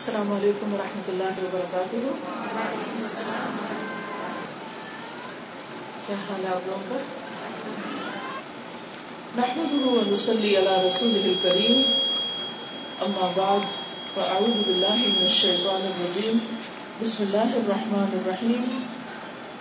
السلام 0.00 0.30
علیکم 0.32 0.72
ورحمۃ 0.74 1.08
اللہ 1.12 1.32
وبرکاتہ۔ 1.38 1.96
کیا 6.06 6.16
حال 6.28 6.44
ہے 6.44 6.52
آپ 6.52 6.68
لوگوں 6.68 6.86
کا؟ 6.88 7.00
نحمده 9.40 9.90
ونصلي 9.96 10.52
على 10.60 10.76
رسوله 10.84 11.24
الكريم 11.32 11.82
اما 13.08 13.28
بعد، 13.34 13.66
فاعوذ 14.14 14.56
بالله 14.68 14.96
من 15.02 15.26
الشيطان 15.26 15.84
الرجيم 15.90 16.40
بسم 17.02 17.20
الله 17.26 17.50
الرحمن 17.60 18.16
الرحيم 18.20 18.64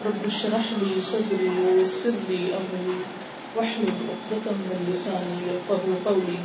رب 0.08 0.30
اشرح 0.32 0.72
لي 0.86 0.94
صدري 1.10 1.52
ويسر 1.58 2.16
لي 2.30 2.40
امري 2.62 2.98
واحلل 3.58 4.00
عقدة 4.16 4.56
من 4.64 4.88
لساني 4.94 5.38
يفقهوا 5.50 6.00
قولي 6.08 6.40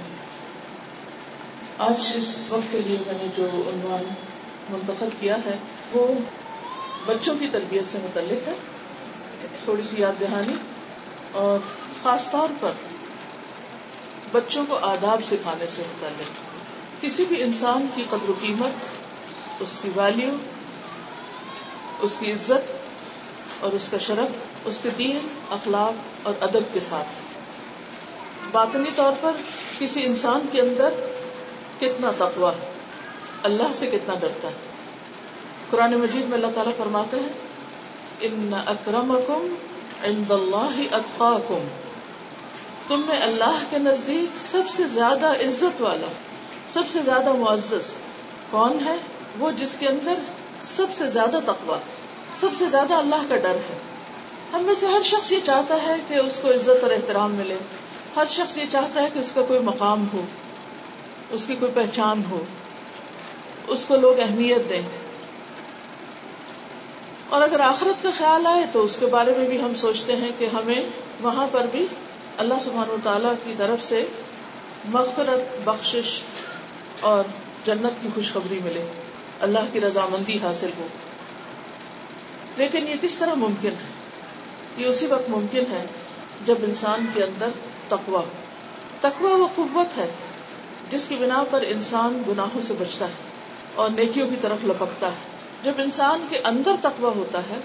آج 1.78 2.12
اس 2.14 2.36
وقت 2.48 2.72
کے 2.72 2.78
لیے 2.78 2.96
میں 3.06 3.14
نے 3.22 3.26
جو 3.36 3.44
عنوان 3.44 4.04
منتخب 4.70 5.08
کیا 5.20 5.36
ہے، 5.36 5.56
وہ 5.92 6.14
بچوں 7.06 7.34
کی 7.40 7.48
تربیت 7.52 7.92
سے 7.92 7.98
متعلق 8.02 8.48
ہے، 8.48 8.52
تھوڑی 9.64 9.82
سی 9.90 9.96
یاد 10.02 10.20
دہانی، 10.20 10.54
اور 11.32 11.58
خاص 12.02 12.30
طور 12.30 12.48
پر 12.60 12.70
بچوں 14.32 14.64
کو 14.68 14.76
آداب 14.76 15.24
سکھانے 15.24 15.66
سے 15.66 15.82
متعلق۔ 15.82 17.02
کسی 17.02 17.24
بھی 17.24 17.42
انسان 17.42 17.86
کی 17.94 18.04
قدر 18.10 18.28
و 18.28 18.32
قیمت، 18.40 19.62
اس 19.62 19.78
کی 19.82 19.88
ویلیو 19.96 20.34
اس 22.00 22.16
کی 22.20 22.32
عزت، 22.32 22.72
اور 23.60 23.72
اس 23.72 23.88
کا 23.88 23.98
شرف، 23.98 24.36
اس 24.64 24.80
کے 24.82 24.90
دین، 24.98 25.18
اخلاق 25.50 26.26
اور 26.26 26.34
ادب 26.40 26.72
کے 26.72 26.80
ساتھ۔ 26.80 27.08
باطنی 28.52 28.90
طور 28.96 29.12
پر 29.20 29.30
کسی 29.78 30.06
انسان 30.06 30.40
کے 30.52 30.60
اندر 30.60 30.88
کتنا 31.80 32.10
تقوا 32.18 32.50
ہے، 32.50 32.72
اللہ 33.42 33.72
سے 33.74 33.86
کتنا 33.86 34.14
ڈرتا 34.20 34.48
ہے۔ 34.48 34.52
قرآن 35.70 35.94
مجید 35.94 36.24
میں 36.24 36.34
اللہ 36.34 36.46
تعالیٰ 36.54 36.76
فرماتے 36.76 37.16
ہیں، 37.16 37.28
ان 38.20 38.50
اکرمکم 38.66 39.54
عند 40.04 40.30
اللہ 40.30 40.94
اتقاکم۔ 40.94 41.66
تم 42.88 43.02
میں 43.06 43.20
اللہ 43.20 43.58
کے 43.70 43.78
نزدیک 43.78 44.38
سب 44.38 44.62
سے 44.70 44.82
زیادہ 44.86 45.26
عزت 45.26 45.80
والا، 45.80 46.06
سب 46.68 46.82
سے 46.92 46.98
زیادہ 47.04 47.32
معزز 47.32 47.92
کون 48.50 48.78
ہے؟ 48.84 48.96
وہ 49.38 49.50
جس 49.50 49.76
کے 49.80 49.88
اندر 49.88 50.14
سب 50.66 50.86
سے 50.94 51.06
زیادہ 51.06 51.40
تقوا 51.46 51.78
سب 52.40 52.48
سے 52.58 52.64
زیادہ 52.66 52.94
اللہ 52.94 53.22
کا 53.28 53.36
ڈر 53.36 53.54
ہے۔ 53.54 53.78
ہم 54.52 54.62
میں 54.62 54.74
سے 54.74 54.86
ہر 54.86 55.02
شخص 55.04 55.32
یہ 55.32 55.38
چاہتا 55.44 55.76
ہے 55.82 55.94
کہ 56.08 56.14
اس 56.14 56.38
کو 56.42 56.50
عزت 56.50 56.82
اور 56.82 56.90
احترام 56.90 57.30
ملے۔ 57.30 57.56
ہر 58.16 58.24
شخص 58.28 58.56
یہ 58.56 58.64
چاہتا 58.72 59.02
ہے 59.02 59.08
کہ 59.14 59.18
اس 59.18 59.32
کا 59.32 59.42
کوئی 59.42 59.58
مقام 59.58 60.06
ہو۔ 60.12 60.22
اس 61.30 61.46
کی 61.46 61.56
کوئی 61.56 61.72
پہچان 61.74 62.22
ہو، 62.30 62.44
اس 63.66 63.84
کو 63.88 63.96
لوگ 63.96 64.20
اہمیت 64.20 64.70
دیں۔ 64.70 64.82
اور 67.28 67.42
اگر 67.42 67.60
آخرت 67.60 68.02
کا 68.02 68.10
خیال 68.18 68.46
آئے 68.46 68.64
تو 68.72 68.84
اس 68.84 68.96
کے 69.00 69.06
بارے 69.06 69.32
میں 69.38 69.48
بھی 69.48 69.62
ہم 69.62 69.74
سوچتے 69.74 70.16
ہیں 70.16 70.30
کہ 70.38 70.48
ہمیں 70.54 70.82
وہاں 71.20 71.46
پر 71.52 71.66
بھی 71.70 71.86
اللہ 72.36 72.54
سبحان 72.60 72.90
و 72.90 72.96
تعالی 73.02 73.28
کی 73.44 73.54
طرف 73.56 73.82
سے 73.82 74.06
مغفرت، 74.84 75.68
بخشش 75.68 76.20
اور 77.00 77.24
جنت 77.66 78.02
کی 78.02 78.08
خوشخبری 78.14 78.60
ملے۔ 78.64 78.86
اللہ 79.40 79.58
کی 79.72 79.80
رضامندی 79.80 80.38
حاصل 80.42 80.70
ہو۔ 80.78 80.86
لیکن 82.56 82.88
یہ 82.88 82.94
کس 83.00 83.14
طرح 83.14 83.34
ممکن 83.34 83.68
ہے؟ 83.68 83.92
یہ 84.76 84.86
اسی 84.86 85.06
وقت 85.06 85.30
ممکن 85.30 85.64
ہے 85.70 85.86
جب 86.46 86.54
انسان 86.62 87.06
کے 87.14 87.22
اندر 87.22 87.48
تقوا 87.88 88.20
ہو۔ 88.20 88.28
تقوا 89.00 89.30
وہ 89.30 89.46
قوت 89.54 89.98
ہے۔ 89.98 90.10
جس 90.90 91.06
کی 91.08 91.16
بنا 91.16 91.44
پر 91.50 91.64
انسان 91.66 92.22
گناہوں 92.28 92.60
سے 92.62 92.74
بچتا 92.78 93.04
ہے 93.04 93.12
اور 93.74 93.90
نیکیوں 93.90 94.28
کی 94.28 94.36
طرف 94.40 94.64
لپکتا 94.64 95.06
ہے۔ 95.06 95.34
جب 95.62 95.72
انسان 95.78 96.26
کے 96.28 96.38
اندر 96.44 96.72
تقوا 96.80 97.10
ہوتا 97.16 97.38
ہے، 97.38 97.58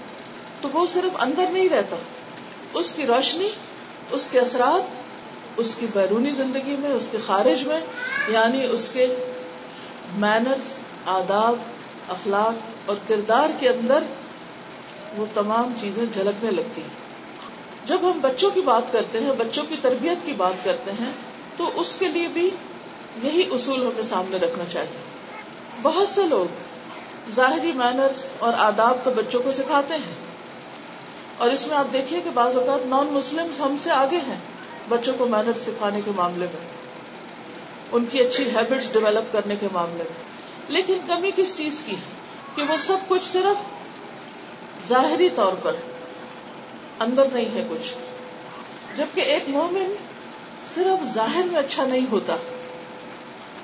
تو 0.60 0.68
وہ 0.72 0.86
صرف 0.86 1.22
اندر 1.22 1.44
نہیں 1.50 1.68
رہتا۔ 1.68 1.96
اس 2.74 2.92
کی 2.94 3.06
روشنی، 3.06 3.48
اس 4.10 4.28
کے 4.30 4.40
اثرات، 4.40 4.82
اس 5.56 5.76
کی 5.80 5.86
بیرونی 5.92 6.30
زندگی 6.30 6.76
میں، 6.78 6.90
اس 6.90 7.08
کے 7.10 7.18
خارج 7.26 7.66
میں 7.66 7.80
یعنی 8.28 8.64
اس 8.64 8.90
کے 8.90 9.06
مینرز 10.14 10.72
آداب، 11.06 11.54
اخلاق 12.08 12.54
اور 12.86 12.96
کردار 13.08 13.48
کے 13.58 13.68
اندر 13.68 13.98
وہ 15.16 15.26
تمام 15.34 15.72
چیزیں 15.80 16.04
جھلکنے 16.14 16.50
لگتی 16.50 16.82
ہیں۔ 16.82 17.00
جب 17.86 17.98
ہم 18.02 18.18
بچوں 18.20 18.50
کی 18.50 18.60
بات 18.60 18.92
کرتے 18.92 19.20
ہیں، 19.20 19.32
بچوں 19.38 19.64
کی 19.68 19.76
تربیت 19.82 20.26
کی 20.26 20.32
بات 20.32 20.64
کرتے 20.64 20.90
ہیں، 20.90 21.10
تو 21.56 21.70
اس 21.74 21.96
کے 21.98 22.08
لیے 22.08 22.28
بھی 22.28 22.50
یہی 23.22 23.42
اصول 23.50 23.82
ہمیں 23.82 24.02
سامنے 24.02 24.36
رکھنا 24.36 24.64
چاہیے۔ 24.72 24.96
بہت 25.82 26.08
سے 26.08 26.22
لوگ 26.22 26.46
ظاہری 27.32 27.72
مینرز 27.72 28.24
اور 28.38 28.52
آداب 28.58 28.98
تو 29.04 29.10
بچوں 29.10 29.42
کو 29.42 29.52
سکھاتے 29.52 29.94
ہیں۔ 29.94 30.14
اور 31.36 31.50
اس 31.50 31.66
میں 31.66 31.76
آپ 31.76 31.92
دیکھیے 31.92 32.20
کہ 32.20 32.30
بعض 32.34 32.56
اوقات 32.56 32.86
نان 32.86 33.06
مسلم 33.06 33.62
ہم 33.62 33.76
سے 33.76 33.90
آگے 33.90 34.16
ہیں 34.16 34.36
بچوں 34.88 35.14
کو 35.18 35.26
مینر 35.26 35.52
سکھانے 35.58 36.00
کے 36.04 36.10
معاملے 36.16 36.46
میں۔ 36.52 36.66
ان 37.92 38.04
کی 38.10 38.20
اچھی 38.20 38.50
ہیبٹس 38.50 38.92
ڈیولپ 38.92 39.32
کرنے 39.32 39.56
کے 39.56 39.68
معاملے 39.72 40.04
میں۔ 40.04 40.22
لیکن 40.68 40.98
کمی 41.06 41.30
کس 41.36 41.56
چیز 41.56 41.82
کی 41.86 41.96
ہے؟ 41.96 42.20
کہ 42.54 42.62
وہ 42.62 42.76
سب 42.76 42.96
کچھ 43.08 43.28
صرف 43.28 43.56
ظاہری 44.88 45.28
طور 45.30 45.52
پر 45.62 45.76
اندر 47.00 47.24
نہیں 47.32 47.54
ہے 47.54 47.66
کچھ۔ 47.70 47.94
جبکہ 48.96 49.20
ایک 49.20 49.48
مومن 49.48 49.94
صرف 50.74 51.14
ظاہر 51.14 51.42
میں 51.42 51.60
اچھا 51.60 51.84
نہیں 51.84 52.06
ہوتا۔ 52.10 52.36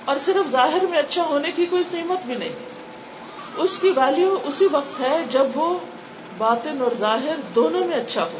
اور 0.06 0.16
صرف 0.20 0.50
ظاہر 0.50 0.86
میں 0.90 0.98
اچھا 0.98 1.22
ہونے 1.22 1.52
کی 1.52 1.66
کوئی 1.66 1.84
قیمت 1.90 2.26
بھی 2.26 2.34
نہیں۔ 2.34 2.52
اس 3.56 3.78
کی 3.78 3.88
ویلو 3.88 4.38
اسی 4.44 4.68
وقت 4.72 5.00
ہے 5.00 5.24
جب 5.30 5.46
وہ 5.54 5.78
باطن 6.38 6.82
اور 6.82 6.90
ظاہر 6.98 7.40
دونوں 7.54 7.86
میں 7.86 7.96
اچھا 7.96 8.24
ہو۔ 8.24 8.38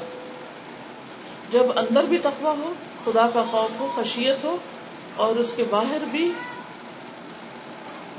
جب 1.52 1.62
اندر 1.76 2.04
بھی 2.04 2.18
تقوی 2.18 2.50
ہو، 2.58 2.72
خدا 3.04 3.28
کا 3.34 3.44
خوف 3.50 3.80
ہو، 3.80 3.92
خشیت 3.96 4.44
ہو، 4.44 4.56
اور 5.16 5.36
اس 5.36 5.52
کے 5.56 5.64
باہر 5.70 5.98
بھی 6.10 6.32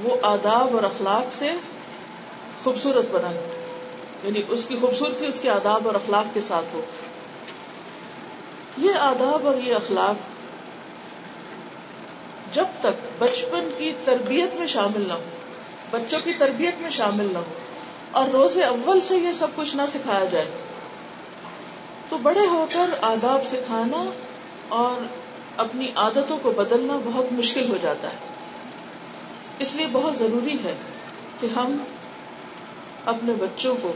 وہ 0.04 0.16
آداب 0.22 0.76
اور 0.76 0.84
اخلاق 0.84 1.34
سے 1.34 1.52
خوبصورت 2.64 3.06
بنا 3.12 3.32
یعنی 4.24 4.42
اس 4.48 4.66
کی 4.66 4.78
خوبصورتی 4.82 5.26
اس 5.26 5.40
کے 5.40 5.50
آداب 5.50 5.88
اور 5.88 5.96
اخلاق 5.96 6.26
کے 6.34 6.42
ساتھ 6.42 6.76
ہو۔ 6.76 6.82
یہ 8.78 8.94
آداب 8.94 9.48
اور 9.48 9.56
یہ 9.56 9.76
اخلاق 9.76 10.37
جب 12.54 12.76
تک 12.80 13.06
بچپن 13.20 13.70
کی 13.78 13.92
تربیت 14.06 14.56
میں 14.56 14.68
شامل 14.68 15.08
نہ 15.08 15.14
ہو، 15.14 15.30
بچوں 15.92 16.20
کی 16.24 16.34
تربیت 16.34 16.82
میں 16.82 16.90
شامل 16.90 17.28
نہ 17.34 17.38
ہو، 17.38 17.54
اور 18.12 18.28
روز 18.28 18.58
اول 18.58 19.02
سے 19.02 19.18
یہ 19.18 19.34
سب 19.34 19.48
کچھ 19.56 19.76
نہ 19.76 19.82
سکھایا 19.90 20.26
جائے، 20.26 20.46
تو 22.10 22.18
بڑے 22.18 22.48
ہو 22.48 22.66
کر 22.74 22.94
آداب 23.02 23.46
سکھانا 23.48 24.04
اور 24.68 25.06
اپنی 25.58 25.88
عادتوں 25.96 26.38
کو 26.42 26.52
بدلنا 26.52 26.98
بہت 27.06 27.32
مشکل 27.32 27.70
ہو 27.70 27.78
جاتا 27.82 28.08
ہے۔ 28.08 28.26
اس 29.60 29.76
لیے 29.76 29.88
بہت 29.92 30.18
ضروری 30.18 30.58
ہے 30.64 30.74
کہ 31.40 31.48
ہم 31.56 31.78
اپنے 33.06 33.34
بچوں 33.40 33.76
کو 33.82 33.92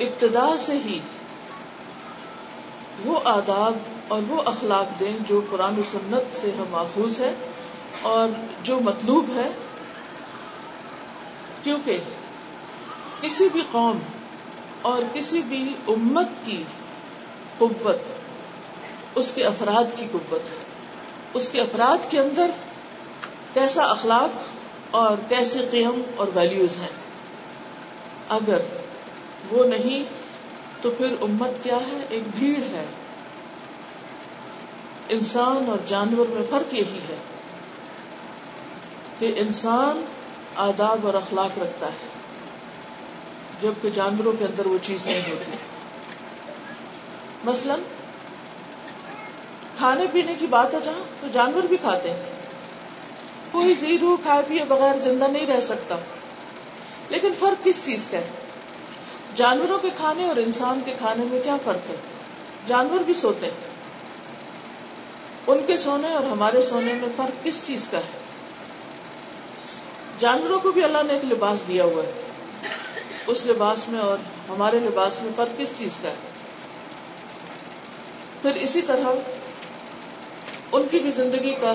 ابتدا 0.00 0.46
سے 0.58 0.76
ہی 0.84 0.98
وہ 3.04 3.20
آداب 3.24 3.76
اور 4.10 4.20
وہ 4.28 4.42
اخلاق 4.44 5.00
دیں 5.00 5.16
جو 5.28 5.40
قرآن 5.50 5.78
و 5.78 5.82
سنت 5.92 6.40
سے 6.40 6.50
ہم 6.50 6.64
ماخوذ 6.70 7.20
ہے 7.20 7.34
اور 8.02 8.28
جو 8.62 8.80
مطلوب 8.80 9.26
ہے۔ 9.36 9.48
کیونکہ 11.62 11.98
کسی 13.20 13.48
بھی 13.52 13.62
قوم 13.72 13.98
اور 14.82 15.02
کسی 15.12 15.42
بھی 15.42 15.72
امت 15.88 16.26
کی 16.44 16.62
قوت 17.58 17.96
اس 19.14 19.32
کے 19.34 19.44
افراد 19.44 19.98
کی 19.98 20.06
قوت 20.12 20.52
ہے۔ 20.52 20.56
اس 21.34 21.48
کے 21.48 21.60
افراد 21.60 22.10
کے 22.10 22.20
اندر 22.20 22.50
کیسا 23.54 23.84
اخلاق 23.84 24.38
اور 24.90 25.16
کیسے 25.28 25.58
قیم 25.70 26.02
اور 26.16 26.26
ویلیوز 26.34 26.78
ہیں۔ 26.78 26.96
اگر 28.28 28.58
وہ 29.50 29.64
نہیں 29.64 30.02
تو 30.82 30.90
پھر 30.90 31.14
امت 31.20 31.64
کیا 31.64 31.76
ہے؟ 31.76 32.06
ایک 32.08 32.22
بھیڑ 32.36 32.62
ہے۔ 32.62 32.84
انسان 35.10 35.70
اور 35.70 35.78
جانور 35.88 36.26
میں 36.28 36.42
فرق 36.50 36.74
یہی 36.74 37.00
ہے 37.08 37.16
کہ 39.18 39.32
انسان 39.36 40.04
آداب 40.54 41.06
اور 41.06 41.14
اخلاق 41.14 41.58
رکھتا 41.58 41.86
ہے، 41.86 42.08
جبکہ 43.62 43.90
جانوروں 43.90 44.32
کے 44.38 44.44
اندر 44.44 44.66
وہ 44.66 44.78
چیز 44.86 45.06
نہیں 45.06 45.30
ہوتی۔ 45.30 45.56
مثلا، 47.44 47.76
کھانے 49.76 50.06
پینے 50.12 50.34
کی 50.38 50.46
بات 50.46 50.74
ہے 50.74 50.78
جہاں، 50.84 51.04
تو 51.20 51.26
جانور 51.32 51.62
بھی 51.62 51.76
کھاتے 51.76 52.10
ہیں۔ 52.10 52.22
کوئی 53.50 53.74
زیرو 53.74 54.16
کھائے 54.22 54.42
پیے 54.48 54.64
بغیر 54.68 54.96
زندہ 54.96 55.24
نہیں 55.24 55.46
رہ 55.46 55.60
سکتا۔ 55.60 55.96
لیکن 57.08 57.32
فرق 57.38 57.64
کس 57.64 57.84
چیز 57.84 58.06
کا 58.10 58.18
ہے؟ 58.18 58.28
جانوروں 59.34 59.78
کے 59.78 59.90
کھانے 59.96 60.26
اور 60.26 60.36
انسان 60.36 60.80
کے 60.84 60.94
کھانے 60.98 61.24
میں 61.24 61.40
کیا 61.40 61.56
فرق 61.64 61.90
ہے؟ 61.90 61.96
جانور 62.66 63.00
بھی 63.00 63.14
سوتے 63.14 63.46
ہیں۔ 63.46 63.69
ان 65.50 65.58
کے 65.66 65.76
سونے 65.76 66.12
اور 66.12 66.22
ہمارے 66.22 66.62
سونے 66.62 66.92
میں 66.92 67.08
فرق 67.16 67.44
کس 67.44 67.66
چیز 67.66 67.88
کا 67.90 67.98
ہے؟ 67.98 68.18
جانوروں 70.20 70.60
کو 70.60 70.72
بھی 70.72 70.84
اللہ 70.84 70.98
نے 71.06 71.12
ایک 71.12 71.24
لباس 71.24 71.68
دیا 71.68 71.84
ہوا 71.84 72.02
ہے۔ 72.02 72.12
اس 73.26 73.46
لباس 73.46 73.88
میں 73.88 74.00
اور 74.00 74.18
ہمارے 74.48 74.80
لباس 74.80 75.22
میں 75.22 75.32
فرق 75.36 75.58
کس 75.58 75.68
چیز 75.78 75.90
کا 76.02 76.08
ہے؟ 76.08 76.14
پھر 78.42 78.50
اسی 78.54 78.82
طرح 78.82 79.06
ان 80.72 80.82
کی 80.90 80.98
بھی 80.98 81.10
زندگی 81.10 81.54
کا 81.60 81.74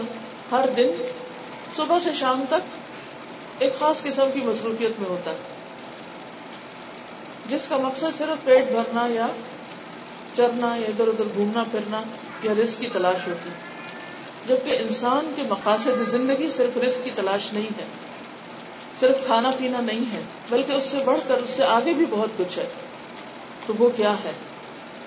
ہر 0.51 0.69
دن 0.77 0.88
صبح 1.75 2.00
سے 2.00 2.13
شام 2.13 2.45
تک 2.50 2.75
ایک 3.60 3.80
خاص 3.80 4.04
قسم 4.04 4.27
کی 4.33 4.39
مصروفیت 4.44 5.00
میں 5.00 5.10
ہوتا 5.10 5.31
ہے۔ 5.31 5.36
جس 7.50 7.68
کا 7.68 7.77
مقصد 7.77 8.18
صرف 8.18 8.45
پیٹ 8.45 8.63
بھرنا 8.72 9.07
یا 9.10 9.27
چرنا 10.33 10.75
یا 10.75 10.88
ادھر 10.88 11.07
ادھر 11.07 11.24
گھومنا 11.36 11.63
پھرنا 11.72 12.01
یا 12.46 12.54
رزق 12.64 12.82
کی 12.82 12.88
تلاش 12.94 13.28
ہوتی 13.28 13.50
جبکہ 14.48 14.78
انسان 14.80 15.32
کے 15.36 15.44
مقاصد 15.44 16.12
زندگی 16.12 16.50
صرف 16.52 16.78
رزق 16.78 17.04
کی 17.04 17.10
تلاش 17.16 17.54
نہیں 17.54 17.68
ہے، 17.80 17.84
صرف 19.00 19.26
کھانا 19.26 19.52
پینا 19.58 19.80
نہیں 19.80 20.14
ہے، 20.14 20.22
بلکہ 20.50 20.72
اس 20.72 20.84
سے 20.84 20.98
بڑھ 21.06 21.20
کر 21.28 21.38
اس 21.38 21.50
سے 21.50 21.64
آگے 21.64 21.94
بھی 21.94 22.06
بہت 22.10 22.30
کچھ 22.38 22.60
ہے۔ 22.60 22.68
تو 23.66 23.74
وہ 23.80 23.90
کیا 23.96 24.14
ہے؟ 24.14 24.32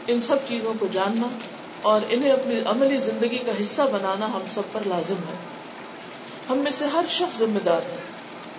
ان 0.07 0.21
سب 0.21 0.37
چیزوں 0.49 0.75
کو 0.81 0.87
جاننا 0.93 1.27
اور 1.83 2.01
انہیں 2.09 2.31
اپنی 2.31 2.61
عملی 2.67 2.97
زندگی 2.97 3.39
کا 3.39 3.53
حصہ 3.63 3.83
بنانا 3.83 4.27
ہم 4.27 4.43
سب 4.49 4.63
پر 4.73 4.81
لازم 4.87 5.15
ہے۔ 5.15 5.37
ہم 6.51 6.59
میں 6.59 6.71
سے 6.71 6.87
ہر 6.87 7.05
شخص 7.09 7.39
ذمہ 7.39 7.59
دار 7.65 7.79
ہے۔ 7.79 7.97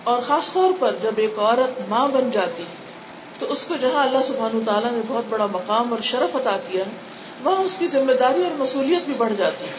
اور 0.04 0.22
خاص 0.22 0.52
طور 0.52 0.72
پر 0.78 0.94
جب 1.02 1.12
ایک 1.16 1.38
عورت 1.38 1.80
ماں 1.88 2.08
بن 2.08 2.30
جاتی 2.30 2.62
تو 3.38 3.52
اس 3.52 3.64
کو 3.64 3.74
جہاں 3.80 4.06
اللہ 4.06 4.18
سبحان 4.26 4.60
تعالیٰ 4.66 4.92
نے 4.92 5.00
بہت 5.08 5.24
بڑا 5.28 5.46
مقام 5.46 5.92
اور 5.92 6.02
شرف 6.02 6.36
عطا 6.36 6.56
کیا 6.68 6.84
وہاں 7.44 7.58
اس 7.58 7.76
کی 7.78 7.86
ذمہ 7.86 8.12
داری 8.12 8.42
اور 8.44 8.52
مصولیت 8.58 9.02
بھی 9.02 9.14
بڑھ 9.14 9.32
جاتی 9.38 9.64
ہے۔ 9.64 9.72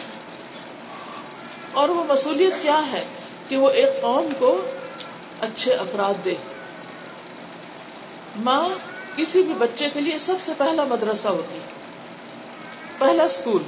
اور 1.72 1.88
وہ 1.88 2.04
مصولیت 2.04 2.52
کیا 2.62 2.80
ہے؟ 2.92 3.04
کہ 3.48 3.56
وہ 3.56 3.70
ایک 3.70 4.02
قوم 4.02 4.28
کو 4.38 4.60
اچھے 5.40 5.74
افراد 5.74 6.24
دے۔ 6.24 6.34
ماں 8.36 8.68
کسی 9.16 9.42
بھی 9.42 9.54
بچے 9.54 9.88
کے 9.92 10.00
لیے 10.00 10.18
سب 10.18 10.34
سے 10.44 10.52
پہلا 10.58 10.84
مدرسہ 10.84 11.28
ہوتی 11.28 11.58
پہلا 12.98 13.22
اسکول 13.22 13.62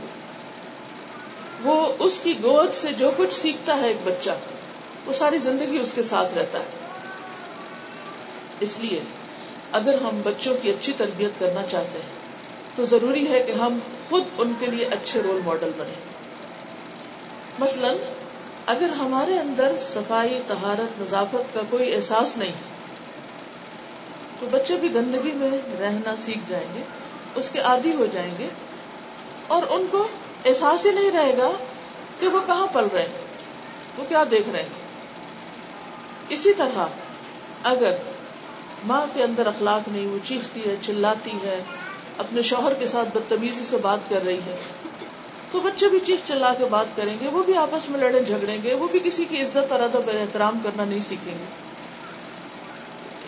وہ 1.63 1.93
اس 1.99 2.21
کی 2.23 2.35
گود 2.43 2.73
سے 2.73 2.93
جو 2.93 3.11
کچھ 3.17 3.35
سیکھتا 3.35 3.77
ہے 3.77 3.89
ایک 3.89 3.97
بچہ، 4.05 4.31
وہ 5.07 5.13
ساری 5.13 5.39
زندگی 5.39 5.79
اس 5.79 5.93
کے 5.93 6.03
ساتھ 6.03 6.39
رہتا 6.39 6.59
ہے۔ 6.59 6.65
اس 8.61 8.79
لیے 8.79 9.01
اگر 9.73 9.95
ہم 9.95 10.21
بچوں 10.25 10.55
کی 10.63 10.71
اچھی 10.71 10.93
تربیت 10.97 11.31
کرنا 11.39 11.63
چاہتے 11.71 11.99
ہیں 11.99 12.24
تو 12.77 12.85
ضروری 12.85 13.27
ہے 13.29 13.43
کہ 13.43 13.53
ہم 13.53 13.79
خود 14.09 14.25
ان 14.39 14.53
کے 14.59 14.67
لیے 14.67 14.85
اچھے 14.85 15.23
رول 15.23 15.41
ماڈل 15.45 15.71
بنے 15.77 15.95
مثلا، 17.59 17.93
اگر 18.67 18.89
ہمارے 18.99 19.39
اندر 19.39 19.73
صفائی 19.81 20.39
تہارت 20.47 21.01
نظافت 21.01 21.55
کا 21.55 21.61
کوئی 21.71 21.95
احساس 21.95 22.37
نہیں، 22.37 22.53
تو 24.41 24.47
بچے 24.51 24.77
بھی 24.77 24.95
گندگی 24.95 25.33
میں 25.33 25.51
رہنا 25.81 26.15
سیکھ 26.17 26.49
جائیں 26.49 26.67
گے، 26.75 26.83
اس 27.35 27.51
کے 27.51 27.61
عادی 27.61 27.93
ہو 27.95 28.07
جائیں 28.13 28.31
گے 28.39 28.49
اور 29.47 29.63
ان 29.69 29.87
کو 29.91 30.07
احساس 30.45 30.87
ہی 30.87 30.93
نہیں 30.93 31.11
رہے 31.11 31.37
گا 31.37 31.51
کہ 32.21 32.29
وہ 32.29 32.41
کہاں 32.47 32.67
پل 32.73 32.87
رہے 32.93 33.03
ہیں، 33.03 33.23
وہ 33.99 34.05
کیا 34.09 34.25
دیکھ 34.31 34.49
رہے 34.53 34.63
ہیں۔ 34.63 34.83
اسی 36.29 36.53
طرح، 36.55 36.87
اگر 37.63 37.95
ماں 38.87 39.07
کے 39.15 39.23
اندر 39.23 39.47
اخلاق 39.47 39.89
نہیں، 39.89 40.07
وہ 40.07 40.19
چیختی 40.25 40.69
ہے، 40.69 40.75
چلاتی 40.83 41.37
ہے 41.45 41.63
اپنے 42.19 42.43
شوہر 42.43 42.75
کے 42.75 42.87
ساتھ 42.87 43.09
بدتمیزی 43.09 43.65
سے 43.65 43.77
بات 43.83 44.09
کر 44.09 44.25
رہی 44.27 44.39
ہے 44.47 44.57
تو 45.53 45.61
بچے 45.61 45.89
بھی 45.89 45.99
چیخ 45.99 46.29
چلا 46.29 46.53
کے 46.59 46.65
بات 46.65 46.97
کریں 46.97 47.15
گے، 47.21 47.29
وہ 47.29 47.43
بھی 47.43 47.57
آپس 47.57 47.89
میں 47.91 48.01
لڑے 48.01 48.21
جھگڑیں 48.21 48.57
گے، 48.63 48.75
وہ 48.75 48.89
بھی 48.93 49.01
کسی 49.05 49.25
کی 49.25 49.43
عزت 49.43 49.73
اور 49.73 49.81
ادب 49.81 50.09
احترام 50.09 50.59
کرنا 50.65 50.85
نہیں 50.85 51.01
سیکھیں 51.09 51.35
گے۔ 51.35 51.45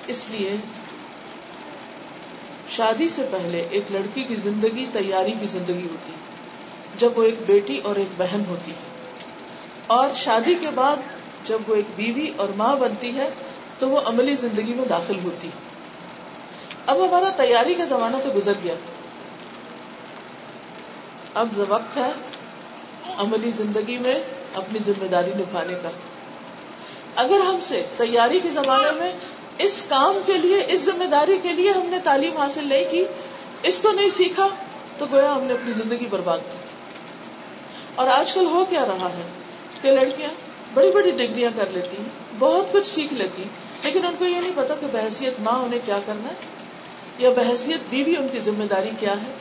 اس 0.07 0.25
لیے 0.31 0.57
شادی 2.71 3.09
سے 3.09 3.23
پہلے 3.31 3.67
ایک 3.71 3.93
لڑکی 3.93 4.25
کی 4.25 4.35
زندگی، 4.35 4.87
تیاری 4.93 5.33
کی 5.41 5.47
زندگی 5.47 5.87
ہوتی 5.91 6.13
جب 6.99 7.19
وہ 7.19 7.23
ایک 7.23 7.39
بیٹی 7.47 7.79
اور 7.85 7.97
ایک 7.97 8.09
بہن 8.19 8.43
ہوتی 8.49 8.71
ہے 8.71 8.95
اور 9.87 10.09
شادی 10.15 10.55
کے 10.55 10.71
بعد 10.75 10.97
جب 11.49 11.59
وہ 11.67 11.75
ایک 11.75 11.87
بیوی 11.97 12.31
اور 12.37 12.49
ماں 12.57 12.77
بنتی 12.77 13.17
ہے، 13.17 13.29
تو 13.79 13.89
وہ 13.89 14.01
عملی 14.05 14.35
زندگی 14.35 14.75
میں 14.75 14.85
داخل 14.85 15.19
ہوتی 15.25 15.49
اب 16.87 17.09
ہمارا 17.09 17.29
تیاری 17.37 17.75
کا 17.75 17.85
زمانہ 17.85 18.17
تو 18.25 18.29
گزر 18.37 18.53
گیا۔ 18.65 18.75
اب 21.35 21.49
وقت 21.69 21.97
ہے 21.97 22.11
عملی 23.19 23.51
زندگی 23.51 23.99
میں 23.99 24.13
اپنی 24.55 24.79
ذمہ 24.87 25.07
داری 25.07 25.31
نبھانے 25.35 25.75
کا۔ 25.83 25.91
اگر 27.17 27.41
ہم 27.41 27.59
سے 27.63 27.83
تیاری 27.97 28.41
کے 28.43 28.49
زمانے 28.51 28.91
میں 28.91 29.13
اس 29.59 29.85
کام 29.89 30.19
کے 30.27 30.33
لیے، 30.33 30.65
اس 30.69 30.81
ذمہ 30.81 31.05
داری 31.05 31.39
کے 31.43 31.53
لیے 31.53 31.71
ہم 31.71 31.87
نے 31.87 31.99
تعلیم 32.05 32.37
حاصل 32.37 32.69
نہیں 32.69 32.85
کی، 32.91 33.05
اس 33.63 33.81
کو 33.83 33.91
نہیں 33.91 34.11
سیکھا، 34.11 34.49
تو 34.99 35.07
گویا 35.11 35.33
ہم 35.33 35.45
نے 35.45 35.53
اپنی 35.53 35.73
زندگی 35.73 36.07
برباد 36.11 36.39
کی۔ 36.39 36.59
اور 37.95 38.09
آج 38.09 38.33
کل 38.33 38.47
ہو 38.47 38.65
کیا 38.71 38.85
رہا 38.87 39.09
ہے 39.09 39.29
کہ 39.83 39.91
لڑکیاں 39.91 40.31
بڑی 40.75 40.91
بڑی 40.91 41.11
ڈگریاں 41.11 41.51
کر 41.57 41.65
لیتی 41.71 41.97
ہیں، 41.97 42.09
بہت 42.39 42.73
کچھ 42.73 42.87
سیکھ 42.87 43.15
لیتی 43.15 43.45
لیکن 43.83 44.07
ان 44.07 44.15
کو 44.19 44.25
یہ 44.25 44.41
نہیں 44.41 44.53
پتا 44.55 44.75
کہ 44.81 44.87
بحثیت 44.93 45.35
ماں 45.41 45.59
انہیں 45.59 45.81
کیا 45.85 45.99
کرنا 46.07 46.29
ہے۔ 46.29 46.56
یا 47.19 47.31
بحثیت 47.31 47.81
بیوی 47.91 48.17
ان 48.17 48.27
کی 48.33 48.41
ذمہ 48.41 48.65
داری 48.65 48.91
کیا 49.01 49.13
ہے؟ 49.13 49.33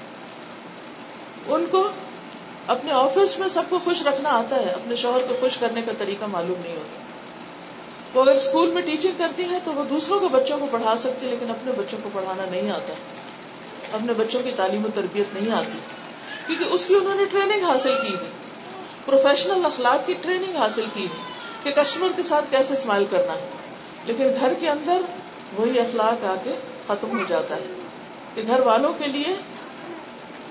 ان 1.48 1.66
کو 1.72 1.88
اپنے 2.68 2.92
آفس 2.92 3.39
میں 3.39 3.48
سب 3.48 3.62
کو 3.69 3.80
خوش 3.83 4.01
رکھنا 4.01 4.30
آتا 4.30 4.56
ہے، 4.56 4.69
اپنے 4.69 4.95
شوہر 4.95 5.19
کو 5.30 5.36
خوش 5.39 5.57
کرنے 5.57 5.81
کا 5.81 5.92
طریقہ 5.98 6.25
معلوم 6.25 6.62
نہیں 6.62 6.75
ہوتا۔ 6.75 7.01
وہ 8.13 8.24
اگر 8.24 8.31
اسکول 8.31 8.69
میں 8.69 8.81
ٹیچنگ 8.81 9.12
کرتی 9.18 9.44
ہے 9.44 9.60
تو 9.63 9.74
وہ 9.74 9.83
دوسروں 9.83 10.19
کو 10.19 10.27
بچوں 10.27 10.57
کو 10.57 10.68
پڑھا 10.72 10.95
سکتی 11.00 11.27
لیکن 11.27 11.50
اپنے 11.50 11.72
بچوں 11.72 12.00
کو 12.04 12.10
پڑھانا 12.13 12.45
نہیں 12.51 12.72
آتا۔ 12.72 12.94
اپنے 13.94 14.13
بچوں 14.13 14.44
کی 14.44 14.51
تعلیم 14.56 14.86
و 14.86 14.88
تربیت 14.94 15.33
نہیں 15.33 15.56
آتی۔ 15.56 15.80
کیونکہ 16.48 16.66
اس 16.66 16.86
کی 16.86 16.95
انہوں 16.95 17.16
نے 17.16 17.25
ٹریننگ 17.25 17.63
حاصل 17.66 17.94
کی 18.07 18.13
ہے 18.13 18.30
پروفیشنل 19.06 19.66
اخلاق 19.66 20.07
کی 20.07 20.13
ٹریننگ 20.21 20.56
حاصل 20.56 20.86
کی 20.94 21.04
ہے 21.04 21.31
کہ 21.63 21.71
کسٹمر 21.71 22.07
کے 22.16 22.24
ساتھ 22.24 22.45
کیسے 22.50 22.74
اسمائل 22.74 23.06
کرنا 23.10 23.33
ہے۔ 23.33 23.50
لیکن 24.06 24.28
گھر 24.39 24.54
کے 24.60 24.69
اندر 24.69 25.01
وہی 25.57 25.80
اخلاق 25.80 26.25
آ 26.25 26.36
کے 26.44 26.54
ختم 26.88 27.20
ہو 27.20 27.24
جاتا 27.28 27.56
ہے۔ 27.56 27.74
کہ 28.34 28.42
گھر 28.48 28.60
والوں 28.60 28.94
کے 28.98 29.08
لیے 29.08 29.36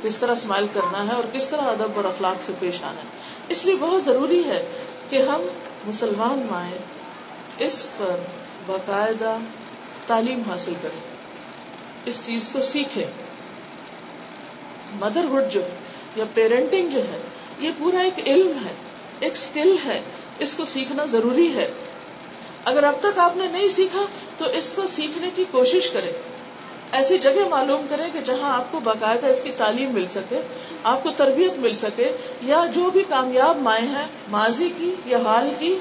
کس 0.03 0.19
طرح 0.19 0.33
اسمائل 0.33 0.67
کرنا 0.73 1.07
ہے 1.07 1.13
اور 1.13 1.25
کس 1.33 1.49
طرح 1.49 1.61
ادب 1.61 1.93
اور 1.95 2.05
اخلاق 2.05 2.37
سے 2.47 2.53
پیش 2.59 2.83
آنا 2.83 3.01
ہے۔ 3.01 3.07
اس 3.49 3.65
لیے 3.65 3.75
بہت 3.81 4.05
ضروری 4.05 4.45
ہے 4.45 4.65
کہ 5.11 5.23
ہم 5.23 5.47
مسلمان 5.87 6.47
مائیں 6.51 6.79
اس 7.59 7.89
پر 7.97 8.17
باقاعدہ 8.67 9.37
تعلیم 10.07 10.43
حاصل 10.51 10.73
کریں۔ 10.83 11.01
اس 12.05 12.21
چیز 12.27 12.49
کو 12.53 12.63
سیکھیں۔ 12.63 13.05
مدرہڈ 14.93 15.53
جو 15.53 15.61
یا 16.17 16.25
پیرنٹنگ 16.35 16.89
جو 16.89 17.01
ہے، 17.01 17.19
یہ 17.59 17.71
پورا 17.79 17.99
ایک 17.99 18.29
علم 18.29 18.53
ہے، 18.65 18.73
ایک 19.21 19.33
اسکل 19.33 19.77
ہے۔ 19.85 20.01
اس 20.39 20.55
کو 20.57 20.65
سیکھنا 20.65 21.05
ضروری 21.05 21.55
ہے۔ 21.55 21.71
اگر 22.65 22.85
اب 22.85 22.95
تک 23.01 23.19
آپ 23.19 23.37
نے 23.37 23.47
نہیں 23.47 23.69
سیکھا، 23.69 24.03
تو 24.39 24.51
اس 24.51 24.73
کو 24.75 24.87
سیکھنے 24.87 25.31
کی 25.35 25.45
کوشش 25.51 25.91
کریں۔ 25.91 26.34
ایسی 26.97 27.19
جگہ 27.19 27.49
معلوم 27.49 27.87
کریں 27.89 28.09
کہ 28.13 28.21
جہاں 28.25 28.51
آپ 28.57 28.73
کو 28.73 28.81
باقاعدہ 28.81 29.27
اس 29.27 29.43
کی 29.43 29.53
تعلیم 29.57 29.91
مل 29.93 30.07
سکے، 30.11 30.41
آپ 30.83 31.03
کو 31.03 31.11
تربیت 31.17 31.59
مل 31.59 31.75
سکے، 31.75 32.11
یا 32.43 32.65
جو 32.75 32.91
بھی 32.91 33.03
کامیاب 33.09 33.63
مائیں 33.63 33.87
ہیں، 33.87 34.07
ماضی 34.31 34.69
کی 34.79 34.95
یا 35.07 35.19
حال 35.25 35.49
کی، 35.59 35.79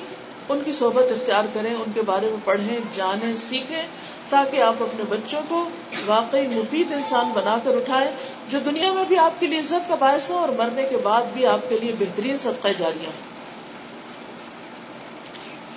ان 0.50 0.62
کی 0.66 0.74
صحبت 0.74 1.12
اختیار 1.12 1.52
کریں، 1.54 1.74
ان 1.74 1.92
کے 1.94 2.02
بارے 2.02 2.30
میں 2.30 2.40
پڑھیں، 2.46 2.80
جانیں، 2.96 3.36
سیکھیں، 3.38 3.84
تاکہ 4.30 4.62
آپ 4.62 4.84
اپنے 4.84 5.04
بچوں 5.10 5.42
کو 5.48 5.64
واقعی 6.06 6.48
مفید 6.48 6.92
انسان 6.92 7.32
بنا 7.34 7.58
کر 7.64 7.76
اٹھائے 7.76 8.12
جو 8.50 8.60
دنیا 8.66 8.92
میں 8.94 9.06
بھی 9.08 9.18
آپ 9.18 9.40
کے 9.40 9.48
لیے 9.48 9.60
عزت 9.60 9.90
کا 9.90 9.96
باعث 10.00 10.30
ہو 10.30 10.38
اور 10.38 10.50
مرنے 10.58 10.86
کے 10.90 10.98
بعد 11.04 11.32
بھی 11.34 11.46
آپ 11.46 11.70
کے 11.70 11.78
لیے 11.78 11.92
بہترین 12.00 12.38
صدقہ 12.38 12.68
جاریاں 12.78 13.12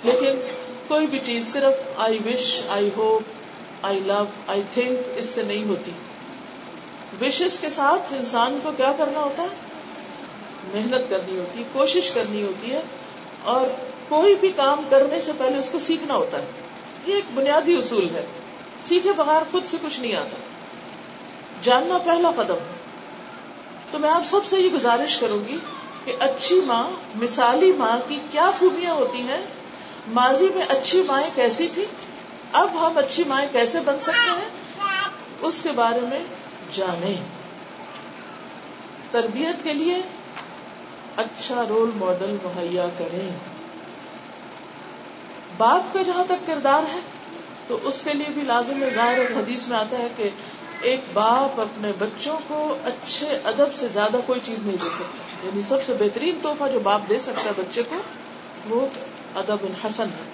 لیکن 0.03 0.39
کوئی 0.87 1.07
بھی 1.07 1.19
چیز، 1.19 1.53
صرف 1.53 1.99
آئی 1.99 2.19
وش 2.25 2.53
I 2.69 2.89
hope 2.97 3.36
I 3.81 3.99
love 3.99 4.23
I 4.47 4.61
think 4.73 4.99
اس 5.15 5.25
سے 5.25 5.43
نہیں 5.43 5.63
ہوتی۔ 5.63 5.91
وشز 7.21 7.59
کے 7.59 7.69
ساتھ 7.69 8.13
انسان 8.13 8.59
کو 8.63 8.71
کیا 8.77 8.93
کرنا 8.97 9.19
ہوتا 9.19 9.43
ہے؟ 9.43 9.47
محنت 10.73 11.09
کرنی 11.09 11.37
ہوتی 11.37 11.59
ہے، 11.59 11.63
کوشش 11.73 12.11
کرنی 12.11 12.43
ہوتی 12.43 12.71
ہے، 12.71 12.81
اور 13.43 13.67
کوئی 14.09 14.35
بھی 14.35 14.51
کام 14.55 14.81
کرنے 14.89 15.21
سے 15.21 15.31
پہلے 15.37 15.57
اس 15.57 15.69
کو 15.69 15.79
سیکھنا 15.79 16.13
ہوتا 16.13 16.37
ہے۔ 16.37 16.45
یہ 17.05 17.15
ایک 17.15 17.23
بنیادی 17.33 17.75
اصول 17.75 18.07
ہے۔ 18.15 18.25
سیکھے 18.83 19.13
بغیر 19.13 19.41
خود 19.51 19.63
سے 19.65 19.77
کچھ 19.81 19.99
نہیں 19.99 20.15
آتا۔ 20.15 20.37
جاننا 21.61 21.97
پہلا 21.97 22.31
قدم 22.35 22.55
تو 23.91 23.99
میں 23.99 24.09
آپ 24.09 24.27
سب 24.27 24.45
سے 24.45 24.57
یہ 24.57 24.69
گزارش 24.69 25.17
کروں 25.17 25.47
گی 25.47 25.57
کہ 26.05 26.15
اچھی 26.19 26.61
ماں، 26.65 26.87
مثالی 27.15 27.71
ماں 27.71 27.97
کی 28.07 28.19
کیا 28.31 28.51
خوبیاں 28.59 28.93
ہوتی 28.93 29.19
ہیں؟ 29.19 29.41
ماضی 30.07 30.47
میں 30.55 30.65
اچھی 30.69 31.01
مائیں 31.07 31.29
کیسی 31.35 31.67
تھی 31.73 31.85
اب 32.53 32.87
ہم 32.87 32.97
اچھی 32.97 33.23
مائیں 33.23 33.49
کیسے 33.51 33.79
بن 33.79 33.99
سکتے 33.99 34.31
ہیں؟ 34.31 34.49
اس 35.41 35.61
کے 35.63 35.71
بارے 35.71 35.99
میں 35.99 36.19
جانیں۔ 36.75 37.15
تربیت 39.11 39.63
کے 39.63 39.73
لیے 39.73 40.01
اچھا 41.15 41.63
رول 41.69 41.91
ماڈل 41.95 42.37
مہیا 42.43 42.85
کریں۔ 42.97 43.29
باپ 45.57 45.93
کا 45.93 46.01
جہاں 46.01 46.23
تک 46.25 46.47
کردار 46.47 46.83
ہے، 46.93 46.99
تو 47.67 47.79
اس 47.83 48.01
کے 48.01 48.13
لیے 48.13 48.29
بھی 48.29 48.41
لازم 48.41 48.83
ظاہر 48.95 49.19
حدیث 49.19 49.67
میں 49.67 49.77
آتا 49.77 49.97
ہے 49.97 50.07
کہ 50.15 50.29
ایک 50.81 51.01
باپ 51.13 51.61
اپنے 51.61 51.91
بچوں 51.99 52.37
کو 52.47 52.77
اچھے 52.85 53.39
ادب 53.43 53.73
سے 53.73 53.87
زیادہ 53.93 54.17
کوئی 54.25 54.39
چیز 54.43 54.59
نہیں 54.59 54.77
دے 54.83 54.89
سکتا۔ 54.95 55.45
یعنی 55.45 55.61
سب 55.61 55.77
سے 55.85 55.93
بہترین 55.93 56.39
تحفہ 56.43 56.63
جو 56.73 56.79
باپ 56.79 57.01
دے 57.09 57.19
سکتا 57.19 57.43
ہے 57.43 57.51
بچے 57.57 57.83
کو، 57.83 57.95
وہ 58.69 58.87
ادب 59.35 59.57
الحسن 59.61 60.07
ہے، 60.07 60.25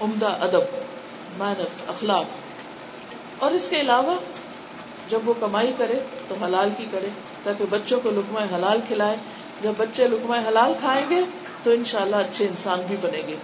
عمدہ 0.00 0.28
ادب۔ 0.40 0.89
محنت 1.38 1.90
اخلاق۔ 1.90 2.24
اور 3.38 3.50
اس 3.50 3.68
کے 3.68 3.80
علاوہ 3.80 4.14
جب 5.08 5.18
وہ 5.24 5.34
کمائی 5.40 5.72
کرے 5.78 5.98
تو 6.28 6.34
حلال 6.44 6.70
کی 6.76 6.86
کرے، 6.90 7.08
تاکہ 7.42 7.64
بچوں 7.70 8.00
کو 8.02 8.10
لکمائے 8.10 8.48
حلال 8.54 8.80
کھلائے۔ 8.86 9.16
جب 9.62 9.72
بچے 9.76 10.08
لکمائے 10.08 10.44
حلال 10.48 10.72
کھائیں 10.80 11.10
گے 11.10 11.20
تو 11.62 11.70
انشاءاللہ 11.70 12.16
اچھے 12.16 12.46
انسان 12.46 12.80
بھی 12.88 12.96
بنے 13.00 13.22
گے۔ 13.26 13.36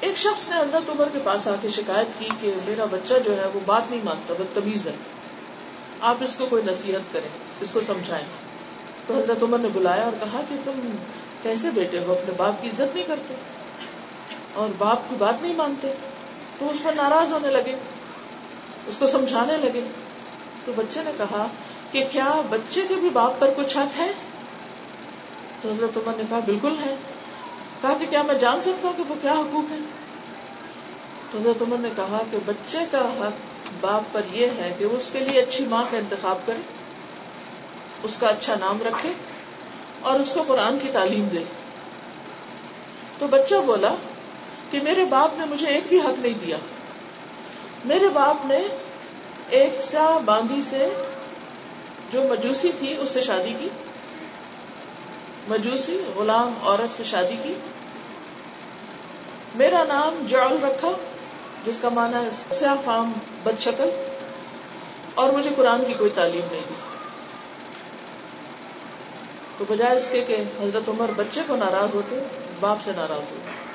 ایک 0.00 0.16
شخص 0.16 0.48
نے 0.48 0.56
حضرت 0.56 0.90
عمر 0.90 1.08
کے 1.12 1.18
پاس 1.24 1.48
آ 1.48 1.54
کے 1.62 1.68
شکایت 1.68 2.06
کی 2.18 2.28
کہ 2.40 2.52
میرا 2.66 2.84
بچہ 2.90 3.14
جو 3.24 3.36
ہے 3.36 3.46
وہ 3.54 3.60
بات 3.66 3.82
نہیں 3.90 4.00
مانتا، 4.04 4.34
بدتمیز 4.38 4.88
ہے۔ 4.88 4.92
آپ 6.00 6.14
اس 6.20 6.36
کو 6.36 6.46
کوئی 6.50 6.62
نصیحت 6.66 7.12
کریں، 7.12 7.28
اس 7.60 7.72
کو 7.72 7.80
سمجھائیں۔ 7.86 8.24
تو 9.06 9.18
حضرت 9.18 9.42
عمر 9.42 9.58
نے 9.58 9.68
بلایا 9.72 10.02
اور 10.02 10.12
کہا 10.20 10.40
کہ 10.48 10.56
تم 10.64 10.96
کیسے 11.42 11.70
بیٹے 11.70 11.98
ہو، 11.98 12.12
اپنے 12.12 12.34
باپ 12.36 12.62
کی 12.62 12.68
عزت 12.68 12.94
نہیں 12.94 13.04
کرتے؟ 13.06 13.34
اور 14.54 14.68
باپ 14.78 15.10
کی 15.10 15.16
بات 15.18 15.42
نہیں 15.42 15.54
مانتے؟ 15.54 15.92
تو 16.60 16.70
اس 16.70 16.76
پر 16.82 16.92
ناراض 16.92 17.32
ہونے 17.32 17.48
لگے، 17.48 17.74
اس 18.86 18.98
کو 18.98 19.06
سمجھانے 19.06 19.56
لگے۔ 19.56 19.80
تو 20.64 20.72
بچے 20.76 21.00
نے 21.04 21.10
کہا 21.16 21.46
کہ 21.90 22.04
کیا 22.10 22.42
بچے 22.50 22.82
کے 22.88 22.94
بھی 22.94 23.10
باپ 23.10 23.40
پر 23.40 23.50
کچھ 23.56 23.78
حق 23.78 23.98
ہے؟ 23.98 24.12
تو 25.62 25.70
حضرت 25.70 25.96
عمر 25.96 26.12
نے 26.16 26.22
کہا، 26.30 26.38
بالکل 26.38 26.74
ہے۔ 26.84 26.94
کہا 27.82 27.94
کہ 28.00 28.06
کیا 28.10 28.22
میں 28.22 28.34
جان 28.34 28.60
سکتا 28.60 28.88
ہوں 28.88 28.94
کہ 28.96 29.02
وہ 29.08 29.14
کیا 29.22 29.32
حقوق 29.32 29.72
ہے 29.72 29.76
تو 31.30 31.38
حضرت 31.38 31.62
عمر 31.62 31.76
نے 31.78 31.88
کہا 31.96 32.22
کہ 32.30 32.38
بچے 32.46 32.78
کا 32.90 32.98
حق 32.98 33.32
باپ 33.80 34.02
پر 34.12 34.20
یہ 34.30 34.46
ہے 34.46 34.74
کہ 34.78 34.84
اس 34.84 35.10
کے 35.12 35.20
لیے 35.20 35.40
اچھی 35.40 35.64
ماں 35.64 35.84
کا 35.90 35.98
انتخاب 35.98 36.38
کرے، 36.46 36.60
اس 38.02 38.16
کا 38.20 38.26
اچھا 38.26 38.54
نام 38.60 38.78
رکھے 38.86 39.12
اور 40.00 40.20
اس 40.20 40.32
کو 40.32 40.42
قرآن 40.46 40.78
کی 40.78 40.88
تعلیم 40.92 41.28
دے۔ 41.32 41.44
تو 43.18 43.26
بچہ 43.26 43.54
بولا 43.66 43.94
کہ 44.70 44.80
میرے 44.80 45.04
باپ 45.04 45.38
نے 45.38 45.44
مجھے 45.44 45.66
ایک 45.66 45.84
بھی 45.88 45.98
حق 46.00 46.18
نہیں 46.18 46.46
دیا۔ 46.46 46.56
میرے 47.84 48.08
باپ 48.08 48.46
نے 48.46 48.66
ایک 49.48 49.78
سا 49.80 50.18
باندھی 50.24 50.62
سے 50.70 50.88
جو 52.12 52.22
مجوسی 52.22 52.72
تھی، 52.78 52.96
اس 52.96 53.10
سے 53.10 53.22
شادی 53.22 53.54
کی۔ 53.58 53.68
مجوسی، 55.48 56.04
غلام 56.16 56.54
عورت 56.62 56.96
سے 56.96 57.04
شادی 57.04 57.36
کی۔ 57.42 57.54
میرا 59.54 59.84
نام 59.84 60.26
جال 60.28 60.64
رکھا، 60.64 60.88
جس 61.64 61.74
کا 61.80 61.88
مانا 61.88 62.22
ہے 62.22 62.28
سیاہ 62.58 62.74
فام 62.84 63.12
بد 63.42 63.60
شکل، 63.60 63.90
اور 65.14 65.32
مجھے 65.32 65.50
قرآن 65.56 65.84
کی 65.84 65.94
کوئی 65.94 66.10
تعلیم 66.14 66.46
نہیں 66.50 66.62
دی۔ 66.68 66.74
تو 69.58 69.64
بجائے 69.68 69.96
اس 69.96 70.08
کے 70.12 70.20
کہ 70.20 70.36
حضرت 70.60 70.88
عمر 70.88 71.10
بچے 71.16 71.40
کو 71.46 71.56
ناراض 71.56 71.94
ہوتے، 71.94 72.20
باپ 72.60 72.78
سے 72.84 72.90
ناراض 72.96 73.32
ہوتے۔ 73.32 73.69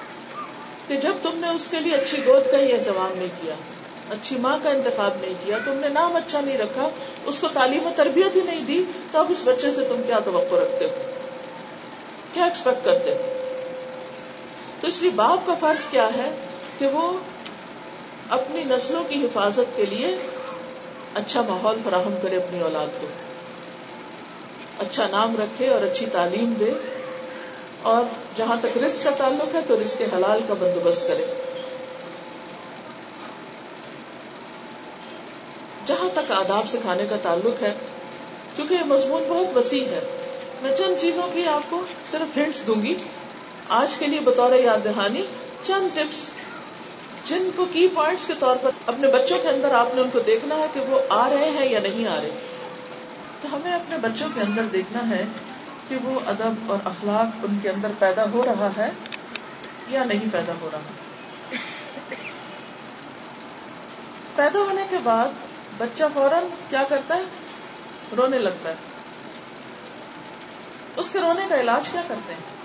کہ 0.88 0.98
جب 0.98 1.13
تم 1.22 1.32
نے 1.34 1.48
اس 1.48 1.68
کے 1.72 1.80
لیے 1.80 1.96
اچھی 1.96 2.25
گود 2.27 2.51
کا 2.51 2.58
ہی 2.58 2.74
اہتمام 2.74 3.18
نہیں 3.18 3.27
کیا، 3.42 3.54
اچھی 4.10 4.38
ماں 4.38 4.58
کا 4.63 4.70
انتخاب 4.70 5.12
نہیں 5.22 5.34
کیا، 5.46 5.58
تم 5.65 5.74
نے 5.74 5.89
نام 5.89 6.15
اچھا 6.15 6.42
نہیں 6.42 6.58
رکھا، 6.58 6.89
اس 7.25 7.39
کو 7.39 7.48
تعلیم 7.48 7.88
و 7.88 7.89
تربیت 7.96 8.36
ہی 8.36 8.42
نہیں 8.46 8.62
دی، 8.62 8.84
تو 9.12 9.20
اب 9.20 9.25
اس 9.30 9.42
بچے 9.46 9.72
سے 9.72 9.82
تم 9.89 10.01
کیا 10.08 10.20
توقع 10.25 10.56
رکھتے 10.56 10.86
ہو؟ 10.86 10.89
کیا 12.34 12.44
ایکسپیکٹ 12.44 12.86
کرتے 12.86 13.15
تو 14.82 14.88
اس 14.88 15.01
لیے 15.01 15.12
باپ 15.15 15.48
کا 15.48 15.54
فرض 15.60 15.86
کیا 15.92 16.08
ہے 16.08 16.36
کہ 16.80 16.88
وہ 16.88 17.20
اپنی 18.30 18.63
نسلوں 18.63 19.04
کی 19.08 19.25
حفاظت 19.25 19.77
کے 19.77 19.86
لیے 19.86 20.18
اچھا 21.15 21.42
ماحول 21.42 21.80
فراہم 21.84 22.15
کرے 22.22 22.36
اپنی 22.36 22.60
اولاد 22.60 23.01
کو۔ 23.01 23.08
اچھا 24.80 25.08
نام 25.12 25.36
رکھے 25.39 25.70
اور 25.70 25.84
اچھی 25.84 26.06
تعلیم 26.06 26.54
دے۔ 26.60 26.72
اور 27.86 28.04
جہاں 28.38 28.56
تک 28.62 28.77
رسک 28.77 29.04
کا 29.04 29.10
تعلق 29.10 29.56
ہے 29.56 29.60
تو 29.68 29.75
رسک 29.84 30.01
حلال 30.13 30.39
کا 30.48 30.54
بندوبست 30.54 31.08
کرے۔ 31.08 31.25
جہاں 35.88 36.10
تک 36.13 36.32
آداب 36.32 36.70
سکھانے 36.70 37.06
کا 37.10 37.15
تعلق 37.24 37.63
ہے، 37.63 37.74
کیونکہ 38.56 38.74
یہ 38.74 38.86
مضمون 38.86 39.24
بہت 39.27 39.58
وسیع 39.58 39.84
ہے۔ 39.84 40.00
میں 40.62 40.75
چند 40.75 41.01
چیزوں 41.01 41.27
کی 41.34 41.48
آپ 41.48 41.62
کو 41.70 41.82
صرف 42.12 42.38
ہنٹس 42.38 42.68
دوں 42.68 42.84
گی۔ 42.84 42.96
آج 43.70 43.98
کے 44.00 44.08
لیے 44.08 44.20
بطور 44.20 44.54
یاد 44.54 44.86
دہانی، 44.86 45.25
چند 45.63 45.88
ٹپس 45.94 46.30
جن 47.30 47.50
کو 47.56 47.65
کی 47.65 47.88
پوائنٹس 47.94 48.27
کے 48.27 48.34
طور 48.39 48.56
پر 48.62 48.70
اپنے 48.86 49.08
بچوں 49.08 49.38
کے 49.42 49.48
اندر 49.48 49.74
آپ 49.74 49.96
نے 49.96 50.01
ان 50.01 50.10
کو 50.13 50.20
دیکھنا 50.20 50.56
ہے 50.56 50.65
کہ 50.74 50.80
وہ 50.80 51.00
آ 51.10 51.30
رہے 51.30 51.50
ہیں 51.50 51.70
یا 51.70 51.80
نہیں 51.80 52.08
آ 52.08 52.15
رہے۔ 52.15 52.30
تو 53.42 53.56
ہمیں 53.56 53.74
اپنے 53.74 53.98
بچوں 53.98 54.30
کے 54.36 54.42
اندر 54.42 54.62
دیکھنا 54.62 55.10
ہے 55.10 55.25
کہ 55.88 55.98
وہ 56.04 56.20
ادب 56.25 56.72
اور 56.72 56.80
اخلاق 56.86 57.38
ان 57.44 57.60
کے 57.62 57.70
اندر 57.70 57.92
پیدا 58.00 58.30
ہو 58.30 58.44
رہا 58.46 58.70
ہے 58.77 58.89
یا 59.88 60.04
نہیں 60.04 60.27
پیدا 60.32 60.54
ہو 60.62 60.70
رہا۔ 60.74 60.80
پیدا 64.36 64.60
ہونے 64.60 64.88
کے 64.89 64.98
بعد 65.04 65.27
بچہ 65.77 66.04
فوراً 66.13 66.44
کیا 66.70 66.84
کرتا 66.89 67.15
ہے؟ 67.15 67.22
رونے 68.18 68.39
لگتا 68.39 68.70
ہے۔ 68.70 68.75
اس 70.96 71.12
کے 71.12 71.20
رونے 71.20 71.46
کا 71.50 71.60
علاج 71.60 71.92
کیا 71.92 72.01
کرتے 72.08 72.34
ہیں؟ 72.34 72.56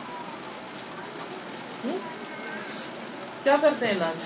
کیا 3.43 3.57
کرتے 3.61 3.87
ہیں 3.87 3.93
علاج؟ 3.93 4.17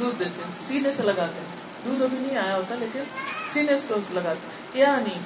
دودھ 0.00 0.18
دیتے 0.18 0.40
ہیں۔ 0.44 0.52
سینے 0.68 0.90
سے 0.96 1.02
لگاتے 1.02 1.40
ہیں۔ 1.40 1.62
دودھ 1.84 2.02
ابھی 2.02 2.18
نہیں 2.20 2.38
آیا 2.38 2.56
ہوتا 2.56 2.74
لیکن 2.74 3.02
سینے 3.52 3.78
سے 3.78 3.94
لگاتے 4.10 4.78
یعنی 4.78 5.18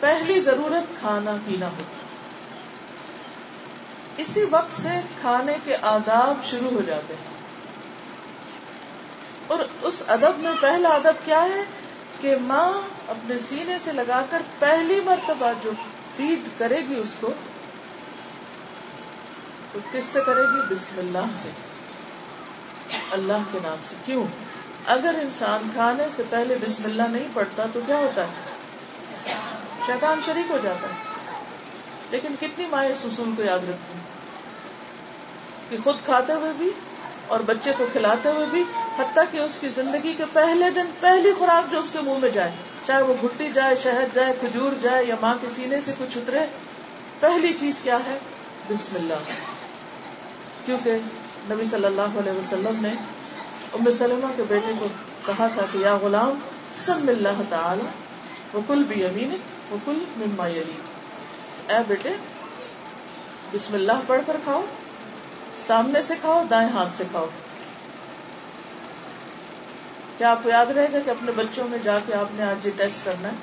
پہلی 0.00 0.40
ضرورت 0.40 1.00
کھانا 1.00 1.36
پینا 1.46 1.66
ہوتا 1.66 2.00
اسی 4.16 4.44
وقت 4.50 4.80
سے 4.80 4.88
کھانے 5.20 5.54
کے 5.64 5.76
آداب 5.82 6.46
شروع 6.50 6.70
ہو 6.70 6.82
جاتے 6.82 7.14
ہیں۔ 7.14 7.40
اور 9.46 9.58
اس 9.82 10.02
ادب 10.08 10.38
میں 10.38 10.52
پہلا 10.60 10.88
ادب 10.88 11.24
کیا 11.24 11.42
ہے 11.42 11.64
کہ 12.20 12.36
ماں 12.40 12.72
اپنے 13.08 13.38
سینے 13.38 13.78
سے 13.84 13.92
لگا 13.92 14.24
کر 14.30 14.42
پہلی 14.58 15.00
مرتبہ 15.04 15.52
جو 15.62 15.70
فیڈ 16.16 16.38
کرے 16.58 16.78
گی 16.88 16.94
اس 16.94 17.16
کو، 17.20 17.32
تو 19.72 19.78
کس 19.92 20.04
سے 20.04 20.20
کرے 20.26 20.42
گی؟ 20.42 20.74
بسم 20.74 20.98
اللہ 20.98 21.42
سے۔ 21.42 21.50
اللہ 23.10 23.42
کے 23.52 23.58
نام 23.62 23.76
سے۔ 23.88 23.94
کیوں؟ 24.04 24.26
اگر 24.86 25.14
انسان 25.22 25.68
کھانے 25.72 26.04
سے 26.16 26.22
پہلے 26.30 26.58
بسم 26.66 26.84
اللہ 26.84 27.02
نہیں 27.02 27.28
پڑھتا 27.34 27.64
تو 27.72 27.80
کیا 27.86 27.96
ہوتا 27.96 28.24
ہے؟ 28.24 28.49
شیطان 29.90 30.20
شریک 30.26 30.50
ہو 30.50 30.58
جاتا 30.62 30.88
ہے۔ 30.88 30.94
لیکن 32.10 32.34
کتنی 32.40 32.66
مائیں 32.66 32.92
اس 32.92 33.04
اصول 33.04 33.30
کو 33.36 33.42
یاد 33.42 33.58
رکھتی 33.58 33.98
کہ 35.68 35.76
خود 35.84 35.96
کھاتے 36.04 36.32
ہوئے 36.32 36.52
بھی 36.58 36.70
اور 37.26 37.40
بچے 37.40 37.72
کو 37.78 37.86
کھلاتے 37.92 38.28
ہوئے 38.28 38.46
بھی، 38.46 38.64
حتیٰ 38.98 39.24
کہ 39.30 39.38
اس 39.38 39.58
کی 39.60 39.68
زندگی 39.68 40.14
کے 40.14 40.24
پہلے 40.32 40.70
دن 40.70 40.84
پہلی 41.00 41.32
خوراک 41.32 41.72
جو 41.72 41.80
اس 41.80 41.92
کے 41.92 41.98
منہ 42.00 42.18
میں 42.22 42.30
جائے، 42.30 42.50
چاہے 42.86 43.02
وہ 43.02 43.14
گھٹی 43.22 43.48
جائے، 43.54 43.76
شہد 43.76 44.14
جائے، 44.14 44.34
کھجور 44.40 44.72
جائے 44.82 45.04
یا 45.04 45.14
ماں 45.20 45.34
کے 45.40 45.46
سینے 45.56 45.80
سے 45.84 45.92
کچھ 45.98 46.18
اترے، 46.18 46.46
پہلی 47.20 47.52
چیز 47.60 47.74
کیا 47.82 47.96
ہے؟ 47.96 48.18
بسم 48.70 48.94
اللہ۔ 48.94 49.30
کیونکہ 50.66 50.98
نبی 51.50 51.64
صلی 51.64 51.84
اللہ 51.84 52.18
علیہ 52.18 52.32
وسلم 52.32 52.78
نے 52.80 52.92
ام 53.72 53.90
سلمہ 53.90 54.26
کے 54.36 54.42
بیٹے 54.48 54.72
کو 54.78 54.86
کہا 55.26 55.46
تھا 55.46 55.62
کہ 55.72 55.78
یا 55.78 55.96
غلام، 55.96 56.38
سم 56.76 57.08
اللہ 57.08 57.42
تعالی 57.48 57.84
وہ 58.52 58.60
کل 58.66 58.82
بھی 58.82 59.04
امین 59.04 59.36
وہ 59.70 59.76
کل 59.84 60.04
مما 60.16 60.46
یلی۔ 60.46 60.80
اے 61.68 61.78
بیٹے، 61.88 62.10
بسم 63.52 63.74
اللہ 63.74 63.92
پڑھ 64.06 64.20
کر 64.26 64.36
کھاؤ، 64.44 64.62
سامنے 65.66 66.02
سے 66.02 66.14
کھاؤ، 66.20 66.44
دائیں 66.50 66.68
ہاتھ 66.68 66.96
سے 66.96 67.04
کھاؤ۔ 67.10 67.26
کیا 70.18 70.30
آپ 70.30 70.42
کو 70.42 70.48
یاد 70.48 70.66
رہے 70.66 70.88
گا 70.92 70.98
کہ 71.04 71.10
اپنے 71.10 71.32
بچوں 71.36 71.68
میں 71.68 71.78
جا 71.84 71.98
کے 72.06 72.14
آپ 72.14 72.26
نے 72.32 72.42
آج 72.42 72.66
یہ 72.66 72.72
ٹیسٹ 72.76 73.04
کرنا 73.04 73.28
ہے؟ 73.28 73.34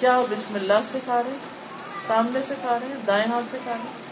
کیا 0.00 0.16
آپ 0.18 0.24
بسم 0.30 0.54
اللہ 0.54 0.72
سے 0.92 0.98
کھا 1.04 1.22
رہے 1.22 1.30
ہیں؟ 1.30 1.38
سامنے 2.06 2.40
سے 2.48 2.54
کھا 2.60 2.78
رہے 2.80 2.88
ہیں، 2.88 2.96
دائیں 3.06 3.32
ہاتھ 3.32 3.44
سے 3.50 3.58
کھا 3.62 3.72
رہے 3.72 3.78
ہیں؟ 3.78 4.10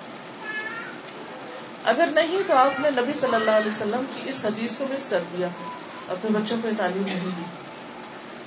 اگر 1.85 2.07
نہیں 2.07 2.43
تو 2.47 2.55
آپ 2.55 2.81
نے 2.81 2.91
نبی 2.91 3.13
صلی 3.13 3.35
اللہ 3.35 3.51
علیہ 3.51 3.71
وسلم 3.71 4.05
کی 4.15 4.31
اس 4.31 4.45
حدیث 4.45 4.79
کو 4.79 4.87
مس 4.91 5.09
کر 5.09 5.23
دیا۔ 5.37 5.49
اپنے 6.09 6.39
بچوں 6.39 6.59
کو 6.63 6.69
تعلیم 6.79 7.03
نہیں 7.03 7.31
دی۔ 7.37 7.43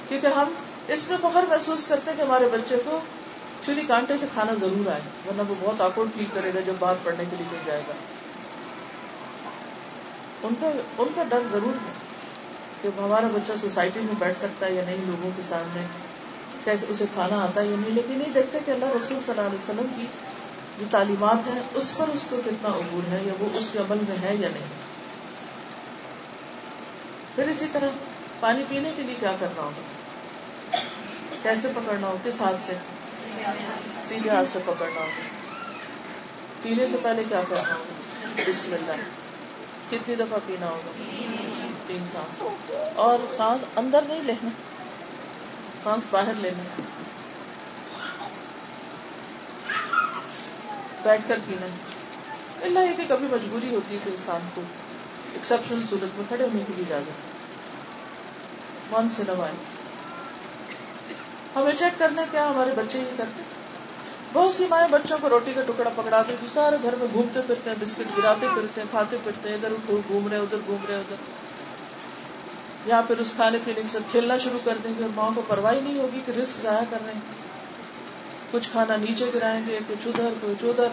کیونکہ 0.10 0.28
ہم 0.28 0.54
اس 0.94 1.10
میں 1.10 1.18
فخر 1.18 1.46
محسوس 1.50 1.88
کرتے 1.88 2.12
ہیں 2.12 2.18
کہ 2.18 2.22
ہمارے 2.22 2.48
بچے 2.52 2.78
کو 2.86 3.00
چھری 3.66 3.82
کانٹے 3.88 4.18
سے 4.22 4.28
کھانا 4.34 4.54
ضرور 4.62 4.88
آئے، 4.92 5.02
ورنہ 5.28 5.42
وہ 5.50 5.56
بہت 5.60 5.82
آکوٹ 5.82 6.08
فیل 6.16 6.26
کرے 6.34 6.52
گا 6.56 6.60
جب 6.60 6.74
بات 6.80 7.04
پڑھنے 7.04 7.24
کے 7.30 7.36
لیے 7.36 7.46
کوئی 7.50 7.62
جائے 7.66 7.82
گا۔ 7.88 7.94
ان 10.44 10.56
کا 10.60 10.70
ان 10.98 11.08
کا 11.16 11.24
ڈر 11.30 11.42
ضرور 11.52 11.74
ہے 11.86 11.92
کہ 12.82 12.88
ہمارا 13.00 13.28
بچہ 13.34 13.58
سوسائٹی 13.62 14.00
میں 14.00 14.16
بیٹھ 14.20 14.40
سکتا 14.40 14.66
ہے 14.66 14.72
یا 14.72 14.84
نہیں، 14.86 15.06
لوگوں 15.06 15.32
کے 15.36 15.42
سامنے 15.50 15.86
کیسے 16.64 16.86
اسے 16.90 17.06
کھانا 17.14 17.44
آتا 17.44 17.62
ہے 17.62 17.68
یا 17.68 17.76
نہیں، 17.80 17.96
لیکن 17.96 18.18
نہیں 18.18 18.34
دیکھتے 18.34 18.60
کہ 18.66 18.72
اللہ 18.72 18.86
رسول 18.86 19.20
صلی 19.26 19.34
اللہ 19.38 19.42
علیہ 19.42 19.64
وسلم 19.64 19.94
کی 19.96 20.06
جو 20.80 20.86
تعلیمات 20.92 21.48
ہیں، 21.48 21.62
اس 21.74 21.98
پر 21.98 22.14
اس 22.14 22.28
کو 22.30 22.42
کتنا 22.46 22.70
عبور 22.70 23.12
ہے، 23.12 23.20
یا 23.24 23.34
وہ 23.40 23.50
اس 23.54 23.70
کے 23.72 23.80
عمل 23.80 24.04
میں 24.10 24.18
ہے 24.22 24.36
یا 24.36 24.50
نہیں۔ 24.54 24.70
پھر 27.36 27.48
اسی 27.48 27.68
طرح 27.72 27.90
پانی 28.40 28.64
پینے 28.70 28.92
کے 28.96 29.04
لیے 29.04 29.16
کیا 29.20 29.36
کرنا 29.40 29.62
ہوگا 29.62 30.01
کیسے 31.44 31.68
پکڑنا 31.76 32.08
ہوگا 32.08 32.30
کس 32.30 32.42
ہاتھ 32.42 32.56
سے؟ 32.66 32.74
سیدھے 34.08 34.30
ہاتھ 34.30 34.50
سے 34.50 34.60
پکڑنا 34.66 35.02
ہوگا 35.02 35.22
پینے 36.62 36.88
سے 36.88 36.98
پہلے 37.04 37.24
کیا 37.30 37.42
کرنا 37.50 37.74
ہوگا؟ 37.74 38.42
بسم 38.48 38.74
اللہ۔ 38.74 38.92
کتنی 39.90 40.16
دفعہ 40.16 40.38
پینا 40.46 40.70
ہوگا؟ 40.70 40.92
تین 41.88 42.04
سانس۔ 42.12 42.44
اور 42.96 43.20
سانس 43.38 43.62
اندر 43.76 44.02
نہیں 44.02 44.24
لینا۔ 44.24 44.50
سانس 45.84 46.04
باہر 46.10 46.34
لینا۔ 46.34 46.82
بیٹھ 51.04 51.22
کر 51.28 51.40
پینا۔ 51.48 51.66
اللہ 52.62 52.80
یہ 52.80 52.94
کہ 52.98 53.04
کبھی 53.08 53.28
مجبوری 53.32 53.76
ہوتی 53.76 53.94
ہے 53.94 54.00
کہ 54.04 54.10
انسان 54.10 54.42
کو 54.54 54.62
ایکسپشنل 55.34 55.82
صورت 55.90 56.16
میں 56.16 56.26
کھڑے 56.28 56.44
ہونے 56.44 56.64
کی 56.68 56.74
بھی 56.76 56.84
اجازت۔ 56.84 57.32
من 58.92 59.10
سے 59.10 59.24
نوائے 59.28 59.54
ہمیں 61.56 61.72
چیک 61.80 62.00
کرنا 62.00 62.26
کیا 62.32 62.50
ہمارے 62.50 62.72
بچے 62.76 62.98
ہی 62.98 63.06
کرتے؟ 63.18 63.42
بہت 64.34 64.54
سی 64.54 64.66
مائیں 64.70 64.88
بچوں 64.92 65.18
کو 65.22 65.30
روٹی 65.30 65.54
کا 65.54 65.62
ٹکڑا 65.62 65.90
پکڑا 65.96 66.24
کے 66.28 66.36
سارے 66.54 66.78
گھر 66.84 66.96
میں 66.96 67.08
گھومتے 67.14 67.42
پھرتے 67.48 67.70
ہیں، 67.70 67.78
بسکٹ 67.82 68.18
گراتے 68.18 68.48
پھرتے 68.54 68.82
ہیں، 68.82 68.88
کھاتے 68.92 69.18
پھرتے 69.24 69.50
ہیں، 69.50 69.56
ادھر 69.56 69.74
گھوم 70.08 70.28
رہے 70.28 70.38
ادھر 70.38 70.58
گھوم 70.66 70.86
رہے 70.88 70.96
ادھر۔ 70.96 71.16
یا 72.86 73.02
پھر 73.08 73.18
اس 73.18 73.34
کھانے 73.36 73.58
پینے 73.66 73.82
کے 73.82 73.88
ساتھ 73.92 74.12
کھیلنا 74.12 74.38
شروع 74.38 74.60
کر 74.64 74.78
دیں 74.84 74.92
گے، 74.98 75.04
اور 75.04 75.12
ماں 75.16 75.30
کو 75.36 75.42
پرواہ 75.48 75.74
نہیں 75.84 76.00
ہوگی 76.00 76.22
کہ 76.26 76.32
رسک 76.32 76.62
ضائع 76.62 76.84
کر 76.90 76.98
رہے 77.06 77.14
ہیں۔ 77.14 77.22
کچھ 78.52 78.70
کھانا 78.72 78.96
نیچے 78.96 79.32
گرائیں 79.36 79.62
گے، 79.68 79.80
کچھ 79.88 80.08
ادھر 80.08 80.30
کچھ 80.42 80.64
ادھر۔ 80.64 80.88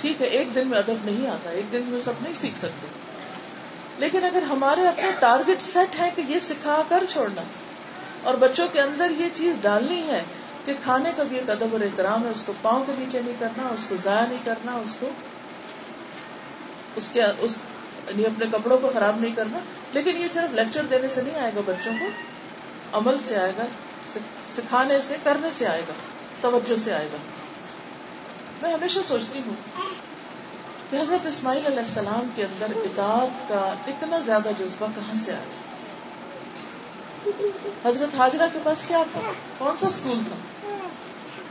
ٹھیک 0.00 0.22
ہے، 0.22 0.26
ایک 0.26 0.54
دن 0.54 0.68
میں 0.68 0.78
ادب 0.78 1.04
نہیں 1.04 1.30
آتا، 1.30 1.50
ایک 1.50 1.72
دن 1.72 1.82
میں 1.86 2.00
سب 2.00 2.12
نہیں 2.22 2.34
سیکھ 2.40 2.58
سکتے۔ 2.58 2.86
لیکن 3.98 4.24
اگر 4.24 4.42
ہمارے 4.42 4.88
اپنے 4.88 5.10
ٹارگیٹ 5.18 5.62
سیٹ 5.62 6.00
ہے 6.00 6.10
کہ 6.16 6.22
یہ 6.28 6.38
سکھا 6.38 6.82
کر 6.88 7.04
چھوڑنا 7.12 7.42
اور 8.22 8.34
بچوں 8.34 8.68
کے 8.72 8.80
اندر 8.80 9.10
یہ 9.10 9.28
چیز 9.34 9.56
ڈالنی 9.62 10.02
ہے 10.06 10.24
کہ 10.64 10.74
کھانے 10.84 11.12
کا 11.16 11.22
بھی 11.22 11.38
ایک 11.38 11.50
ادب 11.50 11.68
اور 11.72 11.80
احترام 11.80 12.24
ہے، 12.24 12.30
اس 12.30 12.44
کو 12.44 12.52
پاؤں 12.62 12.84
کے 12.86 12.92
نیچے 12.98 13.20
نہیں 13.24 13.34
کرنا، 13.38 13.68
اس 13.68 13.86
کو 13.88 13.96
ضائع 14.04 14.26
نہیں 14.26 14.44
کرنا، 14.44 14.72
اس 14.72 14.96
کو 15.00 15.08
اس 16.96 17.08
کے 17.12 17.22
اس 17.38 17.58
یعنی 18.08 18.26
اپنے 18.26 18.46
کپڑوں 18.52 18.78
کو 18.78 18.90
خراب 18.94 19.20
نہیں 19.20 19.34
کرنا۔ 19.36 19.58
لیکن 19.92 20.16
یہ 20.16 20.28
صرف 20.34 20.54
لیکچر 20.54 20.82
دینے 20.82 21.08
سے 21.14 21.22
نہیں 21.22 21.40
آئے 21.40 21.50
گا، 21.56 21.60
بچوں 21.66 21.92
کو 22.00 22.06
عمل 22.92 23.16
سے 23.24 23.36
آئے 23.36 23.52
گا 23.58 23.64
سکھانے 24.56 24.98
سے، 25.08 25.16
کرنے 25.22 25.48
سے 25.52 25.66
آئے 25.66 25.82
گا، 25.88 25.92
توجہ 26.40 26.76
سے 26.84 26.92
آئے 26.92 27.08
گا۔ 27.12 27.16
میں 28.62 28.72
ہمیشہ 28.72 29.00
سوچتی 29.04 29.40
ہوں 29.46 29.54
کہ 30.90 30.96
حضرت 30.96 31.26
اسماعیل 31.26 31.66
علیہ 31.66 31.78
السلام 31.78 32.28
کے 32.34 32.44
اندر 32.44 32.66
اطاعت 32.76 33.48
کا 33.48 33.74
اتنا 33.86 34.18
زیادہ 34.18 34.48
جذبہ 34.58 34.86
کہاں 34.94 35.14
سے 35.24 35.32
آیا؟ 35.32 35.67
حضرت 37.84 38.14
حاجرہ 38.14 38.46
کے 38.52 38.58
پاس 38.62 38.86
کیا 38.86 39.02
تھا؟ 39.12 39.20
کون 39.58 39.76
سا 39.76 39.88
اسکول 39.88 40.18
تھا؟ 40.28 40.36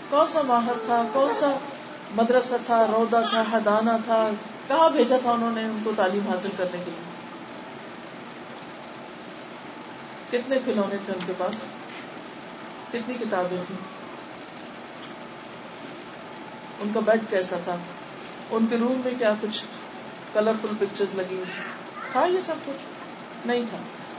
کون 0.09 0.27
سا 0.27 0.41
ماہر 0.41 0.73
تھا؟ 0.85 1.03
کون 1.13 1.33
سا 1.33 1.57
مدرسہ 2.15 2.55
تھا؟ 2.65 2.87
رودا 2.87 3.21
تھا؟ 3.21 3.43
حدانہ 3.51 3.91
تھا؟ 4.05 4.29
کہاں 4.67 4.89
بھیجا 4.89 5.17
تھا 5.21 5.31
انہوں 5.31 5.51
نے 5.51 5.63
ان 5.63 5.79
کو 5.83 5.91
تعلیم 5.95 6.27
حاصل 6.27 6.49
کرنے 6.57 6.77
کے 6.85 6.91
لیے؟ 6.91 7.17
کتنے 10.31 10.59
کھلونے 10.65 10.95
تھے 11.05 11.13
ان 11.13 11.19
کے 11.25 11.33
پاس؟ 11.37 11.55
کتنی 12.89 13.13
کتابیں 13.13 13.57
تھیں؟ 13.67 13.97
ان 16.79 16.91
کا 16.93 16.99
بیڈ 16.99 17.19
کیسا 17.29 17.57
تھا؟ 17.63 17.75
ان 18.49 18.65
کے 18.69 18.77
روم 18.77 19.01
میں 19.05 19.13
کیا 19.19 19.33
کچھ 19.41 19.65
کلرفل 20.33 20.67
پکچر 20.79 21.05
لگی 21.15 21.35
ہوئی 21.35 21.61
تھا 22.11 22.25
یہ 22.25 22.39
سب 22.45 22.55
کچھ؟ 22.65 23.47
نہیں 23.47 23.65
تھا۔ 23.69 23.77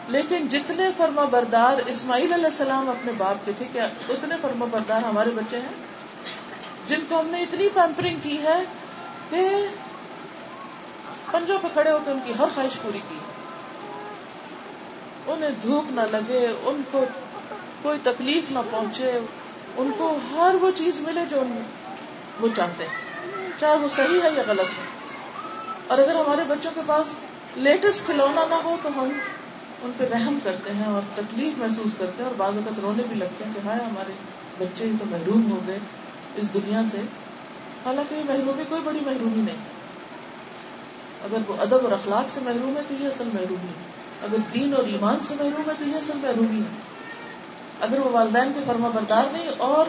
لیکن 0.08 0.48
جتنے 0.48 0.90
فرما 0.96 1.24
بردار 1.24 1.78
اسماعیل 1.87 2.33
علیہ 2.33 2.44
السلام 2.44 2.88
اپنے 2.88 3.12
باپ 3.18 3.46
کے 3.46 3.52
تھے، 3.59 3.64
کیا 3.72 3.88
اتنے 4.09 4.35
فرما 4.40 4.64
بردار 4.70 5.02
ہمارے 5.02 5.30
بچے 5.30 5.56
ہیں؟ 5.56 5.72
جن 6.88 7.00
کو 7.09 7.20
ہم 7.20 7.26
نے 7.26 7.42
اتنی 7.42 7.68
پیمپرنگ 7.68 8.18
کی 8.22 8.42
ہے 8.42 8.64
کہ 9.30 9.48
پنجوں 11.30 11.59
پہ 11.62 11.68
کھڑے 11.72 11.90
ہو 11.90 11.98
کے 12.04 12.11
ان 12.11 12.18
کی 12.24 12.33
ہر 12.38 12.44
خواہش 12.54 12.83
پوری 12.83 12.98
کی۔ 13.09 13.18
انہیں 15.26 15.50
دھوپ 15.62 15.85
نہ 15.90 16.00
لگے، 16.00 16.46
ان 16.62 16.83
کو 16.90 17.04
کوئی 17.83 17.98
تکلیف 18.02 18.44
نہ 18.50 18.59
پہنچے، 18.70 19.18
ان 19.76 19.90
کو 19.98 20.18
ہر 20.33 20.54
وہ 20.54 20.70
چیز 20.76 21.00
ملے 21.00 21.20
جو 21.30 21.42
وہ 22.40 22.48
چاہتے 22.56 22.85
ہیں۔ 22.85 23.09
چاہے 23.61 23.76
وہ 23.76 23.88
صحیح 23.88 24.22
ہے 24.22 24.30
یا 24.37 24.42
غلط 24.46 24.61
ہے۔ 24.61 24.85
اور 25.87 25.98
اگر 25.98 26.14
ہمارے 26.14 26.42
بچوں 26.48 26.70
کے 26.74 26.80
پاس 26.87 27.06
لیٹسٹ 27.56 28.06
کھلونا 28.06 28.44
نہ 28.50 28.54
ہو 28.54 28.76
تو 28.83 28.88
ہم 28.88 29.09
ان 29.82 29.90
پہ 29.96 30.04
رحم 30.04 30.38
کرتے 30.44 30.70
ہیں 30.72 30.86
اور 30.86 31.00
تکلیف 31.14 31.58
محسوس 31.58 31.94
کرتے 31.98 32.12
ہیں 32.18 32.24
اور 32.24 32.34
بعض 32.36 32.54
اوقات 32.54 32.80
رونے 32.80 33.02
بھی 33.08 33.16
لگتے 33.16 33.44
ہیں 33.44 33.52
کہ 33.54 33.66
ہائے 33.66 33.80
ہمارے 33.84 34.12
بچے 34.58 34.86
ہی 34.86 34.92
تو 34.98 35.04
محروم 35.10 35.52
ہو 35.52 35.60
گئے 35.66 35.78
اس 36.36 36.54
دنیا 36.54 36.82
سے۔ 36.90 36.98
حالانکہ 37.86 38.14
یہ 38.14 38.24
محرومی 38.26 38.62
کوئی 38.68 38.82
بڑی 38.84 38.98
محرومی 39.06 39.42
نہیں۔ 39.42 39.56
اگر 41.24 41.36
وہ 41.46 41.54
ادب 41.58 41.84
اور 41.84 41.92
اخلاق 41.92 42.24
سے 42.34 42.40
محروم 42.44 42.76
ہے 42.76 42.82
تو 42.88 42.94
یہ 43.00 43.06
اصل 43.06 43.28
محرومی 43.34 43.68
ہے۔ 43.68 43.98
اگر 44.22 44.36
دین 44.54 44.74
اور 44.74 44.84
ایمان 44.84 45.16
سے 45.22 45.34
محروم 45.34 45.70
ہے 45.70 45.74
تو 45.78 45.84
یہ 45.84 45.94
اصل 45.94 46.18
محرومی 46.22 46.60
ہے۔ 46.60 46.98
اگر 47.80 47.98
وہ 47.98 48.10
والدین 48.10 48.52
کے 48.54 48.60
فرما 48.66 48.88
بردار 48.88 49.24
نہیں، 49.32 49.48
اور 49.58 49.86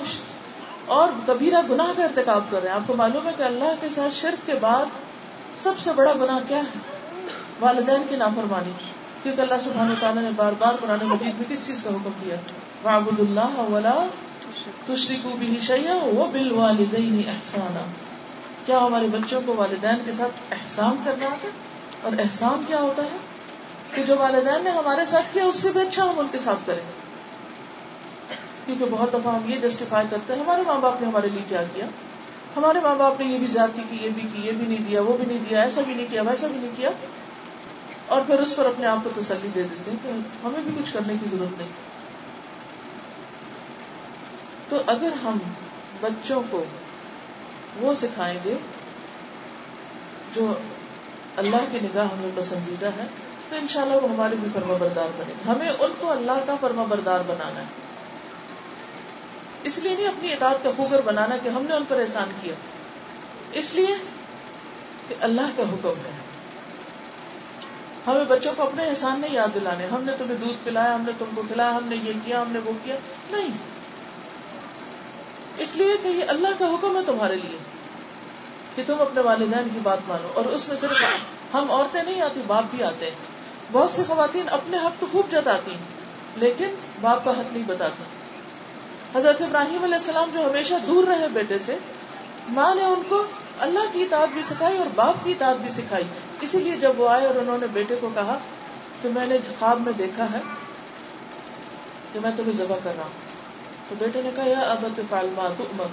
اور 0.85 1.09
کبیرہ 1.25 1.61
گناہ 1.69 1.87
کا 1.97 2.03
ارتکاب 2.03 2.43
کر 2.49 2.61
رہے 2.61 2.69
ہیں۔ 2.69 2.75
آپ 2.75 2.87
کو 2.87 2.93
معلوم 2.95 3.27
ہے 3.27 3.31
کہ 3.37 3.43
اللہ 3.43 3.73
کے 3.81 3.87
ساتھ 3.95 4.15
شرک 4.15 4.45
کے 4.45 4.53
بعد 4.61 4.85
سب 5.57 5.79
سے 5.79 5.91
بڑا 5.95 6.13
گناہ 6.13 6.39
کیا 6.47 6.57
ہے؟ 6.57 6.79
والدین 7.59 8.03
کی 8.09 8.15
نافرمانی۔ 8.15 8.71
کیونکہ 9.23 9.41
اللہ 9.41 9.53
سبحانہ 9.63 9.93
تعالیٰ 9.99 10.23
نے 10.23 10.29
بار 10.35 10.53
بار 10.59 10.73
قرآن 10.79 11.05
مجید 11.05 11.33
میں 11.35 11.55
کس 11.55 11.67
چیز 11.67 11.83
کا 11.83 11.89
حکم 11.89 12.09
دیا؟ 12.25 12.35
وعبد 12.83 13.19
اللہ 13.19 13.59
ولا 13.59 14.05
تشرکو 14.87 15.29
بھی 15.39 15.59
شیئا 15.61 15.95
و 15.95 16.29
بالوالدین 16.33 17.21
احسانا 17.27 17.85
کیا 18.65 18.77
ہمارے 18.77 19.07
بچوں 19.07 19.41
کو 19.45 19.55
والدین 19.55 19.95
کے 20.05 20.11
ساتھ 20.11 20.53
احسان 20.53 20.95
کرنا 21.05 21.25
آتا 21.25 21.47
ہے؟ 21.47 21.49
اور 22.01 22.11
احسان 22.19 22.63
کیا 22.67 22.81
ہوتا 22.81 23.03
ہے؟ 23.03 23.17
کہ 23.95 24.03
جو 24.03 24.15
والدین 24.17 24.63
نے 24.63 24.69
ہمارے 24.69 25.05
ساتھ 25.05 25.33
کیا، 25.33 25.45
اس 25.45 25.57
سے 25.57 25.71
بھی 25.71 25.81
اچھا 25.81 26.03
ہم 26.03 26.19
ان 26.19 26.27
کے 26.31 26.37
ساتھ 26.37 26.59
کریں۔ 26.65 26.91
کیونکہ 28.65 28.85
بہت 28.91 29.13
دفعہ 29.13 29.35
ہم 29.35 29.49
یہ 29.49 29.55
جسٹیفائی 29.57 30.07
کرتے 30.09 30.33
ہیں، 30.33 30.41
ہمارے 30.41 30.61
ماں 30.67 30.79
باپ 30.79 31.01
نے 31.01 31.07
ہمارے 31.07 31.29
لیے 31.29 31.43
کیا 31.49 31.63
کیا؟ 31.73 31.85
ہمارے 32.57 32.79
ماں 32.83 32.95
باپ 32.95 33.19
نے 33.19 33.25
یہ 33.25 33.37
بھی 33.37 33.47
زیادتی 33.47 33.81
کی، 33.89 33.97
یہ 34.01 34.09
بھی 34.09 34.21
کی، 34.21 34.47
یہ 34.47 34.51
بھی 34.51 34.65
نہیں 34.67 34.87
دیا، 34.87 35.01
وہ 35.01 35.17
بھی 35.17 35.25
نہیں 35.25 35.49
دیا، 35.49 35.61
ایسا 35.61 35.81
بھی 35.81 35.93
نہیں 35.93 36.07
کیا، 36.09 36.21
ویسا 36.21 36.47
بھی 36.47 36.59
نہیں 36.59 36.71
کیا۔ 36.75 36.89
اور 38.09 38.21
پھر 38.27 38.39
اس 38.39 38.55
پر 38.55 38.65
اپنے 38.65 38.87
آپ 38.87 38.97
کو 39.03 39.09
تسلی 39.21 39.49
دے 39.55 39.63
دیتے 39.63 39.91
ہیں 39.91 39.97
کہ 40.03 40.09
ہمیں 40.45 40.61
بھی 40.61 40.83
کچھ 40.83 40.93
کرنے 40.93 41.13
کی 41.23 41.35
ضرورت 41.35 41.57
نہیں۔ 41.57 41.69
تو 44.69 44.81
اگر 44.87 45.11
ہم 45.23 45.37
بچوں 46.01 46.43
کو 46.49 46.63
وہ 47.77 47.93
سکھائیں 47.95 48.39
گے 48.45 48.53
جو 50.33 50.53
اللہ 51.37 51.65
کی 51.71 51.79
نگاہ 51.83 52.05
ہمیں 52.05 52.31
پسندیدہ 52.35 52.85
ہے 52.85 53.05
تو 53.49 53.55
انشاءاللہ 53.55 53.93
وہ 53.93 54.09
ہمارے 54.09 54.35
بھی 54.39 54.47
فرما 54.53 54.73
بردار 54.79 55.09
بنے 55.17 55.33
گا۔ 55.33 55.53
ہمیں 55.53 55.69
ان 55.69 55.91
کو 55.99 56.11
اللہ 56.11 56.31
کا 56.47 56.55
فرما 56.61 56.83
بردار 56.83 57.19
بنانا 57.27 57.59
ہے۔ 57.59 57.65
اس 59.63 59.77
لیے 59.77 59.95
نہیں 59.95 60.07
اپنی 60.07 60.33
اطاعت 60.33 60.63
کا 60.63 60.71
خوگر 60.77 61.01
بنانا 61.01 61.37
کہ 61.43 61.49
ہم 61.49 61.63
نے 61.63 61.75
ان 61.75 61.83
پر 61.87 61.99
احسان 61.99 62.31
کیا۔ 62.41 62.53
اس 63.51 63.75
لیے 63.75 63.95
کہ 65.07 65.15
اللہ 65.19 65.49
کا 65.55 65.63
حکم 65.63 65.93
ہے۔ 66.05 66.18
ہمیں 68.09 68.25
بچوں 68.25 68.53
کو 68.57 68.63
اپنے 68.63 68.85
احسان 68.85 69.19
نہیں 69.19 69.33
یاد 69.33 69.55
دلانے 69.55 69.85
ہم 69.85 70.03
نے 70.03 70.11
تمہیں 70.17 70.35
دودھ 70.35 70.57
پلایا، 70.63 70.95
ہم 70.95 71.01
نے 71.01 71.11
تم 71.17 71.25
کو 71.35 71.41
کھلایا، 71.41 71.75
ہم 71.75 71.87
نے 71.87 71.95
یہ 71.95 72.13
کیا، 72.25 72.41
ہم 72.41 72.51
نے 72.51 72.59
وہ 72.65 72.71
کیا۔ 72.83 72.95
نہیں۔ 73.29 73.47
اس 75.57 75.75
لیے 75.75 75.97
کہ 76.03 76.07
یہ 76.07 76.23
اللہ 76.27 76.47
کا 76.59 76.65
حکم 76.65 76.97
ہے 76.97 77.01
تمہارے 77.05 77.35
لیے 77.35 77.57
کہ 78.75 78.83
تم 78.87 79.01
اپنے 79.01 79.21
والدین 79.21 79.69
کی 79.73 79.79
بات 79.83 79.97
مانو۔ 80.07 80.27
اور 80.33 80.45
اس 80.45 80.69
میں 80.69 80.77
صرف 80.77 81.03
ہم 81.53 81.71
عورتیں 81.71 82.03
نہیں 82.03 82.21
آتی، 82.21 82.41
باپ 82.47 82.63
بھی 82.71 82.83
آتے 82.83 83.05
ہیں۔ 83.05 83.15
بہت 83.71 83.91
سی 83.91 84.03
خواتین 84.07 84.49
اپنے 84.49 84.77
حق 84.77 84.99
تو 84.99 85.05
خوب 85.11 85.31
جتاتی 85.31 85.71
ہیں، 85.71 85.83
لیکن 86.35 86.75
باپ 87.01 87.25
کا 87.25 87.31
حق 87.31 87.53
نہیں 87.53 87.63
بتاتی۔ 87.67 88.03
حضرت 89.19 89.41
ابراہیم 89.41 89.83
علیہ 89.83 89.95
السلام 89.95 90.29
جو 90.33 90.49
ہمیشہ 90.49 90.73
دور 90.87 91.03
رہے 91.07 91.27
بیٹے 91.33 91.59
سے، 91.65 91.77
ماں 92.49 92.75
نے 92.75 92.83
ان 92.83 93.01
کو 93.09 93.23
اللہ 93.59 93.93
کی 93.93 94.03
اطاعت 94.03 94.27
بھی 94.33 94.41
سکھائی 94.43 94.77
اور 94.77 94.87
باپ 94.95 95.15
کی 95.23 95.31
اطاعت 95.31 95.57
بھی 95.57 95.71
سکھائی۔ 95.71 96.03
اسی 96.41 96.59
لیے 96.59 96.77
جب 96.77 96.93
وہ 96.97 97.09
آئے 97.09 97.25
اور 97.25 97.35
انہوں 97.35 97.57
نے 97.57 97.67
بیٹے 97.73 97.95
کو 97.95 98.09
کہا 98.15 98.37
کہ 99.01 99.09
میں 99.09 99.25
نے 99.25 99.37
خواب 99.59 99.81
میں 99.81 99.93
دیکھا 99.93 100.23
ہے 100.23 100.39
کہ 102.13 102.19
میں 102.19 102.31
تمہیں 102.37 102.53
ذبح 102.53 102.75
کر 102.83 102.93
رہا 102.97 103.03
ہوں۔ 103.03 103.29
تو 103.89 103.95
بیٹے 103.99 104.21
نے 104.23 104.29
کہا، 104.35 104.47
یا 104.47 104.59
ابت 104.59 105.01
فالما 105.09 105.53
تؤمر۔ 105.57 105.85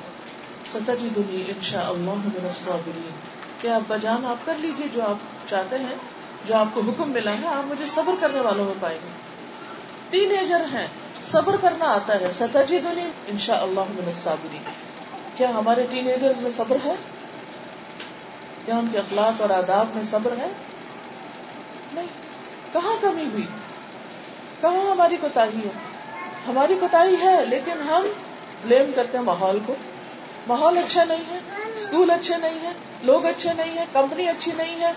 ستجدنی 0.73 1.45
انشاء 1.49 1.89
اللہ 1.89 2.11
من 2.11 2.45
الصابرین۔ 2.45 3.11
کہ 3.61 3.69
آپ 3.69 3.81
بجان 3.89 4.27
آپ 4.27 4.47
کر 4.47 4.55
لیجیے 4.59 4.87
جو 4.95 5.03
آپ 5.03 5.49
چاہتے 5.49 5.77
ہیں، 5.79 5.95
جو 6.47 6.57
آپ 6.57 6.67
کو 6.75 6.81
حکم 6.81 7.11
ملا 7.11 7.33
ہے، 7.43 7.47
آپ 7.47 7.67
مجھے 7.67 7.85
صبر 7.87 8.15
کرنے 8.21 8.41
والوں 8.41 8.65
میں 8.65 8.75
پائیں 8.81 8.99
گے۔ 9.05 9.09
ٹین 10.11 10.39
ایجر 10.39 10.61
ہیں، 10.73 10.87
صبر 11.23 11.57
کرنا 11.61 11.85
آتا 11.85 12.21
ہے۔ 12.21 12.31
ستجی 12.33 12.79
دنی 12.79 13.11
ان 13.27 13.39
شاء 13.39 13.61
اللہ 13.61 13.81
کیا 15.37 15.51
ہمارے 15.51 15.87
ٹین 15.91 16.09
ایجر 16.09 16.33
میں 16.43 16.51
صبر 16.51 16.77
ہے؟ 16.85 16.95
کیا 18.67 18.77
ان 18.77 18.89
کے 18.93 18.99
اخلاق 18.99 19.41
اور 19.43 19.51
آداب 19.51 19.87
میں 19.95 20.05
صبر 20.05 20.33
ہے؟ 20.39 20.49
نہیں. 21.95 22.07
کہاں 22.73 23.03
کمی 23.03 23.25
ہوئی؟ 23.25 23.47
کہاں 24.61 24.91
ہماری 24.91 25.17
کوتا 25.21 25.43
ہے؟ 25.43 25.69
ہماری 26.49 26.77
کوتا 26.81 27.05
ہے، 27.23 27.45
لیکن 27.47 27.83
ہم 27.83 28.07
بلیم 28.63 28.91
کرتے 28.95 29.19
ہیں 29.19 29.25
ماحول 29.25 29.59
کو. 29.67 29.75
ماحول 30.49 30.79
اچھا 30.79 31.05
نہیں 31.05 31.25
ہے 31.31 31.39
اسکول 31.77 32.11
اچھے 32.11 32.37
نہیں 32.37 32.59
ہے 32.63 32.73
لوگ 33.03 33.27
اچھے 33.27 33.53
نہیں 33.57 33.79
ہے 33.79 33.85
کمپنی 33.93 34.29
اچھی 34.29 34.53
نہیں 34.57 34.81
ہے 34.81 34.93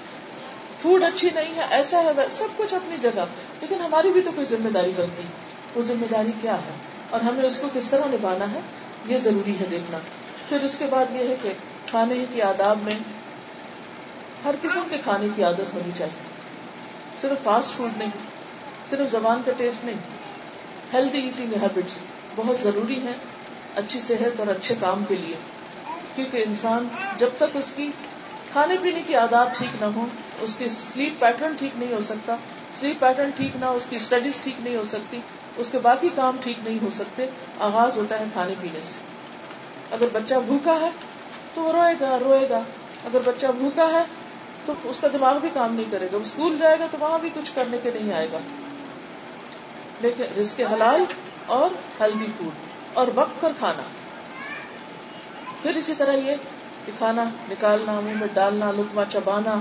فوڈ 0.81 1.03
اچھی 1.03 1.29
نہیں 1.35 1.55
ہے، 1.55 1.65
ایسا 1.69 2.01
ہے 2.03 2.27
سب 2.31 2.57
کچھ 2.57 2.73
اپنی 2.73 2.95
جگہ. 3.01 3.25
لیکن 3.61 3.81
ہماری 3.81 4.11
بھی 4.11 4.21
تو 4.21 4.31
کوئی 4.35 4.47
ذمہ 4.47 4.69
داری 4.69 4.93
بنتی 4.97 5.23
وہ 5.75 5.81
ذمہ 5.81 6.05
داری 6.11 6.31
کیا 6.41 6.55
ہے؟ 6.55 6.75
اور 7.09 7.21
ہمیں 7.21 7.43
اس 7.43 7.61
کو 7.61 7.67
کس 7.73 7.89
طرح 7.89 8.05
نبھانا 8.05 8.51
ہے؟ 8.51 8.59
یہ 9.05 9.17
ضروری 9.17 9.55
ہے 9.59 9.65
دیکھنا. 9.71 9.97
پھر 10.49 10.63
اس 10.63 10.77
کے 10.77 10.85
بعد 10.89 11.05
یہ 11.11 11.27
ہے 11.27 11.35
کہ 11.41 11.53
کھانے 11.87 12.25
کی 12.33 12.41
آداب 12.41 12.79
میں 12.83 12.95
ہر 14.45 14.55
قسم 14.61 14.83
کے 14.89 14.97
کھانے 15.03 15.27
کی 15.35 15.43
عادت 15.43 15.73
ہونی 15.73 15.91
چاہیے۔ 15.97 16.29
صرف 17.21 17.43
فاسٹ 17.43 17.77
فوڈ 17.77 17.97
نہیں، 17.97 18.09
صرف 18.89 19.11
زبان 19.11 19.41
کا 19.45 19.51
ٹیسٹ 19.57 19.85
نہیں۔ 19.85 19.95
ہیلدی 20.93 21.19
ایٹنگ 21.19 21.53
ہیبٹس 21.61 21.99
بہت 22.35 22.55
ضروری 22.63 23.03
ہے 23.03 23.11
اچھی 23.75 24.01
صحت 24.01 24.39
اور 24.39 24.47
اچھے 24.47 24.75
کام 24.79 25.03
کے 25.07 25.15
لیے۔ 25.15 25.35
کیونکہ 26.15 26.43
انسان 26.47 26.87
جب 27.17 27.29
تک 27.37 27.57
اس 27.57 27.71
کی 27.75 27.91
کھانے 28.51 28.75
پینے 28.81 29.03
کی 29.07 29.15
عادات 29.15 29.57
ٹھیک 29.57 29.81
نہ 29.81 29.85
ہو 29.85 30.05
اس 30.39 30.57
کی 30.57 30.69
سلیپ 30.69 31.19
پیٹرن 31.19 31.53
ٹھیک 31.59 31.71
نہیں 31.75 31.93
ہو 31.93 31.99
سکتا۔ 32.09 32.35
سلیپ 32.79 32.99
پیٹرن 32.99 33.29
ٹھیک 33.37 33.51
نہ 33.55 33.65
ہو 33.65 33.75
اس 33.75 33.87
کی 33.89 33.95
اسٹڈیز 33.95 34.33
ٹھیک 34.43 34.55
نہیں 34.63 34.75
ہو 34.75 34.85
سکتی۔ 34.85 35.19
اس 35.57 35.71
کے 35.71 35.79
باقی 35.79 36.09
کام 36.15 36.37
ٹھیک 36.43 36.57
نہیں 36.63 36.77
ہو 36.81 36.89
سکتے۔ 36.97 37.25
آغاز 37.59 37.97
ہوتا 37.97 38.19
ہے 38.19 38.25
کھانے 38.33 38.53
پینے 38.61 38.79
سے۔ 38.83 38.99
اگر 39.91 40.05
بچہ 40.13 40.35
بھوکا 40.47 40.73
ہے 40.81 40.89
تو 41.53 41.61
وہ 41.61 41.71
روئے 41.71 41.93
گا 41.99 42.17
روئے 42.19 42.49
گا۔ 42.49 42.61
اگر 43.05 43.19
بچہ 43.25 43.47
بھوکا 43.57 43.89
ہے 43.91 44.03
تو 44.83 44.89
اس 44.89 44.99
کا 44.99 45.07
دماغ 45.13 45.37
بھی 45.37 45.49
کام 45.53 45.75
نہیں 45.75 45.91
کرے 45.91 46.07
گا۔ 46.11 46.17
وہ 46.17 46.21
اسکول 46.21 46.57
جائے 46.59 46.79
گا 46.79 46.87
تو 46.91 46.97
وہاں 46.99 47.19
بھی 47.19 47.29
کچھ 47.33 47.51
کرنے 47.55 47.77
کے 47.83 47.91
نہیں 47.93 48.13
آئے 48.13 48.27
گا۔ 48.31 48.37
لیکن 50.01 50.23
رزق 50.39 50.61
حلال 50.73 51.03
اور 51.45 51.69
ہیلدی 52.01 52.25
فوڈ 52.37 52.51
اور 52.93 53.07
وقت 53.15 53.41
پر 53.41 53.51
کھانا۔ 53.59 53.83
پھر 55.61 55.75
اسی 55.75 55.93
طرح 55.97 56.13
یہ 56.13 56.35
کہ 56.85 56.91
کھانا 56.97 57.23
نکالنا، 57.49 57.99
منہ 57.99 58.19
میں 58.19 58.27
ڈالنا 58.33 58.71
لکما 58.71 59.03
چبانا 59.11 59.59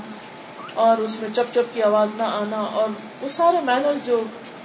اور 0.75 0.99
اس 0.99 1.21
میں 1.21 1.29
چپ 1.29 1.55
چپ 1.55 1.75
کی 1.75 1.83
آواز 1.83 2.09
نہ 2.17 2.23
آنا 2.23 2.61
اور 2.61 2.89
وہ 3.21 3.29
سارے 3.29 3.57
مینرز 3.65 4.07
جو 4.07 4.23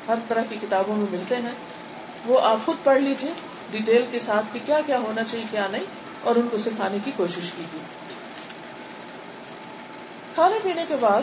ہر 0.07 0.15
طرح 0.27 0.41
کی 0.49 0.55
کتابوں 0.61 0.95
میں 0.95 1.05
ملتے 1.11 1.35
ہیں، 1.35 1.51
وہ 2.25 2.41
آپ 2.41 2.57
خود 2.65 2.77
پڑھ 2.83 3.01
لیجیے 3.01 3.31
ڈیٹیل 3.71 4.05
کے 4.11 4.19
ساتھ 4.19 4.45
کہ 4.53 4.59
کیا 4.65 4.81
کیا 4.85 4.99
ہونا 4.99 5.23
چاہیے، 5.23 5.45
کیا 5.51 5.67
نہیں 5.71 5.83
اور 6.21 6.35
ان 6.35 6.47
کو 6.51 6.57
سکھانے 6.57 6.97
کی 7.05 7.11
کوشش 7.17 7.51
کیجیے 7.57 8.02
کھانے 10.35 10.59
پینے 10.63 10.85
کے 10.87 10.95
بعد 10.99 11.21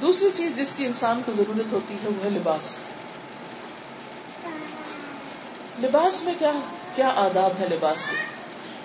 دوسری 0.00 0.28
چیز 0.36 0.56
جس 0.56 0.74
کی 0.76 0.86
انسان 0.86 1.22
کو 1.26 1.32
ضرورت 1.36 1.72
ہوتی 1.72 1.94
ہے 1.94 2.08
وہ 2.08 2.24
ہے 2.24 2.30
لباس۔ 2.30 2.78
لباس 5.82 6.22
میں 6.22 6.34
کیا 6.38 6.52
کیا 6.94 7.12
آداب 7.16 7.50
ہے 7.60 7.68
لباس 7.70 7.96
کے؟ 8.10 8.16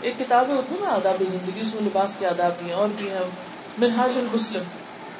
ایک 0.01 0.19
کتاب 0.19 0.47
ہے 0.47 0.53
اردو 0.53 0.75
میں 0.79 0.91
آداب 0.91 1.23
زندگی، 1.31 1.61
اس 1.61 1.73
میں 1.73 1.81
لباس 1.81 2.15
کے 2.19 2.27
آداب 2.27 2.51
بھی 2.59 2.67
ہیں، 2.67 2.73
اور 2.73 2.87
بھی 2.97 3.09
ہیں۔ 3.09 3.19
منہاج 3.77 4.17
المسلم، 4.17 4.61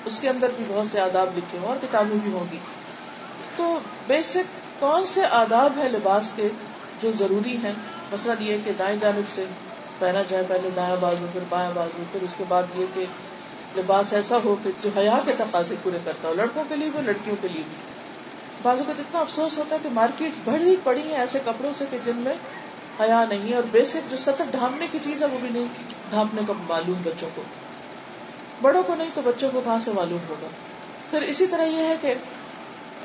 اس 0.05 0.21
کے 0.21 0.29
اندر 0.29 0.47
بھی 0.55 0.65
بہت 0.67 0.87
سے 0.91 0.99
آداب 0.99 1.37
لکھے 1.37 1.57
ہیں 1.57 1.65
اور 1.65 1.75
کتابیں 1.81 2.17
بھی 2.23 2.31
ہوں 2.31 2.45
گی۔ 2.51 2.57
تو 3.55 3.79
بیسک 4.07 4.79
کون 4.79 5.05
سے 5.05 5.21
آداب 5.25 5.73
ہے 5.77 5.89
لباس 5.89 6.31
کے 6.35 6.49
جو 7.01 7.11
ضروری 7.19 7.57
ہیں؟ 7.57 7.73
مسئلہ 8.11 8.33
یہ 8.39 8.57
کہ 8.65 8.71
دائیں 8.79 8.97
جانب 9.01 9.35
سے 9.35 9.45
پہنا 9.99 10.21
جائے 10.29 10.43
پہلے 10.47 10.69
دائیں 10.75 10.95
بازو، 10.99 11.25
پھر 11.33 11.41
بائیں 11.49 11.71
بازو، 11.73 12.03
پھر 12.11 12.21
اس 12.21 12.35
کے 12.37 12.43
بعد 12.47 12.63
یہ 12.75 12.85
کہ 12.93 13.05
لباس 13.77 14.13
ایسا 14.13 14.37
ہو 14.43 14.55
کہ 14.63 14.69
جو 14.83 14.89
حیا 14.97 15.19
کے 15.25 15.31
تقاضے 15.37 15.75
پورے 15.83 15.97
کرتا 16.05 16.27
ہو 16.27 16.33
لڑکوں 16.33 16.63
کے 16.69 16.75
لیے 16.75 16.89
بھی 16.89 17.01
لڑکیوں 17.01 17.35
کے 17.41 17.47
لیے 17.47 17.63
بھی۔ 17.67 17.75
بازو 18.61 18.83
کا 18.87 18.93
اتنا 18.97 19.19
افسوس 19.19 19.57
ہوتا 19.59 19.75
ہے 19.75 19.79
کہ 19.83 19.89
مارکیٹ 19.93 20.31
بڑی 20.43 20.75
پڑی 20.83 21.01
ہے 21.01 21.15
ایسے 21.15 21.39
کپڑوں 21.45 21.71
سے 21.77 21.85
کہ 21.91 21.97
جن 22.05 22.17
میں 22.17 22.33
حیا 22.99 23.25
نہیں 23.29 23.49
ہے، 23.49 23.55
اور 23.55 23.63
بیسک 23.71 24.11
جو 24.11 24.17
سطح 24.17 24.43
ڈھانپنے 24.51 24.87
کی 24.91 24.97
چیز 25.03 25.21
ہے 25.21 25.27
وہ 25.27 25.37
بھی 25.41 25.49
نہیں، 25.51 25.67
ڈھانپنے 26.09 26.41
کا 26.47 26.53
معلوم 26.67 27.01
بچوں 27.03 27.29
کو۔ 27.35 27.41
بڑوں 28.61 28.83
کو 28.83 28.95
نہیں 28.95 29.09
تو 29.13 29.21
بچوں 29.25 29.49
کو 29.53 29.61
کہاں 29.61 29.79
سے 29.85 29.91
معلوم 29.91 30.29
ہوگا؟ 30.29 30.47
پھر 31.09 31.21
اسی 31.21 31.47
طرح 31.47 31.63
یہ 31.63 31.83
ہے 31.83 31.95
کہ 32.01 32.13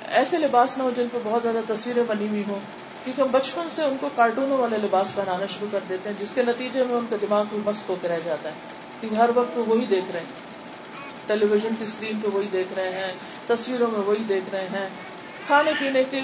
ایسے 0.08 0.38
لباس 0.38 0.78
نہ 0.78 0.82
ہو 0.82 0.90
جن 0.96 1.06
پہ 1.12 1.18
بہت 1.24 1.42
زیادہ 1.42 1.60
تصویریں 1.68 2.02
بنی 2.06 2.28
ہوئی 2.28 2.42
ہوں، 2.48 2.58
کیونکہ 3.04 3.20
ہم 3.20 3.28
بچپن 3.30 3.70
سے 3.70 3.82
ان 3.82 3.96
کو 4.00 4.08
کارٹونوں 4.14 4.58
والے 4.58 4.78
لباس 4.78 5.14
پہنانا 5.14 5.46
شروع 5.46 5.68
کر 5.70 5.80
دیتے 5.88 6.08
ہیں، 6.08 6.16
جس 6.20 6.32
کے 6.34 6.42
نتیجے 6.42 6.84
میں 6.84 6.96
ان 6.96 7.06
کا 7.10 7.16
دماغ 7.22 7.44
مست 7.64 7.88
ہو 7.88 7.96
کے 8.02 8.08
رہ 8.08 8.18
جاتا 8.24 8.48
ہے۔ 8.48 8.54
کیونکہ 9.00 9.20
ہر 9.20 9.30
وقت 9.34 9.58
وہی 9.66 9.84
دیکھ 9.84 10.10
رہے 10.12 10.20
ہیں۔ 10.20 10.45
ٹیلی 11.26 11.46
ویژن 11.46 11.74
کی 11.78 11.84
اسکرین 11.84 12.20
پہ 12.22 12.28
وہی 12.28 12.48
دیکھ 12.52 12.72
رہے 12.76 12.90
ہیں، 12.90 13.12
تصویروں 13.46 13.90
میں 13.90 14.00
وہی 14.00 14.24
دیکھ 14.28 14.44
رہے 14.52 14.66
ہیں۔ 14.72 14.88
کھانے 15.46 15.72
پینے 15.78 16.04
کی 16.04 16.20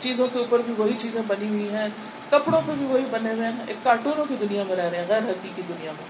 چیزوں 0.00 0.26
کے 0.32 0.38
اوپر 0.38 0.58
بھی 0.58 0.74
وہی 0.78 0.94
چیزیں 1.02 1.22
بنی 1.26 1.48
ہوئی 1.48 1.70
ہیں۔ 1.70 1.88
کپڑوں 2.30 2.62
پہ 2.66 2.72
بھی 2.78 2.86
وہی 2.86 3.04
بنے 3.10 3.32
ہوئے 3.32 3.46
ہیں۔ 3.46 3.64
ایک 3.66 3.76
کارٹونوں 3.82 4.24
کی 4.28 4.34
دنیا 4.40 4.64
میں 4.68 4.76
رہ 4.76 4.82
رہے 4.82 4.98
ہیں، 4.98 5.04
غیر 5.08 5.22
حقیقی 5.22 5.62
دنیا 5.68 5.92
میں۔ 5.92 6.04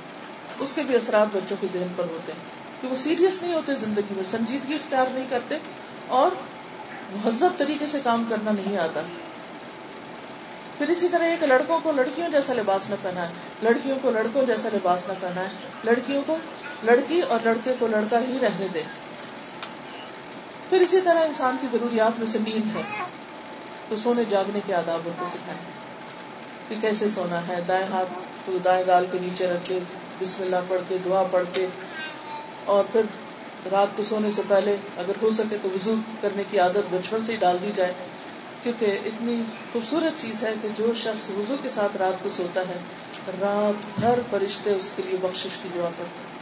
اس 0.59 0.75
کے 0.75 0.83
بھی 0.83 0.97
اثرات 0.97 1.27
بچوں 1.33 1.57
کے 1.61 1.67
ذہن 1.73 1.87
پر 1.97 2.05
ہوتے 2.05 2.33
ہیں۔ 2.33 2.41
کہ 2.83 2.89
وہ 2.89 2.97
سیریس 2.97 3.43
نہیں 3.43 3.55
ہوتے 3.55 3.75
زندگی 3.75 4.15
میں، 4.17 4.25
سنجیدگی 4.31 4.75
اختیار 4.75 5.07
نہیں 5.15 5.27
کرتے 5.31 5.57
اور 6.07 6.31
مہذب 7.13 7.49
طریقے 7.57 7.87
سے 7.87 7.99
کام 8.05 8.25
کرنا 8.31 8.51
نہیں 8.51 8.77
آتا۔ 8.77 9.01
پھر 10.79 10.89
اسی 10.89 11.09
طرح 11.09 11.25
ایک 11.25 11.43
لڑکوں 11.43 11.81
کو 11.83 11.93
لڑکیوں 11.93 12.29
جیسا 12.29 12.55
لباس 12.55 12.91
نہ 12.91 12.95
پہنا 13.03 13.29
ہے 13.29 13.33
لڑکیوں 13.63 13.99
کو 14.03 14.11
لڑکوں 14.11 14.47
جیسا 14.47 14.69
لباس 14.73 15.09
نہ 15.09 15.13
پہنا 15.21 15.41
ہے 15.41 15.49
لڑکیوں 15.85 16.23
کو 16.27 16.37
لڑکی 16.83 17.21
اور 17.21 17.41
لڑکے 17.45 17.75
کو 17.79 17.87
لڑکا 17.87 18.21
ہی 18.21 18.39
رہنے 18.43 18.67
دے۔ 18.75 18.83
پھر 20.69 20.81
اسی 20.81 21.01
طرح 21.01 21.25
انسان 21.25 21.57
کی 21.61 21.67
ضروریات 21.73 22.19
میں 22.19 22.27
سے 22.27 22.39
نیند 22.39 22.77
ہے۔ 22.77 22.83
تو 23.89 23.97
سونے 23.97 24.23
جاگنے 24.29 24.61
کے 24.67 24.75
آداب 24.75 25.01
ان 25.07 25.13
کو 25.19 25.27
سکھائیں۔ 25.27 25.61
کہ 26.69 26.75
کیسے 26.81 27.11
سونا 27.11 27.49
ہے؟ 27.49 27.61
دائیں 27.69 27.87
ہاتھ 27.91 28.09
کو 28.47 28.59
دائیں 28.65 28.85
گال 28.87 29.07
کے 29.13 29.19
نیچے 29.23 29.47
رکھ 29.47 29.69
کے 29.69 29.79
بسم 30.21 30.43
اللہ 30.43 30.57
پڑھ 30.69 30.81
کے، 30.89 30.97
دعا 31.05 31.23
پڑھ 31.31 31.45
کے۔ 31.53 31.67
اور 32.65 32.85
پھر 32.93 33.01
رات 33.71 33.89
کو 33.97 34.05
سونے 34.05 34.31
سے 34.37 34.43
پہلے 34.49 34.77
اگر 34.97 35.13
ہو 35.23 35.31
سکے 35.31 35.57
تو 35.63 35.69
وضو 35.71 35.95
کرنے 36.21 36.43
کی 36.51 36.59
عادت 36.59 36.95
بچپن 36.95 37.25
سے 37.25 37.33
ہی 37.33 37.37
ڈال 37.37 37.57
دی 37.63 37.73
جائے۔ 37.77 37.95
کیونکہ 38.63 38.99
اتنی 39.05 39.43
خوبصورت 39.73 40.23
چیز 40.23 40.45
ہے 40.45 40.53
کہ 40.63 40.69
جو 40.79 40.93
شخص 40.97 41.31
وضو 41.31 41.57
کے 41.63 41.69
ساتھ 41.75 41.97
رات 41.97 42.23
کو 42.23 42.31
سوتا 42.37 42.61
ہے، 42.61 42.79
رات 43.41 44.01
بھر 44.01 44.21
فرشتے 44.31 44.71
اس 44.71 44.93
کے 44.97 45.03
لیے 45.07 45.17
بخشش 45.21 45.57
کی 45.63 45.69
دعا 45.75 45.89
کرتے 45.99 46.21
ہیں۔ 46.21 46.36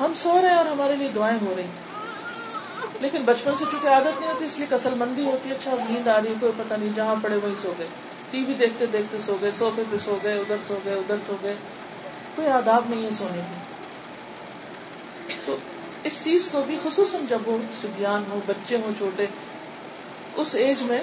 ہم 0.00 0.12
سو 0.16 0.42
رہے 0.42 0.48
ہیں 0.48 0.56
اور 0.56 0.66
ہمارے 0.66 0.96
لیے 0.96 1.08
دعائیں 1.08 1.38
ہو 1.42 1.54
رہی 1.56 1.62
ہیں۔ 1.62 1.88
لیکن 3.00 3.22
بچپن 3.24 3.52
سے 3.58 3.64
چونکہ 3.70 3.86
عادت 3.86 4.20
نہیں 4.20 4.30
ہوتی، 4.32 4.44
اس 4.44 4.58
لیے 4.58 4.66
کسل 4.70 4.94
مندی 4.94 5.24
ہوتی 5.24 5.50
ہے۔ 5.50 5.54
اچھا 5.54 5.74
نیند 5.88 6.08
آ 6.08 6.22
رہی 6.22 6.28
ہے، 6.28 6.34
کوئی 6.40 6.52
پتہ 6.56 6.74
نہیں 6.74 6.96
جہاں 6.96 7.14
پڑے 7.22 7.36
وہیں 7.36 7.54
سو 7.62 7.74
گئے۔ 7.78 7.86
ٹی 8.30 8.44
وی 8.44 8.54
دیکھتے 8.54 8.86
دیکھتے 8.86 9.18
سو 9.20 9.36
گئے، 9.40 9.50
سوفے 9.50 9.82
پہ 9.90 9.96
سو 10.04 10.18
گئے، 10.22 10.38
ادھر 10.38 10.56
سو 10.68 10.78
گئے، 10.84 10.94
ادھر 10.94 11.16
سو 11.26 11.36
گئے۔ 11.42 11.54
کوئی 12.34 12.48
آداب 12.48 12.84
نہیں 12.88 13.04
ہے 13.04 13.10
سونے 13.10 13.40
کی۔ 13.50 13.54
تو 15.46 15.56
اس 16.04 16.24
چیز 16.24 16.48
کو 16.52 16.62
بھی 16.66 16.78
خصوصاً 16.82 17.26
جب 17.26 17.38
وہ 17.44 17.58
سبیان 17.82 18.24
ہو 18.30 18.40
بچے 18.46 18.76
ہوں، 18.76 18.98
چھوٹے، 18.98 19.26
اس 20.34 20.54
ایج 20.54 20.82
میں 20.82 21.00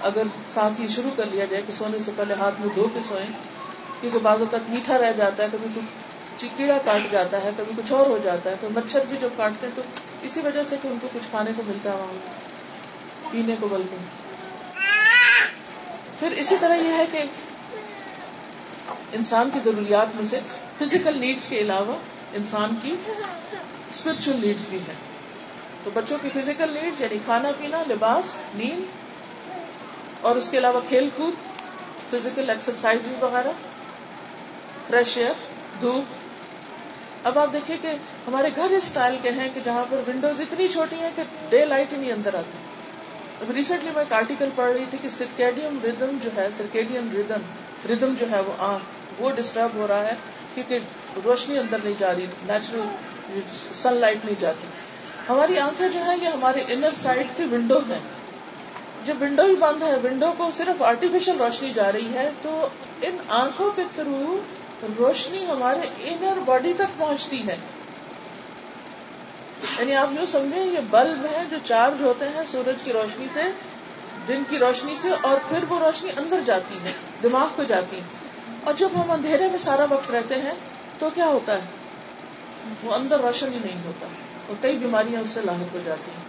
اگر 0.00 0.22
ساتھ 0.54 0.80
ہی 0.80 0.88
شروع 0.88 1.10
کر 1.16 1.24
لیا 1.30 1.44
جائے 1.44 1.62
کہ 1.66 1.72
سونے 1.72 1.98
سے 2.04 2.10
پہلے 2.16 2.34
ہاتھ 2.34 2.60
میں 2.60 2.68
دھو 2.76 2.88
کے 2.94 3.00
سوئیں، 3.08 3.26
کیونکہ 4.00 4.18
بعض 4.22 4.40
اوقات 4.40 4.70
میٹھا 4.70 4.98
رہ 4.98 5.12
جاتا 5.12 5.42
ہے، 5.42 5.48
کبھی 5.52 5.80
کچھ 6.40 6.44
کیڑا 6.56 6.78
کاٹ 6.84 7.12
جاتا 7.12 7.42
ہے، 7.44 7.50
کبھی 7.56 7.72
کچھ 7.76 7.92
اور 7.92 8.06
ہو 8.06 8.18
جاتا 8.24 8.50
ہے، 8.50 8.54
تو 8.60 8.68
مچھر 8.74 9.04
بھی 9.08 9.16
جو 9.20 9.28
کاٹتے 9.36 9.66
ہیں 9.66 9.76
تو 9.76 9.82
اسی 10.22 10.40
وجہ 10.40 10.62
سے 10.68 10.76
کہ 10.82 10.88
ان 10.88 10.98
کو 11.02 11.08
کچھ 11.12 11.30
کھانے 11.30 11.50
کو 11.56 11.62
ملتا 11.66 11.90
ہے 11.90 11.96
وہاں، 11.96 13.32
پینے 13.32 13.54
کو 13.60 13.68
بلکہ۔ 13.68 13.96
پھر 16.20 16.30
اسی 16.30 16.56
طرح 16.60 16.74
یہ 16.74 16.92
ہے 16.92 17.04
کہ 17.12 17.22
انسان 19.12 19.50
کی 19.50 19.60
ضروریات 19.64 20.16
میں 20.16 20.24
سے 20.24 20.40
فزیکل 20.78 21.18
نیڈس 21.18 21.48
کے 21.48 21.58
علاوہ 21.58 21.96
انسان 22.32 22.74
کی 22.82 22.94
اسپرچل 23.90 24.36
نیڈس 24.40 24.68
بھی 24.68 24.78
ہے 24.88 24.92
تو 25.84 25.90
بچوں 25.94 26.18
کی 26.22 26.28
فزیکل 26.34 26.72
نیڈس 26.72 27.00
یعنی 27.00 27.18
کھانا 27.24 27.50
پینا، 27.58 27.82
لباس، 27.88 28.34
نیند، 28.54 28.84
اور 30.20 30.36
اس 30.36 30.50
کے 30.50 30.58
علاوہ 30.58 30.80
کھیل 30.88 31.08
کود 31.16 31.34
فزیکل 32.10 32.50
ایکسرسائز 32.50 33.12
وغیرہ 33.20 33.50
فریش 34.86 35.16
ایئر 35.16 35.32
دھوپ 35.80 36.04
اب 37.28 37.38
آپ 37.38 37.52
دیکھیے 37.52 37.76
کہ 37.82 37.92
ہمارے 38.26 38.48
گھر 38.56 38.70
اس 38.70 38.82
اسٹائل 38.82 39.16
کے 39.22 39.30
ہیں 39.30 39.48
کہ 39.54 39.60
جہاں 39.64 39.84
پر 39.90 40.00
ونڈوز 40.06 40.40
اتنی 40.40 40.68
چھوٹی 40.68 40.96
ہیں 40.96 41.10
کہ 41.16 41.22
ڈے 41.48 41.64
لائٹ 41.64 41.92
ہی 41.92 41.98
نہیں 41.98 42.12
اندر 42.12 42.34
آتی۔ 42.34 42.58
اب 43.40 43.50
ریسنٹلی 43.50 43.90
میں 43.94 44.02
ایک 44.02 44.12
آرٹیکل 44.12 44.48
پڑھ 44.54 44.72
رہی 44.72 44.84
تھی 44.90 44.98
کہ 45.02 45.08
سرکیڈیم 45.08 45.78
ردم 45.84 46.16
جو 46.22 46.30
ہے 46.36 46.46
سرکیڈیم 46.56 47.08
ردم 47.16 47.42
ردم 47.90 48.14
جو 48.20 48.26
ہے 48.30 48.40
وہ 48.40 48.52
آنکھ 48.58 49.22
وہ 49.22 49.30
ڈسٹرب 49.30 49.74
ہو 49.74 49.86
رہا 49.86 50.06
ہے 50.06 50.14
کیونکہ 50.54 50.78
روشنی 51.24 51.58
اندر 51.58 51.78
نہیں 51.84 51.94
جا 51.98 52.12
رہی 52.14 52.26
نیچرل 52.46 53.40
سن 53.82 53.94
لائٹ 53.94 54.24
نہیں 54.24 54.40
جاتی۔ 54.40 54.66
ہماری 55.28 55.58
آنکھیں 55.58 55.88
جو 55.88 56.04
ہے 56.04 56.16
یہ 56.22 56.28
ہمارے 56.28 56.64
انر 56.68 56.94
سائڈ 56.96 57.36
کی 57.36 57.44
ونڈو 57.50 57.78
ہے 57.88 57.98
جب 59.06 59.22
ونڈو 59.22 59.46
ہی 59.46 59.56
بند 59.56 59.82
ہے 59.82 59.94
ونڈو 60.02 60.32
کو 60.36 60.50
صرف 60.56 60.82
آرٹیفیشل 60.82 61.40
روشنی 61.40 61.72
جا 61.72 61.90
رہی 61.92 62.14
ہے 62.14 62.30
تو 62.42 62.68
ان 63.02 63.16
آنکھوں 63.36 63.70
کے 63.70 63.82
تھرو 63.94 64.38
روشنی 64.98 65.46
ہمارے 65.46 65.88
انر 65.98 66.38
باڈی 66.44 66.72
تک 66.72 66.98
پہنچتی 66.98 67.48
ہے۔ 67.48 67.56
یعنی 69.78 69.94
آپ 69.94 70.08
یوں 70.12 70.26
سمجھیں، 70.26 70.66
یہ 70.66 70.78
بلب 70.90 71.26
ہیں 71.34 71.44
جو 71.50 71.56
چارج 71.64 72.02
ہوتے 72.02 72.24
ہیں 72.28 72.42
سورج 72.48 72.82
کی 72.82 72.92
روشنی 72.92 73.26
سے، 73.32 73.42
دن 74.28 74.42
کی 74.48 74.58
روشنی 74.58 74.94
سے، 75.00 75.08
اور 75.22 75.36
پھر 75.48 75.58
وہ 75.68 75.78
روشنی 75.78 76.10
اندر 76.16 76.40
جاتی 76.46 76.74
ہے، 76.84 76.92
دماغ 77.22 77.48
کو 77.56 77.62
جاتی 77.62 77.96
ہے۔ 77.96 78.26
اور 78.64 78.74
جب 78.74 78.88
ہم 78.94 79.10
اندھیرے 79.10 79.48
میں 79.48 79.58
سارا 79.58 79.84
وقت 79.90 80.10
رہتے 80.10 80.34
ہیں، 80.34 80.52
تو 80.98 81.10
کیا 81.14 81.26
ہوتا 81.26 81.54
ہے؟ 81.54 81.60
وہ 82.82 82.94
اندر 82.94 83.20
روشن 83.20 83.52
ہی 83.52 83.58
نہیں 83.64 83.84
ہوتا۔ 83.84 84.06
اور 84.46 84.56
کئی 84.60 84.76
بیماریاں 84.76 85.20
اس 85.20 85.30
سے 85.30 85.40
لاحق 85.44 85.74
ہو 85.74 85.80
جاتی 85.84 86.10
ہیں۔ 86.10 86.24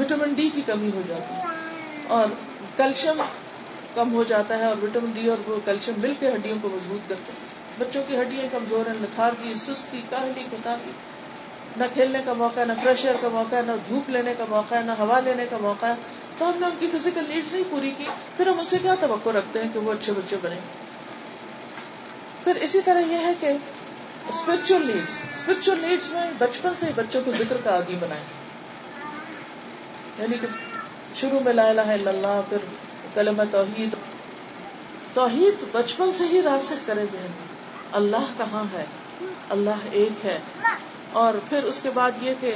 وٹامن 0.00 0.34
ڈی 0.34 0.50
کی 0.54 0.62
کمی 0.66 0.90
ہو 0.94 1.02
جاتی 1.08 1.34
ہے۔ 1.34 1.42
اور 2.08 2.26
کیلشیم 2.76 3.22
کم 3.94 4.12
ہو 4.12 4.24
جاتا 4.24 4.58
ہے 4.58 4.64
اور 4.64 4.84
وٹامن 4.84 5.10
ڈی 5.14 5.26
اور 5.26 5.48
وہ 5.48 5.60
کیلشیم 5.64 5.94
مل 5.98 6.14
کے 6.18 6.28
ہڈیوں 6.28 6.58
کو 6.62 6.68
مضبوط 6.68 7.08
کرتے 7.08 7.32
ہیں۔ 7.32 7.59
بچوں 7.80 8.02
کی 8.08 8.16
ہڈیاں 8.16 8.46
کمزور 8.52 8.86
ہیں 8.86 8.94
لتھار 9.00 9.32
کی، 9.42 9.54
سستی، 9.54 10.00
کاہلی 10.10 10.42
کتا 10.52 10.74
کی 10.84 10.90
نہ 11.76 11.84
کھیلنے 11.92 12.18
کا 12.24 12.32
موقع 12.32 12.60
ہے 12.60 12.64
نہ 12.64 12.72
فریش 12.84 13.04
ایئر 13.04 13.16
کا 13.20 13.28
موقع 13.28 13.56
ہے 13.56 13.62
نہ 13.66 13.72
دھوپ 13.88 14.10
لینے 14.10 14.34
کا 14.38 14.44
موقع 14.48 14.74
ہے 14.74 14.80
نہ 14.82 14.92
ہوا 14.98 15.20
لینے 15.20 15.44
کا 15.50 15.56
موقع۔ 15.60 15.86
ہے 15.86 15.94
تو 16.38 16.48
ہم 16.48 16.58
نے 16.60 16.66
ان 16.66 16.72
کی 16.78 16.86
فزیکل 16.98 17.24
نیڈس 17.28 17.52
نہیں 17.52 17.64
پوری 17.70 17.90
کی، 17.98 18.04
پھر 18.36 18.46
ہم 18.46 18.60
ان 18.60 18.66
سے 18.66 18.78
کیا 18.82 18.94
توقع 19.00 19.30
رکھتے 19.30 19.62
ہیں 19.62 19.68
کہ 19.72 19.78
وہ 19.78 19.92
اچھے 19.92 20.12
بچے 20.12 20.36
بنے 20.42 20.56
پھر 22.44 22.56
اسی 22.56 22.80
طرح 22.80 23.00
یہ 23.00 23.18
ہے 23.18 23.32
کہ 23.40 23.46
اسپرچل 24.28 24.86
نیڈس 24.86 25.18
اسپرچل 25.36 25.78
نیڈس 25.80 26.10
میں 26.10 26.30
بچپن 26.38 26.74
سے 26.76 26.86
بچوں 26.96 27.22
کو 27.24 27.30
ذکر 27.38 27.56
کا 27.64 27.70
عادی 27.70 27.96
بنائے 27.96 28.22
یعنی 30.18 30.38
کہ 30.38 30.46
شروع 31.14 31.40
میں 31.40 31.52
لا 31.52 31.68
الہ 31.68 31.80
الا 31.80 32.10
اللہ، 32.10 32.40
پھر 32.48 32.58
کلمہ 33.14 33.42
توحید۔ 33.50 33.94
توحید 35.14 35.64
بچپن 35.72 36.12
سے 36.12 36.24
ہی 36.24 36.42
راسخ 36.42 36.86
کرے 36.86 37.04
ذہن 37.12 37.30
میں۔ 37.40 37.49
اللہ 37.92 38.32
کہاں 38.38 38.64
ہے؟ 38.72 38.84
اللہ 39.48 39.70
ایک 39.90 40.26
ہے۔ 40.26 40.38
اور 41.12 41.34
پھر 41.48 41.62
اس 41.62 41.80
کے 41.82 41.90
بعد 41.94 42.10
یہ 42.20 42.34
کہ 42.40 42.54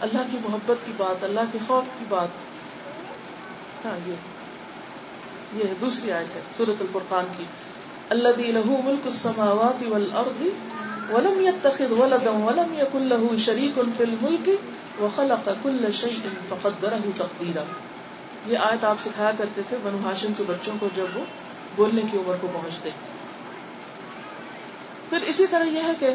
اللہ 0.00 0.22
کی 0.30 0.38
محبت 0.44 0.86
کی 0.86 0.92
بات، 0.96 1.24
اللہ 1.24 1.40
کے 1.52 1.58
خوف 1.66 1.84
کی 1.98 2.04
بات۔ 2.08 2.28
ہاں 3.84 4.10
یہ 4.10 4.14
یہ 5.54 5.64
دوسری 5.80 6.12
آیت 6.12 6.36
ہے 6.36 6.40
سورت 6.56 6.80
الفرقان 6.80 7.24
کی۔ 7.38 7.44
اللہ 8.08 8.28
له 8.28 8.74
ملک 8.84 9.06
السماوات 9.06 9.82
والارض 9.88 10.46
ولم 11.10 11.40
يتخذ 11.40 11.98
ولدا 11.98 12.30
ولم 12.30 12.74
يكن 12.78 13.02
له 13.02 13.36
شريك 13.38 13.78
في 13.96 14.04
الملك 14.04 14.48
وخلق 15.00 15.48
كل 15.62 15.92
شيء 15.92 16.28
فقدره 16.48 17.10
تقديرا 17.16 17.62
یہ 18.46 18.58
آیت 18.58 18.84
آپ 18.84 18.96
سکھایا 19.04 19.30
کرتے 19.38 19.62
تھے 19.68 19.76
بنو 19.82 19.98
ہاشم 20.04 20.32
کے 20.36 20.44
بچوں 20.46 20.74
کو 20.80 20.88
جب 20.96 21.06
وہ 21.14 21.24
بولنے 21.76 22.02
کی 22.12 22.18
عمر 22.18 22.34
کو 22.40 22.48
پہنچتے۔ 22.52 22.90
پھر 25.14 25.22
اسی 25.22 25.46
طرح 25.46 25.64
یہ 25.64 25.82
ہے 25.86 25.92
کہ 25.98 26.08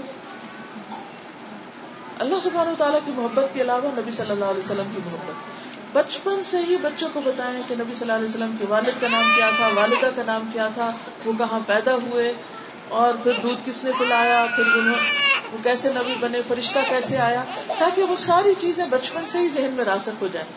اللہ 2.19 2.35
سبحانہ 2.43 2.69
تعالیٰ 2.77 2.99
کی 3.05 3.11
محبت 3.15 3.53
کے 3.53 3.61
علاوہ 3.61 3.91
نبی 3.93 4.11
صلی 4.17 4.31
اللہ 4.31 4.45
علیہ 4.45 4.63
وسلم 4.65 4.89
کی 4.95 5.01
محبت۔ 5.05 5.95
بچپن 5.97 6.43
سے 6.43 6.57
ہی 6.69 6.77
بچوں 6.77 7.09
کو 7.13 7.21
بتائیں 7.25 7.61
کہ 7.67 7.75
نبی 7.75 7.95
صلی 7.95 8.11
اللہ 8.11 8.13
علیہ 8.13 8.29
وسلم 8.29 8.55
کے 8.59 8.65
والد 8.69 9.01
کا 9.01 9.07
نام 9.11 9.29
کیا 9.35 9.49
تھا، 9.57 9.67
والدہ 9.75 10.09
کا 10.15 10.21
نام 10.25 10.49
کیا 10.53 10.67
تھا، 10.73 10.89
وہ 11.25 11.33
کہاں 11.37 11.59
پیدا 11.65 11.95
ہوئے 11.95 12.33
اور 12.89 13.13
پھر 13.23 13.31
دودھ 13.43 13.59
کس 13.65 13.83
نے 13.83 13.91
پلایا، 13.99 14.45
پھر 14.55 14.77
انہوں 14.77 14.95
وہ 15.51 15.57
کیسے 15.63 15.93
نبی 15.93 16.15
بنے، 16.19 16.41
فرشتہ 16.47 16.79
کیسے 16.89 17.17
آیا؟ 17.17 17.43
تاکہ 17.77 18.03
وہ 18.03 18.15
ساری 18.15 18.53
چیزیں 18.59 18.85
بچپن 18.89 19.23
سے 19.27 19.39
ہی 19.39 19.47
ذہن 19.47 19.73
میں 19.73 19.85
راست 19.85 20.21
ہو 20.21 20.27
جائیں، 20.33 20.47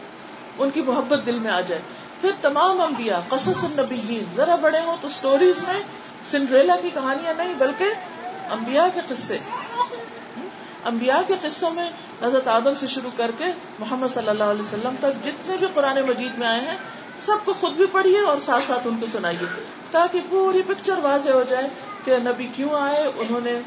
ان 0.59 0.71
کی 0.71 0.83
محبت 0.83 1.27
دل 1.27 1.39
میں 1.39 1.51
آ 1.51 1.61
جائے۔ 1.61 1.81
پھر 2.21 2.31
تمام 2.41 2.81
انبیاء، 2.81 3.21
قصص 3.29 3.65
النبیین، 3.65 4.25
ذرا 4.37 4.57
بڑے 4.61 4.81
ہوں 4.81 4.97
تو 5.01 5.09
سٹوریز 5.09 5.65
میں 5.65 5.83
سنڈریلا 6.27 6.77
کی 6.83 6.91
کہانیاں 6.95 7.35
نہیں، 7.39 7.55
بلکہ 7.59 7.85
انبیاء 8.51 8.87
کے 8.95 9.01
قصے۔ 9.09 9.39
انبیاء 10.85 11.19
کے 11.27 11.35
قصوں 11.43 11.71
میں 11.71 11.91
حضرت 12.23 12.49
آدم 12.49 12.75
سے 12.81 12.87
شروع 12.87 13.11
کر 13.17 13.31
کے 13.39 13.45
محمد 13.79 14.09
صلی 14.15 14.29
اللہ 14.29 14.45
علیہ 14.45 14.63
وسلم 14.63 14.95
تک 15.01 15.25
جتنے 15.25 15.57
بھی 15.57 15.67
قرآن 15.75 16.01
مجید 16.09 16.39
میں 16.39 16.47
آئے 16.47 16.61
ہیں، 16.61 16.77
سب 17.21 17.37
کو 17.45 17.53
خود 17.61 17.73
بھی 17.73 17.87
پڑھیے 17.93 18.19
اور 18.19 18.37
ساتھ 18.41 18.65
ساتھ 18.69 18.87
ان 18.87 18.97
کو 19.01 19.07
سنائیے، 19.13 19.47
تاکہ 19.91 20.21
پوری 20.31 20.63
پکچر 20.67 20.99
واضح 21.03 21.31
ہو 21.31 21.43
جائے 21.51 21.69
کہ 22.05 22.17
نبی 22.19 22.47
کیوں 22.57 22.81
آئے، 22.81 23.05
انہوں 23.17 23.41
نے 23.41 23.61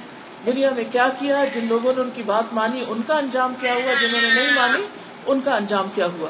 دنیا 0.46 0.70
میں 0.76 0.84
کیا 0.92 1.10
کیا، 1.20 1.46
جن 1.54 1.66
لوگوں 1.70 1.94
نے 1.96 2.02
ان 2.02 2.10
کی 2.16 2.24
بات 2.24 2.54
مانی، 2.54 2.84
ان 2.88 3.02
کا 3.08 3.18
انجام 3.18 3.54
کیا 3.60 3.74
ہوا، 3.74 3.94
جنہوں 4.02 4.22
نے 4.22 4.30
نہیں 4.34 4.52
مانی، 4.56 4.82
ان 5.26 5.42
کا 5.42 5.56
انجام 5.56 5.88
کیا 5.96 6.06
ہوا۔ 6.06 6.30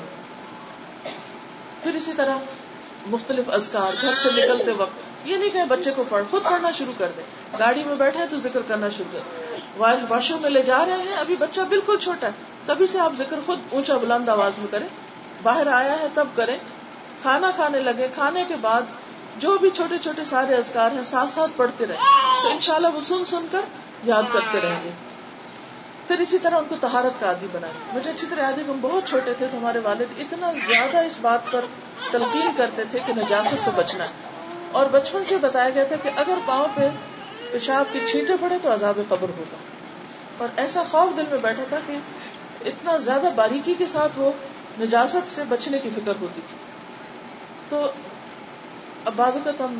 پھر 1.83 1.95
اسی 1.95 2.11
طرح 2.15 2.37
مختلف 3.07 3.49
ازکار 3.49 3.91
گھر 4.01 4.13
سے 4.23 4.29
نکلتے 4.35 4.71
وقت، 4.71 5.27
یہ 5.27 5.37
نہیں 5.37 5.49
کہ 5.49 5.63
بچے 5.67 5.91
کو 5.95 6.03
پڑھ، 6.09 6.23
خود 6.29 6.43
پڑھنا 6.43 6.71
شروع 6.71 6.93
کر 6.97 7.11
دے 7.17 7.21
گاڑی 7.59 7.83
میں 7.83 7.95
بیٹھے 7.95 8.19
تو 8.31 8.37
ذکر 8.37 8.59
کرنا 8.67 8.89
شروع 8.89 9.19
کر 9.19 9.95
واش 10.07 10.31
روم 10.31 10.41
میں 10.41 10.49
لے 10.49 10.61
جا 10.61 10.85
رہے 10.85 10.97
ہیں، 10.97 11.15
ابھی 11.15 11.35
بچہ 11.39 11.61
بالکل 11.61 11.97
چھوٹا 11.97 12.27
ہے۔ 12.27 12.31
تبھی 12.65 12.87
سے 12.87 12.99
آپ 12.99 13.11
ذکر 13.17 13.39
خود 13.45 13.59
اونچا 13.69 13.97
بلند 13.97 14.29
آواز 14.29 14.51
میں 14.57 14.67
کریں۔ 14.71 14.87
باہر 15.43 15.67
آیا 15.67 15.99
ہے 15.99 16.07
تب 16.13 16.27
کریں۔ 16.35 16.57
کھانا 17.21 17.51
کھانے 17.55 17.79
لگے۔ 17.79 18.07
کھانے 18.15 18.43
کے 18.47 18.55
بعد 18.61 18.81
جو 19.37 19.57
بھی 19.57 19.69
چھوٹے 19.69 19.97
چھوٹے 19.97 20.25
سارے 20.25 20.55
ازکار 20.55 20.91
ہیں، 20.91 21.03
ساتھ 21.03 21.29
ساتھ 21.35 21.51
پڑھتے 21.55 21.85
رہے 21.87 21.95
تو 22.43 22.49
انشاءاللہ 22.51 22.87
وہ 22.93 23.01
سن 23.01 23.25
سن 23.25 23.45
کر 23.51 23.61
یاد 24.03 24.23
کرتے 24.33 24.59
رہیں 24.63 24.83
گے۔ 24.83 24.89
پھر 26.07 26.19
اسی 26.19 26.37
طرح 26.37 26.57
ان 26.57 26.63
کو 26.69 26.75
تہارت 26.81 27.19
کا 27.19 27.27
عادی 27.27 27.47
بنائے 27.51 27.73
مجھے 27.93 28.09
اچھی 28.09 28.27
طرح 28.29 28.41
یاد 28.41 28.53
ہے 28.53 28.63
ہم 28.63 28.77
بہت 28.81 29.09
چھوٹے 29.09 29.33
تھے 29.33 29.47
تو 29.51 29.57
ہمارے 29.57 29.79
والد 29.83 30.13
اتنا 30.17 30.51
زیادہ 30.67 30.97
اس 30.97 31.19
بات 31.21 31.51
پر 31.51 31.65
تلقین 32.11 32.47
کرتے 32.57 32.83
تھے 32.91 32.99
کہ 33.05 33.13
نجازت 33.13 33.65
سے 33.65 33.71
بچنا۔ 33.75 34.03
ہے 34.03 34.09
اور 34.71 34.85
بچپن 34.85 35.23
سے 35.25 35.37
بتایا 35.37 35.69
گیا 35.69 35.83
تھا 35.83 35.95
کہ 36.03 36.09
اگر 36.15 36.33
پاؤں 36.45 36.67
پہ 36.75 36.89
پیشاب 37.51 37.93
کی 37.93 37.99
چھینٹے 38.11 38.33
پڑے 38.41 38.55
تو 38.61 38.73
عذاب 38.73 38.99
قبر 39.09 39.29
ہوگا۔ 39.29 39.57
اور 40.37 40.47
ایسا 40.55 40.83
خوف 40.83 41.17
دل 41.17 41.23
میں 41.29 41.37
بیٹھا 41.41 41.63
تھا 41.69 41.79
کہ 41.87 41.97
اتنا 42.65 42.97
زیادہ 42.97 43.29
باریکی 43.35 43.73
کے 43.73 43.85
ساتھ 43.85 44.19
وہ 44.19 44.31
نجازت 44.79 45.35
سے 45.35 45.43
بچنے 45.49 45.79
کی 45.79 45.89
فکر 45.89 46.13
ہوتی 46.21 46.41
تھی۔ 46.47 46.57
تو 47.69 47.91
اب 49.05 49.13
بعض 49.15 49.33
اوقات 49.33 49.61
ہم 49.61 49.79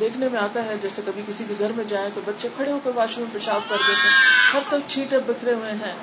دیکھنے 0.00 0.28
میں 0.32 0.40
آتا 0.40 0.64
ہے، 0.64 0.74
جیسے 0.82 1.02
کبھی 1.06 1.22
کسی 1.26 1.44
کے 1.48 1.54
گھر 1.58 1.72
میں 1.76 1.84
جائیں 1.84 2.08
تو 2.14 2.20
بچے 2.24 2.48
کھڑے 2.56 2.72
ہو 2.72 2.78
کر 2.84 2.90
واش 2.94 3.18
روم 3.18 3.28
پیشاب 3.32 3.60
کر 3.68 3.76
دیتے 3.88 4.08
ہیں۔ 4.08 4.52
ہر 4.52 4.60
تک 4.68 4.88
چھینٹے 4.88 5.18
بکھرے 5.18 5.52
ہوئے 5.52 5.72
ہیں۔ 5.72 5.94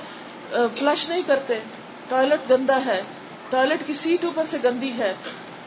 فلش 0.52 1.10
نہیں 1.10 1.22
کرتے۔ 1.28 1.60
ٹوائلٹ 2.10 2.52
گندا 2.52 2.80
ہے۔ 2.86 3.02
ٹوائلٹ 3.50 3.88
کی 3.88 3.94
سیٹ 3.94 4.26
اوپر 4.26 4.46
سے 4.46 4.58
گندی 4.64 4.92
ہے۔ 4.98 5.14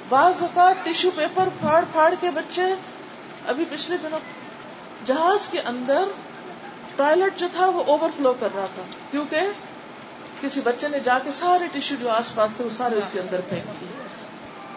بعض 0.09 0.43
اوقات 0.43 0.85
ٹیشو 0.85 1.11
پیپر 1.17 1.49
پھاڑ 1.61 1.85
پھاڑ 1.93 2.15
کے 2.21 2.31
بچے 2.31 2.63
ابھی 3.47 3.65
پچھلے 3.71 3.97
دنوں 4.03 4.19
جہاز 5.07 5.49
کے 5.51 5.61
اندر 5.61 6.05
ٹوائلٹ 6.97 7.39
جو 7.39 7.47
تھا 7.53 7.67
وہ 7.67 7.83
اوور 7.87 8.09
فلو 8.17 8.35
کر 8.41 8.49
رہا 8.55 8.65
تھا، 8.75 8.83
کیونکہ 9.11 9.41
کسی 10.41 10.61
بچے 10.61 10.89
نے 10.89 11.01
جا 11.01 11.19
کے 11.19 11.33
سارے 11.33 11.65
ٹیشو 11.73 11.95
جو 12.01 12.11
آس 12.11 12.35
پاس 12.35 12.51
تھے 12.57 12.65
وہ 12.65 12.77
سارے 12.77 12.95
اس 12.95 13.11
کے 13.13 13.21
اندر 13.21 13.41
پھینک 13.49 13.81
دیے۔ 13.81 14.03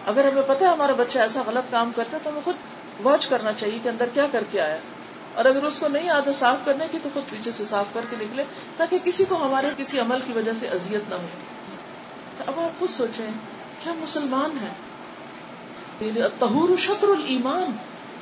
اگر 0.06 0.32
ہمیں 0.32 0.42
پتا 0.46 0.66
ہے 0.66 0.70
ہمارا 0.70 0.92
بچہ 0.96 1.18
ایسا 1.18 1.42
غلط 1.46 1.70
کام 1.70 1.90
کرتا 1.96 2.16
ہے 2.16 2.22
تو 2.24 2.30
ہمیں 2.30 2.40
خود 2.44 2.54
واچ 3.02 3.28
کرنا 3.28 3.52
چاہیے 3.52 3.78
کہ 3.82 3.88
اندر 3.88 4.04
کیا 4.14 4.26
کر 4.32 4.44
کے 4.50 4.60
آیا۔ 4.60 4.78
اور 5.34 5.44
اگر 5.44 5.62
اس 5.62 5.78
کو 5.78 5.88
نہیں 5.88 6.08
آتا 6.08 6.32
صاف 6.32 6.56
کرنے 6.64 6.86
کی 6.90 6.98
تو 7.02 7.08
خود 7.14 7.30
پیچھے 7.30 7.52
سے 7.52 7.64
صاف 7.70 7.86
کر 7.92 8.00
کے 8.10 8.16
نکلے 8.20 8.44
تاکہ 8.76 8.98
کسی 9.04 9.24
کو 9.24 9.36
ہمارے 9.36 9.66
کسی 9.76 10.00
عمل 10.00 10.20
کی 10.26 10.32
وجہ 10.32 10.52
سے 10.60 10.68
اذیت 10.68 11.10
نہ 11.10 11.14
ہو۔ 11.14 11.26
اب 12.46 12.60
آپ 12.60 12.80
خود 12.80 12.90
سوچیں، 12.90 13.30
کیا 13.80 13.92
مسلمان 13.92 14.50
ہیں؟ 14.62 14.74
یعنی 16.00 16.20
تہور 16.38 16.68
شطر 16.78 17.08
المان 17.08 17.76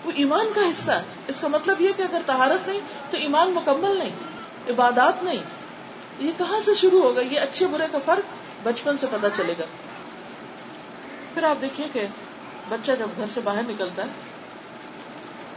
وہ 0.07 0.13
ایمان 0.15 0.47
کا 0.55 0.61
حصہ 0.71 0.93
ہے۔ 0.93 1.03
اس 1.29 1.41
کا 1.41 1.49
مطلب 1.49 1.81
یہ 1.81 1.89
کہ 1.97 2.03
اگر 2.03 2.19
تہارت 2.27 2.69
نہیں، 2.69 2.81
تو 3.11 3.17
ایمان 3.17 3.51
مکمل 3.51 3.99
نہیں، 3.99 4.11
عبادات 4.69 5.25
نہیں۔ 5.25 5.39
یہ 6.19 6.33
کہاں 6.39 6.61
سے 6.61 6.75
شروع 6.75 7.03
ہوگا؟ 7.03 7.21
یہ 7.21 7.41
اچھے 7.41 7.67
برے 7.67 7.85
کا 7.93 7.99
فرق 8.05 8.35
بچپن 8.63 8.97
سے 8.97 9.07
پتا 9.11 9.29
چلے 9.37 9.55
گا۔ 9.59 9.65
پھر 11.35 11.43
آپ 11.43 11.61
دیکھیے 11.61 11.87
کہ 11.93 12.07
بچہ 12.69 12.93
جب 12.99 13.07
گھر 13.17 13.25
سے 13.35 13.41
باہر 13.41 13.63
نکلتا 13.69 14.03
ہے، 14.03 14.09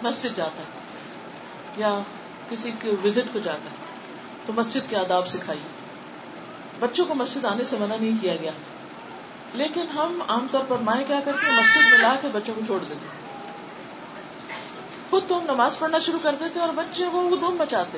مسجد 0.01 0.37
جاتا 0.37 0.61
ہے 0.61 0.79
یا 1.77 1.99
کسی 2.49 2.71
کے 2.79 2.89
وزٹ 3.03 3.33
کو 3.33 3.39
جاتا 3.39 3.69
ہے، 3.71 3.75
تو 4.45 4.53
مسجد 4.53 4.89
کے 4.89 4.97
آداب 4.97 5.27
سکھائیے۔ 5.27 5.67
بچوں 6.79 7.05
کو 7.05 7.15
مسجد 7.15 7.45
آنے 7.45 7.63
سے 7.65 7.75
منع 7.79 7.95
نہیں 8.01 8.21
کیا 8.21 8.35
گیا۔ 8.35 8.51
لیکن 9.53 9.81
ہم 9.81 10.21
عام 10.27 10.47
طور 10.51 10.63
پر 10.67 10.77
مائیں 10.77 11.03
کیا 11.07 11.19
کرتے 11.25 11.51
ہیں؟ 11.51 11.59
مسجد 11.59 11.91
میں 11.91 11.97
لا 11.97 12.15
کے 12.21 12.27
بچوں 12.33 12.53
کو 12.55 12.61
چھوڑ 12.65 12.79
دیتے 12.79 13.28
خود 15.09 15.23
تو 15.27 15.37
ہم 15.37 15.43
نماز 15.43 15.79
پڑھنا 15.79 15.99
شروع 15.99 16.19
کر 16.23 16.35
دیتے 16.39 16.59
اور 16.59 16.69
بچے 16.75 17.05
وہ 17.05 17.35
دھوم 17.35 17.55
مچاتے 17.59 17.97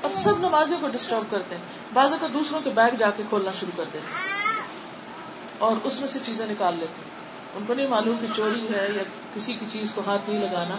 اور 0.00 0.10
سب 0.14 0.38
نمازوں 0.38 0.78
کو 0.80 0.88
ڈسٹرب 0.88 1.30
کرتے 1.30 1.54
ہیں 1.54 1.62
بعض 1.92 2.12
کا 2.20 2.26
دوسروں 2.32 2.60
کے 2.64 2.70
بیگ 2.74 2.96
جا 2.98 3.10
کے 3.16 3.22
کھولنا 3.28 3.50
شروع 3.60 3.76
کر 3.76 3.84
دیتے 3.92 4.06
اور 5.58 5.76
اس 5.84 6.00
میں 6.00 6.08
سے 6.08 6.18
چیزیں 6.26 6.46
نکال 6.46 6.74
لیتے 6.80 7.06
ان 7.54 7.64
کو 7.66 7.74
نہیں 7.74 7.86
معلوم 7.86 8.16
کہ 8.20 8.26
چوری 8.36 8.66
ہے 8.74 8.88
یا 8.96 9.02
کسی 9.34 9.52
کی 9.52 9.66
چیز 9.72 9.92
کو 9.94 10.02
ہاتھ 10.06 10.30
نہیں 10.30 10.40
لگانا 10.40 10.76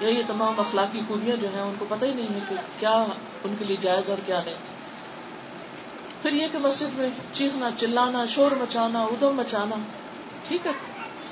یا 0.00 0.08
یہ 0.08 0.22
تمام 0.26 0.60
اخلاقی 0.60 1.00
خوبیاں 1.08 1.36
جو 1.36 1.48
ہیں 1.54 1.62
ان 1.62 1.74
کو 1.78 1.84
پتہ 1.88 2.04
ہی 2.04 2.12
نہیں 2.12 2.34
ہے 2.34 2.40
کہ 2.48 2.54
کیا 2.80 3.04
ان 3.44 3.54
کے 3.58 3.64
لیے 3.64 3.76
جائز 3.80 4.10
اور 4.10 4.18
کیا 4.26 4.40
نہیں 4.44 4.74
پھر 6.22 6.32
یہ 6.32 6.46
کہ 6.52 6.58
مسجد 6.58 6.98
میں 6.98 7.08
چیخنا، 7.32 7.68
چلانا، 7.76 8.24
شور 8.26 8.50
مچانا، 8.50 9.02
ادم 9.02 9.36
مچانا، 9.36 9.76
ٹھیک 10.48 10.66
ہے، 10.66 10.72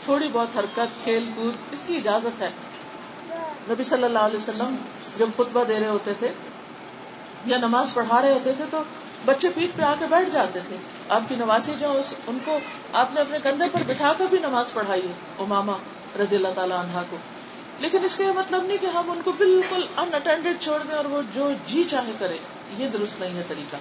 تھوڑی 0.05 0.29
بہت 0.33 0.57
حرکت، 0.59 1.05
کھیل 1.05 1.31
کود، 1.35 1.73
اس 1.73 1.85
کی 1.87 1.97
اجازت 1.97 2.42
ہے۔ 2.42 2.49
نبی 3.70 3.85
صلی 3.85 4.05
اللہ 4.05 4.18
علیہ 4.18 4.37
وسلم 4.37 4.77
جب 5.16 5.29
خطبہ 5.37 5.64
دے 5.64 5.81
رہے 5.81 5.88
ہوتے 5.88 6.12
تھے 6.18 6.29
یا 7.44 7.57
نماز 7.57 7.94
پڑھا 7.94 8.22
رہے 8.22 8.33
ہوتے 8.33 8.53
تھے 8.57 8.64
تو 8.70 8.83
بچے 9.24 9.48
پیٹ 9.55 9.77
پہ 9.77 9.83
آ 9.83 9.94
کے 9.98 10.05
بیٹھ 10.11 10.29
جاتے 10.33 10.61
تھے۔ 10.68 10.77
آپ 11.09 11.20
کی 11.29 11.35
نوازی 11.35 11.72
جو 11.81 12.00
ان 12.27 12.38
کو 12.44 12.59
آپ 12.92 13.14
نے 13.14 13.20
اپنے 13.20 13.38
کندھے 13.42 13.66
پر 13.72 13.83
بٹھا 13.87 14.12
کر 14.18 14.24
بھی 14.31 14.38
نماز 14.38 14.72
پڑھائی 14.72 15.07
ہے 15.09 15.12
اماما 15.38 15.77
رضی 16.18 16.37
اللہ 16.37 16.48
تعالیٰ 16.55 16.79
عنہا 16.79 17.03
کو۔ 17.11 17.16
لیکن 17.79 18.05
اس 18.05 18.16
کا 18.16 18.24
یہ 18.24 18.33
مطلب 18.33 18.64
نہیں 18.64 18.77
کہ 18.81 18.87
ہم 18.87 19.11
ان 19.11 19.20
کو 19.24 19.33
بالکل 19.33 19.87
ان 19.96 20.14
اٹینڈیڈ 20.14 20.57
چھوڑ 20.61 20.79
دیں 20.83 20.96
اور 20.96 21.05
وہ 21.05 21.22
جو 21.35 21.50
جی 21.66 21.85
چاہے 21.90 22.12
کرے، 22.18 22.37
یہ 22.79 22.88
درست 22.88 23.20
نہیں 23.20 23.35
ہے 23.35 23.42
طریقہ۔ 23.48 23.77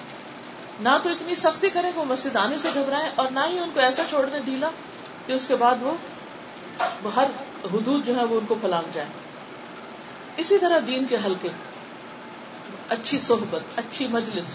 نہ 0.79 0.89
تو 1.03 1.09
اتنی 1.09 1.35
سختی 1.35 1.69
کرے 1.69 1.91
کہ 1.95 1.99
وہ 1.99 2.05
مسجد 2.05 2.35
آنے 2.35 2.57
سے 2.61 2.69
گھبرائے 2.73 3.09
اور 3.15 3.31
نہ 3.31 3.39
ہی 3.49 3.59
ان 3.59 3.69
کو 3.73 3.79
ایسا 3.79 4.03
چھوڑ 4.09 4.25
دیں 4.25 4.39
ڈھیلا 4.45 4.69
کہ 5.25 5.33
اس 5.33 5.47
کے 5.47 5.55
بعد 5.55 5.83
وہ 5.83 7.15
ہر 7.15 7.27
حدود 7.63 8.07
جو 8.07 8.15
ہے 8.15 8.23
وہ 8.23 8.39
ان 8.39 8.45
کو 8.45 8.55
پھلانگ 8.61 8.89
جائے 8.93 9.07
اسی 10.37 10.57
طرح 10.59 10.79
دین 10.87 11.05
کے 11.05 11.17
حلقے، 11.25 11.47
اچھی 12.89 13.19
صحبت، 13.19 13.61
اچھی 13.75 14.07
مجلس۔ 14.07 14.45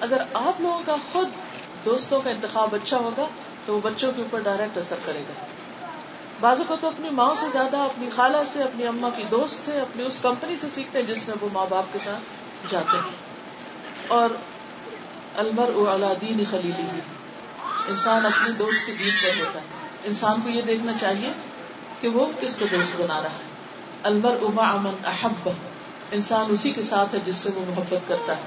اگر 0.00 0.22
آپ 0.34 0.60
لوگوں 0.60 0.80
کا 0.86 0.96
خود 1.12 1.28
دوستوں 1.84 2.20
کا 2.20 2.30
انتخاب 2.30 2.74
اچھا 2.74 2.96
ہوگا، 2.96 3.26
تو 3.66 3.74
وہ 3.74 3.80
بچوں 3.82 4.12
کے 4.16 4.22
اوپر 4.22 4.40
ڈائریکٹ 4.40 4.78
اثر 4.78 4.96
کرے 5.04 5.22
گا۔ 5.28 5.32
بازو 6.40 6.62
کو 6.68 6.76
تو 6.80 6.88
اپنی 6.88 7.10
ماں 7.10 7.34
سے 7.40 7.46
زیادہ، 7.52 7.76
اپنی 7.76 8.10
خالہ 8.16 8.36
سے، 8.52 8.62
اپنی 8.62 8.86
اما 8.86 9.08
کی 9.16 9.24
دوست 9.30 9.60
سے، 9.64 9.80
اپنی 9.80 10.02
اس 10.02 10.22
کمپنی 10.22 10.56
سے 10.60 10.66
سیکھتے 10.74 10.98
ہیں 10.98 11.06
جس 11.06 11.28
میں 11.28 11.36
وہ 11.40 11.48
ماں 11.52 11.66
باپ 11.68 11.84
کے 11.92 11.98
ساتھ 12.04 12.20
جاتے 12.72 12.96
ہیں۔ 12.96 13.16
اور 14.08 14.30
المر 15.34 15.70
دین 16.20 16.44
خلیلی 16.50 16.82
ہی 16.82 17.00
انسان 17.88 18.26
اپنے 18.26 18.50
دوست 18.50 18.86
کے 18.86 18.92
دین 18.92 19.14
پر 19.22 19.40
ہوتا 19.40 19.58
ہے۔ 19.58 19.64
انسان 20.04 20.40
کو 20.40 20.48
یہ 20.48 20.62
دیکھنا 20.62 20.92
چاہیے 21.00 21.32
کہ 22.00 22.08
وہ 22.08 22.26
کس 22.40 22.58
کو 22.58 22.66
دوست 22.72 23.00
بنا 23.00 23.22
رہا 23.22 23.30
ہے۔ 23.30 23.45
المر 24.06 24.36
اما 24.42 24.72
امن 24.72 24.94
احب 25.04 25.50
انسان 26.10 26.46
اسی 26.48 26.70
کے 26.70 26.82
ساتھ 26.82 27.14
ہے 27.14 27.20
جس 27.26 27.36
سے 27.36 27.50
وہ 27.54 27.64
محبت 27.68 28.08
کرتا 28.08 28.36
ہے۔ 28.36 28.42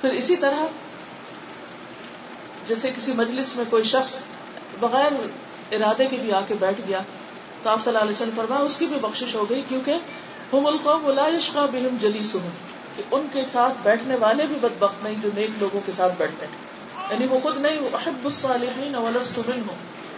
پھر 0.00 0.10
اسی 0.10 0.36
طرح 0.36 0.66
جیسے 2.68 2.90
کسی 2.96 3.12
مجلس 3.12 3.56
میں 3.56 3.64
کوئی 3.70 3.84
شخص 3.84 4.14
بغیر 4.80 5.12
ارادے 5.72 6.06
کے 6.06 6.16
بھی 6.16 6.32
آ 6.32 6.40
کے 6.48 6.54
بیٹھ 6.60 6.80
گیا 6.88 7.00
تو 7.62 7.70
آپ 7.70 7.78
صلی 7.84 7.88
اللہ 7.88 8.02
علیہ 8.02 8.16
وسلم 8.16 8.30
فرمایا، 8.36 8.62
اس 8.62 8.76
کی 8.76 8.86
بھی 8.86 8.96
بخشش 9.00 9.34
ہو 9.34 9.50
گئی 9.50 9.62
کیونکہ 9.68 9.90
ہم 10.52 10.66
القوم 10.66 11.10
لا 11.10 11.26
یشقا 11.26 11.66
بہم 11.66 11.96
جلیس 12.00 12.36
کہ 12.96 13.02
ان 13.10 13.26
کے 13.32 13.42
ساتھ 13.52 13.72
بیٹھنے 13.82 14.16
والے 14.16 14.46
بھی 14.46 14.56
بدبخت 14.56 15.04
نہیں 15.04 15.14
جو 15.22 15.30
نیک 15.34 15.50
لوگوں 15.58 15.80
کے 15.86 15.92
ساتھ 15.96 16.12
بیٹھتے 16.18 16.46
ہیں۔ 16.46 16.68
یعنی 17.10 17.26
وہ 17.26 17.38
خود 17.42 17.58
نہیں 17.58 17.78
احب 17.78 18.24
الصالحین 18.24 18.94
ولست 18.94 19.38
منهم، 19.38 19.74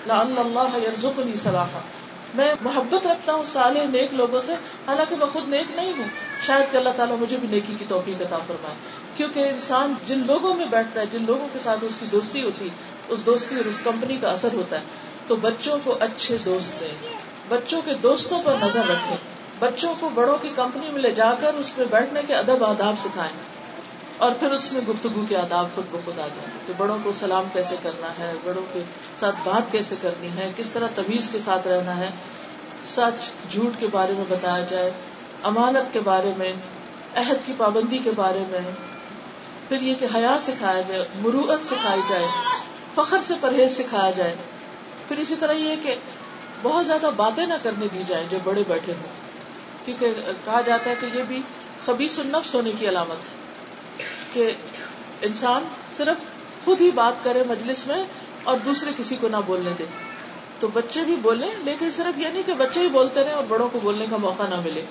لعل 0.06 0.38
اللہ 0.38 0.76
یرزقنی 0.76 1.36
صلاحا۔ 1.36 1.80
میں 2.34 2.54
محبت 2.60 3.06
رکھتا 3.06 3.32
ہوں 3.34 3.44
صالح 3.44 3.80
نیک 3.84 4.14
لوگوں 4.14 4.40
سے، 4.46 4.52
حالانکہ 4.86 5.16
میں 5.16 5.26
خود 5.26 5.48
نیک 5.48 5.66
نہیں 5.74 5.92
ہوں۔ 5.98 6.08
شاید 6.46 6.72
کہ 6.72 6.76
اللہ 6.76 6.88
تعالیٰ 6.96 7.16
مجھے 7.18 7.36
بھی 7.40 7.48
نیکی 7.48 7.74
کی 7.78 7.84
توفیق 7.88 8.22
عطا 8.22 8.36
فرمائے۔ 8.46 8.74
کیونکہ 9.16 9.48
انسان 9.48 9.94
جن 10.06 10.22
لوگوں 10.26 10.54
میں 10.54 10.66
بیٹھتا 10.66 11.00
ہے، 11.00 11.06
جن 11.06 11.24
لوگوں 11.26 11.48
کے 11.52 11.58
ساتھ 11.64 11.84
اس 11.84 11.94
کی 12.00 12.06
دوستی 12.12 12.42
ہوتی 12.42 12.68
اس 13.08 13.26
دوستی 13.26 13.56
اور 13.56 13.64
اس 13.64 13.82
کمپنی 13.82 14.16
کا 14.20 14.30
اثر 14.30 14.48
ہوتا 14.52 14.76
ہے۔ 14.76 14.82
تو 15.26 15.36
بچوں 15.36 15.78
کو 15.84 15.96
اچھے 16.00 16.36
دوست 16.44 16.80
دیں۔ 16.80 17.12
بچوں 17.48 17.82
کے 17.84 17.94
دوستوں 17.94 18.42
پر 18.44 18.54
نظر 18.62 18.80
رکھیں۔ 18.80 19.16
بچوں 19.58 19.94
کو 20.00 20.08
بڑوں 20.08 20.36
کی 20.42 20.48
کمپنی 20.56 20.90
میں 20.90 21.02
لے 21.02 21.10
جا 21.10 21.34
کر 21.40 21.54
اس 21.54 21.78
میں 21.78 21.86
بیٹھنے 21.90 22.20
کے 22.26 22.34
ادب 22.34 22.64
آداب 22.64 22.94
سکھائیں۔ 23.04 23.49
اور 24.20 24.32
پھر 24.38 24.50
اس 24.50 24.72
میں 24.72 24.80
گفتگو 24.88 25.24
کے 25.28 25.36
آداب 25.36 25.66
خود 25.74 25.84
بخود 25.90 26.18
آ 26.18 26.26
جائیں 26.26 26.66
کہ 26.66 26.72
بڑوں 26.76 26.98
کو 27.02 27.12
سلام 27.20 27.44
کیسے 27.52 27.76
کرنا 27.82 28.12
ہے، 28.18 28.32
بڑوں 28.44 28.62
کے 28.72 28.82
ساتھ 29.20 29.36
بات 29.44 29.72
کیسے 29.72 29.94
کرنی 30.02 30.28
ہے، 30.36 30.52
کس 30.56 30.72
طرح 30.72 30.86
تمیز 30.94 31.28
کے 31.32 31.38
ساتھ 31.38 31.68
رہنا 31.68 31.96
ہے، 31.96 32.10
سچ 32.82 33.52
جھوٹ 33.52 33.80
کے 33.80 33.86
بارے 33.92 34.12
میں 34.12 34.24
بتایا 34.28 34.64
جائے، 34.70 34.90
امانت 35.42 35.92
کے 35.92 36.00
بارے 36.00 36.32
میں، 36.36 36.52
عہد 37.16 37.46
کی 37.46 37.52
پابندی 37.56 37.98
کے 37.98 38.10
بارے 38.16 38.44
میں، 38.50 38.70
پھر 39.68 39.80
یہ 39.80 39.94
کہ 40.00 40.06
حیا 40.14 40.36
سکھایا 40.40 40.80
جائے، 40.80 41.04
مروعت 41.22 41.66
سکھائی 41.66 42.00
جائے، 42.10 42.26
فخر 42.94 43.18
سے 43.22 43.34
پرہیز 43.40 43.76
سکھایا 43.76 44.10
جائے۔ 44.10 44.34
پھر 45.08 45.16
اسی 45.16 45.34
طرح 45.40 45.52
یہ 45.52 45.76
کہ 45.82 45.94
بہت 46.62 46.86
زیادہ 46.86 47.10
باتیں 47.16 47.46
نہ 47.46 47.54
کرنے 47.62 47.86
دی 47.94 48.02
جائیں 48.08 48.26
جو 48.30 48.38
بڑے 48.44 48.62
بیٹھے 48.68 48.92
ہوں۔ 48.92 49.08
کیونکہ 49.84 50.06
کہا 50.44 50.60
جاتا 50.66 50.90
ہے 50.90 50.94
کہ 51.00 51.16
یہ 51.16 51.22
بھی 51.28 51.42
خبیص 51.86 52.18
النفس 52.18 52.54
ہونے 52.54 52.70
کی 52.78 52.88
علامت 52.88 53.16
ہے۔ 53.16 53.39
کہ 54.32 54.52
انسان 55.22 55.64
صرف 55.96 56.16
خود 56.64 56.80
ہی 56.80 56.90
بات 56.90 57.24
کرے 57.24 57.42
مجلس 57.48 57.86
میں 57.86 58.04
اور 58.44 58.56
دوسرے 58.64 58.90
کسی 58.96 59.16
کو 59.20 59.28
نہ 59.28 59.36
بولنے 59.46 59.70
دے۔ 59.78 59.84
تو 60.60 60.68
بچے 60.68 61.00
بھی 61.00 61.16
بولیں، 61.22 61.48
لیکن 61.64 61.90
صرف 61.96 62.18
یہ 62.18 62.28
نہیں 62.28 62.42
کہ 62.46 62.52
بچے 62.52 62.80
ہی 62.80 62.88
بولتے 62.88 63.24
رہے 63.24 63.32
اور 63.32 63.44
بڑوں 63.48 63.68
کو 63.72 63.78
بولنے 63.82 64.06
کا 64.10 64.16
موقع 64.16 64.42
نہ 64.50 64.60
ملے۔ 64.64 64.82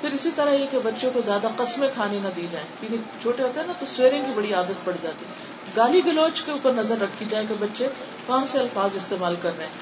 پھر 0.00 0.12
اسی 0.12 0.30
طرح 0.34 0.50
یہ 0.50 0.66
کہ 0.70 0.78
بچوں 0.84 1.10
کو 1.14 1.20
زیادہ 1.26 1.48
قسمیں 1.56 1.88
کھانے 1.94 2.18
نہ 2.22 2.28
دی 2.36 2.46
جائیں۔ 2.50 2.66
کیونکہ 2.80 3.22
چھوٹے 3.22 3.42
ہوتے 3.42 3.60
ہیں 3.60 3.66
نا 3.66 3.72
تو 3.80 3.86
سویرنگ 3.86 4.24
کی 4.24 4.32
بڑی 4.34 4.54
عادت 4.54 4.84
پڑ 4.84 4.92
جاتی 5.02 5.24
ہے۔ 5.24 5.58
گالی 5.76 6.00
گلوچ 6.06 6.42
کے 6.42 6.50
اوپر 6.50 6.72
نظر 6.72 7.00
رکھی 7.00 7.26
جائے 7.30 7.44
کہ 7.48 7.54
بچے 7.58 7.88
کون 8.26 8.46
سے 8.46 8.58
الفاظ 8.58 8.90
استعمال 8.96 9.34
کر 9.42 9.50
رہے 9.58 9.66
ہیں۔ 9.66 9.72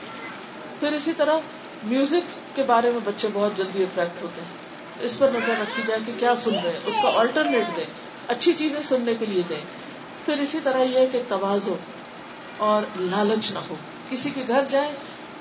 پھر 0.80 0.92
اسی 0.92 1.12
طرح 1.16 1.36
میوزک 1.84 2.56
کے 2.56 2.62
بارے 2.62 2.90
میں 2.90 3.00
بچے 3.04 3.28
بہت 3.32 3.56
جلدی 3.56 3.82
اٹریکٹ 3.82 4.22
ہوتے 4.22 4.40
ہیں۔ 4.40 4.66
اس 5.00 5.18
پر 5.18 5.28
نظر 5.28 5.54
رکھی 5.60 5.82
جائے 5.86 6.00
کہ 6.06 6.12
کیا 6.18 6.36
سن 6.36 6.50
رہے 6.50 6.72
ہیں، 6.72 6.80
اس 6.84 6.94
کا 7.02 7.12
آلٹرنیٹ 7.14 7.76
دیں۔ 7.76 8.05
اچھی 8.28 8.54
چیزیں 8.58 8.82
سننے 8.82 9.14
کے 9.18 9.26
لیے 9.26 9.42
دیں۔ 9.48 9.60
پھر 10.24 10.38
اسی 10.38 10.58
طرح 10.64 10.82
یہ 10.82 10.98
ہے 10.98 11.06
کہ 11.12 11.22
توازو 11.28 11.76
اور 12.56 12.82
لالچ 12.96 13.52
نہ 13.52 13.58
ہو۔ 13.70 13.74
کسی 14.10 14.30
کے 14.30 14.42
گھر 14.48 14.64
جائیں 14.70 14.92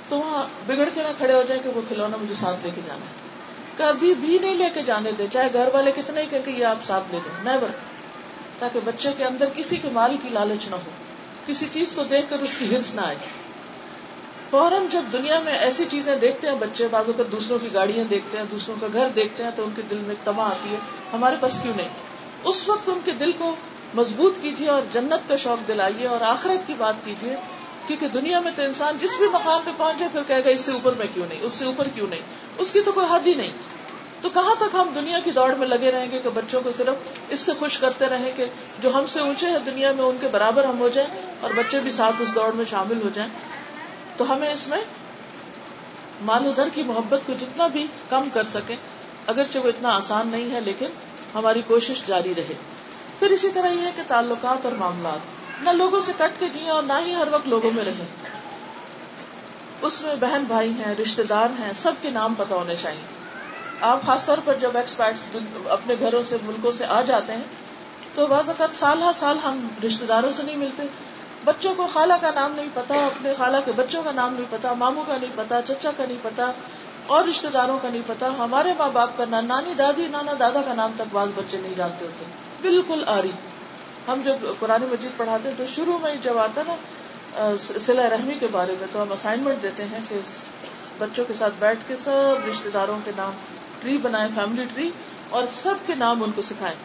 تو 0.10 0.18
وہاں 0.18 0.44
بگڑ 0.68 0.90
کے 0.94 1.04
نہ 1.04 1.08
کھڑے 1.18 1.34
ہو 1.34 1.44
جائیں 1.48 1.64
کہ 1.64 1.70
وہ 1.70 1.82
کھلونا 1.88 2.18
مجھے 2.18 2.36
ساتھ 2.36 2.58
لے 2.64 2.70
کے 2.76 2.82
جانا 2.86 3.06
ہے۔ 3.06 3.26
کبھی 3.78 4.14
بھی 4.14 4.38
نہیں 4.38 4.56
لے 4.56 4.66
کے 4.74 4.82
جانے 4.82 5.12
دے 5.12 5.28
چاہے 5.34 5.48
گھر 5.54 5.70
والے 5.74 5.92
کتنے 5.96 6.22
ہی 6.22 6.40
کہ 6.46 6.50
یہ 6.50 6.66
آپ 6.66 6.86
ساتھ 6.88 7.04
لے 7.12 7.20
دیں 7.26 7.52
نیور 7.52 7.68
تاکہ 8.60 8.80
بچے 8.86 9.10
کے 9.18 9.26
اندر 9.26 9.46
کسی 9.56 9.76
کے 9.76 9.88
مال 9.94 10.16
کی 10.24 10.30
لالچ 10.30 10.68
نہ 10.68 10.76
ہو۔ 10.76 10.90
کسی 11.46 11.66
چیز 11.74 11.94
کو 11.96 12.04
دیکھ 12.04 12.26
کر 12.30 12.40
اس 12.40 12.58
کی 12.60 12.76
ہرس 12.76 12.96
نہ 12.96 13.02
آئے۔ 13.02 13.16
فوراً 14.50 14.86
جب 14.92 15.02
دنیا 15.14 15.40
میں 15.40 15.58
ایسی 15.58 15.86
چیزیں 15.92 16.16
دیکھتے 16.16 16.48
ہیں، 16.48 16.56
بچے 16.56 16.88
بازو 16.92 17.14
کر 17.18 17.24
دوسروں 17.24 17.60
کی 17.60 17.70
گاڑیاں 17.74 18.04
دیکھتے 18.04 18.38
ہیں، 18.38 18.46
دوسروں 18.52 18.76
کا 18.82 18.88
گھر 18.94 19.08
دیکھتے 19.16 19.44
ہیں، 19.44 19.52
تو 19.56 19.64
ان 19.64 19.70
کے 19.76 19.82
دل 19.90 19.98
میں 19.98 20.16
تما 20.24 20.44
آتی 20.44 20.70
ہے۔ 20.72 20.78
ہمارے 21.14 21.36
پاس 21.40 21.62
کیوں 21.62 21.74
نہیں؟ 21.78 21.88
اس 22.46 22.70
وقت 22.70 22.90
ان 22.90 23.00
کے 23.06 23.12
دل 23.12 23.32
کو 23.38 23.56
مضبوط 23.94 24.34
کیجیے 24.42 24.70
اور 24.70 24.82
جنت 24.94 25.30
کا 25.30 25.36
شوق 25.36 25.68
دلائیے 25.68 26.08
اور 26.08 26.22
آخرت 26.22 26.68
کی 26.68 26.74
بات 26.78 26.94
کیجیے، 27.06 27.36
کیونکہ 27.88 28.08
دنیا 28.08 28.40
میں 28.40 28.52
تو 28.56 28.62
انسان 28.62 28.98
جس 29.02 29.18
بھی 29.18 29.28
مقام 29.32 29.62
پہ 29.66 29.72
پہنچے 29.78 30.06
پھر 30.12 30.22
کہے 30.28 30.46
گا، 30.46 30.50
اس 30.50 30.62
سے 30.62 30.72
اوپر 30.72 30.94
میں 30.98 31.06
کیوں 31.14 31.26
نہیں؟ 31.30 31.40
اس 31.42 31.54
سے 31.54 31.66
اوپر 31.66 31.88
کیوں 31.88 32.08
نہیں؟ 32.10 32.20
اس 32.58 32.74
کی 32.74 32.82
تو 32.82 32.92
کوئی 32.92 33.08
حد 33.10 33.28
ہی 33.28 33.34
نہیں۔ 33.34 33.52
تو 34.22 34.30
کہاں 34.30 34.56
تک 34.56 34.76
ہم 34.76 34.90
دنیا 34.96 35.20
کی 35.24 35.32
دوڑ 35.32 35.56
میں 35.56 35.68
لگے 35.68 35.92
رہیں 35.92 36.12
گے 36.12 36.20
کہ 36.24 36.30
بچوں 36.30 36.62
کو 36.64 36.72
صرف 36.78 36.96
اس 37.30 37.40
سے 37.40 37.52
خوش 37.60 37.80
کرتے 37.80 38.06
رہیں 38.06 38.32
کہ 38.36 38.46
جو 38.80 38.94
ہم 38.94 39.08
سے 39.08 39.20
اونچے 39.20 39.48
ہیں، 39.48 39.58
دنیا 39.66 39.92
میں 39.92 40.06
ان 40.06 40.18
کے 40.22 40.28
برابر 40.28 40.64
ہم 40.64 40.80
ہو 40.80 40.90
جائیں 40.94 41.10
اور 41.42 41.52
بچے 41.56 41.80
بھی 41.80 41.92
ساتھ 41.92 42.22
اس 42.22 42.36
دوڑ 42.36 42.52
میں 42.52 42.66
شامل 42.70 43.00
ہو 43.04 43.10
جائیں۔ 43.14 43.30
تو 44.18 44.34
ہمیں 44.34 44.54
اس 44.54 44.68
میں 44.68 44.82
مال 46.22 46.48
و 46.48 46.52
زر 46.52 46.70
کی 46.74 46.84
محبت 46.84 47.20
کو 47.26 47.34
جتنا 47.42 47.68
بھی 47.68 47.88
کم 48.10 48.30
کر 48.34 48.44
سکیں، 48.54 48.76
اگرچہ 49.28 49.58
وہ 49.58 49.68
اتنا 49.68 49.96
آسان 49.96 50.28
نہیں 50.28 50.52
ہے، 50.52 50.60
لیکن 50.62 50.86
ہماری 51.36 51.62
کوشش 51.68 52.02
جاری 52.06 52.34
رہے۔ 52.38 52.54
پھر 53.20 53.30
اسی 53.30 53.50
طرح 53.50 53.68
یہ 53.68 53.82
ہے 53.82 53.92
کہ 53.96 54.02
تعلقات 54.08 54.66
اور 54.66 54.74
معاملات 54.74 55.64
نہ 55.64 55.70
لوگوں 55.70 56.00
سے 56.00 56.12
کٹ 56.18 56.40
کے 56.40 56.50
جیے 56.50 56.70
اور 56.70 56.84
نہ 56.84 56.94
ہی 57.06 57.16
ہر 57.16 57.28
وقت 57.32 57.48
لوگوں 57.48 57.72
میں 57.72 57.84
رہے 57.86 58.06
اس 59.82 60.02
میں 60.02 60.16
بہن 60.16 60.44
بھائی 60.48 60.72
ہیں 60.72 60.96
رشتے 60.96 61.24
دار 61.24 61.48
ہیں، 61.60 61.72
سب 61.78 61.92
کے 62.02 62.10
نام 62.10 62.34
پتہ 62.34 62.54
ہونے 62.54 62.76
چاہیے۔ 62.82 63.02
آپ 63.82 64.06
خاص 64.06 64.26
طور 64.26 64.38
پر 64.46 64.54
جب 64.62 64.78
ایکسپائٹ 64.78 65.38
اپنے 65.70 65.96
گھروں 66.00 66.24
سے، 66.24 66.38
ملکوں 66.44 66.72
سے 66.72 66.86
آ 66.86 67.02
جاتے 67.02 67.34
ہیں، 67.34 67.42
تو 68.16 68.28
بعض 68.28 68.48
اوقات 68.48 68.80
سال 68.80 69.02
ہر 69.02 69.12
سال 69.16 69.38
ہم 69.46 69.68
رشتے 69.86 70.06
داروں 70.06 70.32
سے 70.32 70.44
نہیں 70.44 70.58
ملتے۔ 70.58 70.84
بچوں 71.44 71.76
کو 71.76 71.88
خالہ 71.94 72.14
کا 72.22 72.30
نام 72.36 72.52
نہیں 72.56 72.70
پتا، 72.74 72.96
اپنے 72.96 73.34
خالہ 73.38 73.58
کے 73.66 73.72
بچوں 73.76 74.04
کا 74.04 74.12
نام 74.12 74.34
نہیں 74.34 74.46
پتا، 74.50 74.74
ماموں 74.74 75.04
کا 75.08 75.18
نہیں 75.22 75.32
پتا، 75.36 75.62
چچا 75.62 75.92
کا 75.98 76.06
نہیں 76.08 76.18
پتا 76.22 76.52
اور 77.06 77.24
رشتے 77.24 77.48
داروں 77.54 77.78
کا 77.82 77.90
نہیں 77.90 78.02
پتا، 78.08 78.30
ہمارے 78.38 78.74
ماں 78.78 78.90
باپ 78.94 79.18
کا 79.18 79.26
نام 79.30 79.46
نانی 79.46 79.74
دادی 79.74 80.08
نانا 80.12 80.34
دادا 80.40 80.62
کا 80.62 80.74
نام 80.74 80.92
تک 80.96 81.12
بعض 81.12 81.28
بچے 81.36 81.58
نہیں 81.58 81.74
جانتے 81.78 82.06
ہوتے۔ 82.06 82.26
بالکل 82.62 83.04
آری۔ 83.08 83.32
ہم 84.08 84.22
جب 84.24 84.46
قرآن 84.60 84.84
مجید 84.84 85.18
پڑھاتے 85.18 85.50
ہیں 85.50 85.56
تو 85.58 85.64
شروع 85.76 85.98
میں 86.02 86.16
جب 86.24 86.38
آتا 86.38 86.62
نا 86.68 86.76
سلا 87.80 88.10
رحمی 88.10 88.34
کے 88.34 88.48
بارے 88.52 88.76
میں، 88.80 88.88
تو 88.92 89.02
ہم 89.02 89.12
اسائنمنٹ 89.12 89.64
دیتے 89.64 89.84
ہیں 89.84 90.00
کہ 90.10 90.20
بچوں 90.98 91.26
کے 91.26 91.34
ساتھ 91.34 91.54
بیٹھ 91.60 91.80
کے 91.88 91.96
سب 91.96 92.48
رشتے 92.50 92.70
داروں 92.74 93.00
کے 93.06 93.12
نام 93.18 93.32
ٹری 93.82 93.98
بنائے 93.98 94.28
فیملی 94.36 94.66
ٹری 94.74 94.90
اور 95.30 95.44
سب 95.52 95.88
کے 95.88 95.96
نام 95.96 96.24
ان 96.24 96.32
کو 96.36 96.42
سکھائیں۔ 96.42 96.76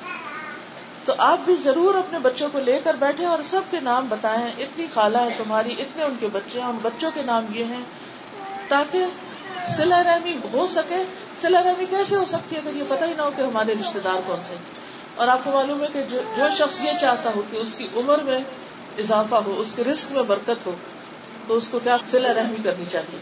تو 1.04 1.12
آپ 1.18 1.38
بھی 1.44 1.56
ضرور 1.56 1.94
اپنے 1.94 2.18
بچوں 2.18 2.48
کو 2.52 2.60
لے 2.60 2.78
کر 2.84 2.96
بیٹھے 2.98 3.24
اور 3.24 3.42
سب 3.44 3.70
کے 3.70 3.80
نام 3.80 4.06
بتائیں، 4.08 4.46
اتنی 4.58 4.86
خالہ 4.94 5.18
ہے 5.18 5.28
تمہاری، 5.36 5.74
اتنے 5.78 6.02
ان 6.02 6.16
کے 6.20 6.28
بچے 6.32 6.60
ہیں 6.60 6.66
ان 6.66 6.78
بچوں 6.82 7.10
کے 7.14 7.22
نام 7.22 7.46
یہ 7.54 7.64
ہیں، 7.64 7.82
تاکہ 8.68 9.04
سلا 9.76 10.02
رحمی 10.04 10.36
ہو 10.52 10.66
سکے 10.66 11.02
سلا 11.40 11.62
رحمی 11.62 11.84
کیسے 11.90 12.16
ہو 12.16 12.24
سکتی 12.24 12.56
ہے؟ 12.56 12.60
اگر 12.60 12.76
یہ 12.76 12.82
پتہ 12.88 13.04
ہی 13.04 13.14
نہ 13.16 13.22
ہو 13.22 13.30
کہ 13.36 13.42
ہمارے 13.42 13.74
رشتے 13.80 13.98
دار 14.04 14.20
کون 14.26 14.40
سے 14.48 14.54
اور 15.14 15.28
آپ 15.28 15.38
کو 15.44 15.50
معلوم 15.50 15.82
ہے 15.82 15.86
کہ 15.92 16.02
جو 16.10 16.20
جو 16.36 16.44
شخص 16.58 16.80
یہ 16.80 16.90
چاہتا 17.00 17.30
ہو 17.36 17.42
کہ 17.50 17.56
اس 17.56 17.74
کی 17.76 17.86
عمر 17.96 18.18
میں 18.18 18.38
اضافہ 18.98 19.34
ہو، 19.34 19.54
اس 19.58 19.72
کے 19.76 19.84
رسک 19.84 20.12
میں 20.12 20.22
برکت 20.22 20.66
ہو، 20.66 20.74
تو 21.46 21.56
اس 21.56 21.68
کو 21.68 21.78
کیا 21.78 21.96
سلا 22.10 22.34
رحمی 22.34 22.56
کرنی 22.64 22.84
چاہیے؟ 22.92 23.18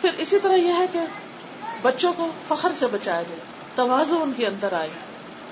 پھر 0.00 0.10
اسی 0.18 0.38
طرح 0.38 0.52
یہ 0.52 0.72
ہے 0.78 0.86
کہ 0.92 0.98
بچوں 1.82 2.12
کو 2.16 2.30
فخر 2.48 2.72
سے 2.74 2.86
بچایا 2.86 3.22
جائے 3.22 3.40
توازو 3.74 4.22
ان 4.22 4.32
کے 4.36 4.46
اندر 4.46 4.72
آئے 4.72 4.88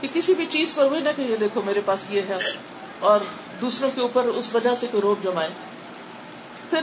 کہ 0.01 0.09
کسی 0.13 0.35
بھی 0.35 0.47
چیز 0.51 0.75
پر 0.75 0.85
ہوئی 0.85 1.01
نہ 1.01 1.09
کہ 1.17 1.23
یہ 1.23 1.37
دیکھو 1.37 1.61
میرے 1.65 1.81
پاس 1.85 2.01
یہ 2.11 2.21
ہے 2.29 2.39
اور 3.01 3.21
دوسروں 3.61 3.91
کے 3.95 4.01
اوپر 4.01 4.25
اس 4.25 4.55
وجہ 4.55 4.71
سے 4.81 4.87
کوئی 4.91 5.01
روک 5.01 5.25
جمائے۔ 5.25 5.49
پھر 6.71 6.81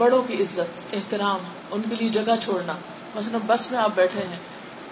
بڑوں 0.00 0.22
کی 0.22 0.42
عزت، 0.42 0.94
احترام، 0.94 1.38
ان 1.70 1.82
کے 1.88 1.94
لیے 1.94 2.08
جگہ 2.08 2.32
چھوڑنا۔ 2.44 2.72
مثلا 3.14 3.38
بس 3.46 3.70
میں 3.70 3.78
آپ 3.78 3.90
بیٹھے 3.94 4.20
ہیں، 4.20 4.38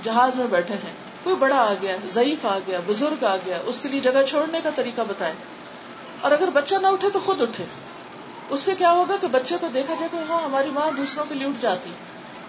جہاز 0.04 0.38
میں 0.38 0.46
بیٹھے 0.46 0.74
ہیں، 0.74 0.92
کوئی 1.22 1.36
بڑا 1.36 1.56
آ 1.56 1.74
گیا، 1.82 1.96
ضعیف 2.14 2.46
آ 2.46 2.58
گیا، 2.66 2.80
بزرگ 2.86 3.24
آ 3.24 3.36
گیا، 3.36 3.58
اس 3.64 3.82
کے 3.82 3.88
لیے 3.88 4.00
جگہ 4.00 4.22
چھوڑنے 4.28 4.60
کا 4.62 4.70
طریقہ 4.74 5.00
بتائیں۔ 5.08 5.34
اور 6.20 6.30
اگر 6.30 6.48
بچہ 6.52 6.74
نہ 6.82 6.86
اٹھے 6.86 7.10
تو 7.10 7.18
خود 7.24 7.40
اٹھے۔ 7.40 7.64
اس 8.48 8.60
سے 8.60 8.72
کیا 8.78 8.92
ہوگا 8.92 9.16
کہ 9.20 9.26
بچے 9.26 9.56
کو 9.60 9.68
دیکھا 9.74 9.94
جائے 9.94 10.08
کہ 10.12 10.32
ہاں 10.32 10.40
ہماری 10.40 10.70
ماں 10.74 10.96
دوسروں 10.96 11.24
کے 11.28 11.34
لیے 11.34 11.46
اٹھ 11.46 11.62
جاتی۔ 11.62 11.90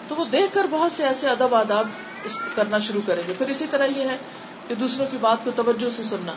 تو 0.07 0.15
وہ 0.15 0.25
دیکھ 0.25 0.53
کر 0.53 0.67
بہت 0.69 0.91
سے 0.91 1.03
ایسے 1.03 1.29
ادب 1.29 1.55
آداب 1.55 1.87
کرنا 2.55 2.79
شروع 2.79 3.01
کریں 3.05 3.23
گے۔ 3.27 3.33
پھر 3.37 3.49
اسی 3.49 3.65
طرح 3.71 3.85
یہ 3.85 4.01
ہے 4.01 4.17
کہ 4.67 4.75
دوسروں 4.75 5.07
کی 5.11 5.17
بات 5.21 5.37
کو 5.43 5.51
توجہ 5.55 5.89
سے 5.89 6.03
سننا۔ 6.03 6.33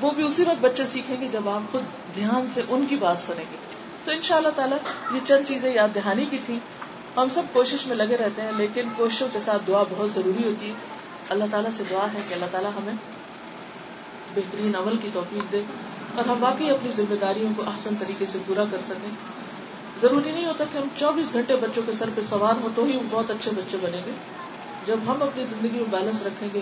وہ 0.00 0.10
بھی 0.10 0.22
اسی 0.22 0.42
وقت 0.42 0.60
بچے 0.60 0.86
سیکھیں 0.86 1.20
گے 1.20 1.28
جب 1.32 1.48
آپ 1.48 1.72
خود 1.72 1.82
دھیان 2.14 2.46
سے 2.54 2.62
ان 2.68 2.86
کی 2.88 2.96
بات 2.96 3.16
سنیں 3.26 3.44
گے۔ 3.52 3.79
تو 4.04 4.10
ان 4.10 4.22
شاء 4.22 4.36
اللہ 4.36 4.54
تعالیٰ 4.56 4.78
یہ 5.14 5.20
چند 5.24 5.48
چیزیں 5.48 5.74
یاد 5.74 5.94
دہانی 5.94 6.24
کی 6.24 6.38
تھی 6.46 6.58
ہم 7.16 7.28
سب 7.34 7.42
کوشش 7.52 7.86
میں 7.86 7.96
لگے 7.96 8.16
رہتے 8.16 8.42
ہیں، 8.42 8.52
لیکن 8.56 8.88
کوششوں 8.96 9.28
کے 9.32 9.38
ساتھ 9.44 9.62
دعا 9.66 9.82
بہت 9.90 10.10
ضروری 10.14 10.44
ہوتی 10.44 10.68
ہے۔ 10.68 10.74
اللہ 11.28 11.44
تعالیٰ 11.50 11.70
سے 11.76 11.84
دعا 11.90 12.06
ہے 12.14 12.20
کہ 12.28 12.34
اللہ 12.34 12.44
تعالیٰ 12.50 12.70
ہمیں 12.76 12.92
بہترین 14.34 14.76
عمل 14.76 14.96
کی 14.96 15.08
توفیق 15.12 15.52
دے 15.52 15.62
اور 16.14 16.28
ہم 16.28 16.42
واقعی 16.42 16.70
اپنی 16.70 16.90
ذمہ 16.96 17.14
داریوں 17.20 17.52
کو 17.56 17.62
احسن 17.66 17.94
طریقے 17.98 18.26
سے 18.26 18.38
پورا 18.46 18.64
کر 18.70 18.78
سکیں۔ 18.88 19.10
ضروری 20.02 20.30
نہیں 20.30 20.46
ہوتا 20.46 20.64
کہ 20.72 20.78
ہم 20.78 20.88
چوبیس 20.98 21.32
گھنٹے 21.32 21.56
بچوں 21.56 21.82
کے 21.86 21.92
سر 21.92 22.10
پہ 22.14 22.22
سوار 22.22 22.54
ہوں 22.60 22.68
تو 22.74 22.84
ہی 22.84 22.98
بہت 23.10 23.30
اچھے 23.30 23.50
بچے 23.56 23.76
بنیں 23.80 24.00
گے۔ 24.06 24.10
جب 24.86 24.96
ہم 25.06 25.22
اپنی 25.22 25.44
زندگی 25.44 25.78
میں 25.78 25.90
بیلنس 25.90 26.22
رکھیں 26.22 26.48
گے، 26.54 26.60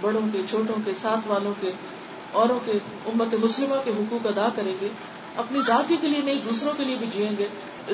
بڑوں 0.00 0.26
کے، 0.32 0.42
چھوٹوں 0.50 0.76
کے، 0.84 0.92
ساتھ 1.02 1.28
والوں 1.28 1.52
کے، 1.60 1.72
اوروں 2.32 2.58
کے، 2.64 2.72
امت 3.06 3.34
مسلمہ 3.44 3.74
کے 3.84 3.90
حقوق 3.90 4.26
ادا 4.26 4.48
کریں 4.56 4.74
گے 4.80 4.88
اپنی 5.38 5.60
ذاتی 5.62 5.96
کے 6.00 6.08
لیے 6.08 6.20
نہیں 6.24 6.40
دوسروں 6.44 6.72
کے 6.76 6.84
لیے 6.84 6.96
بھی 6.96 7.06
جیئیں 7.12 7.32
گے 7.38 7.46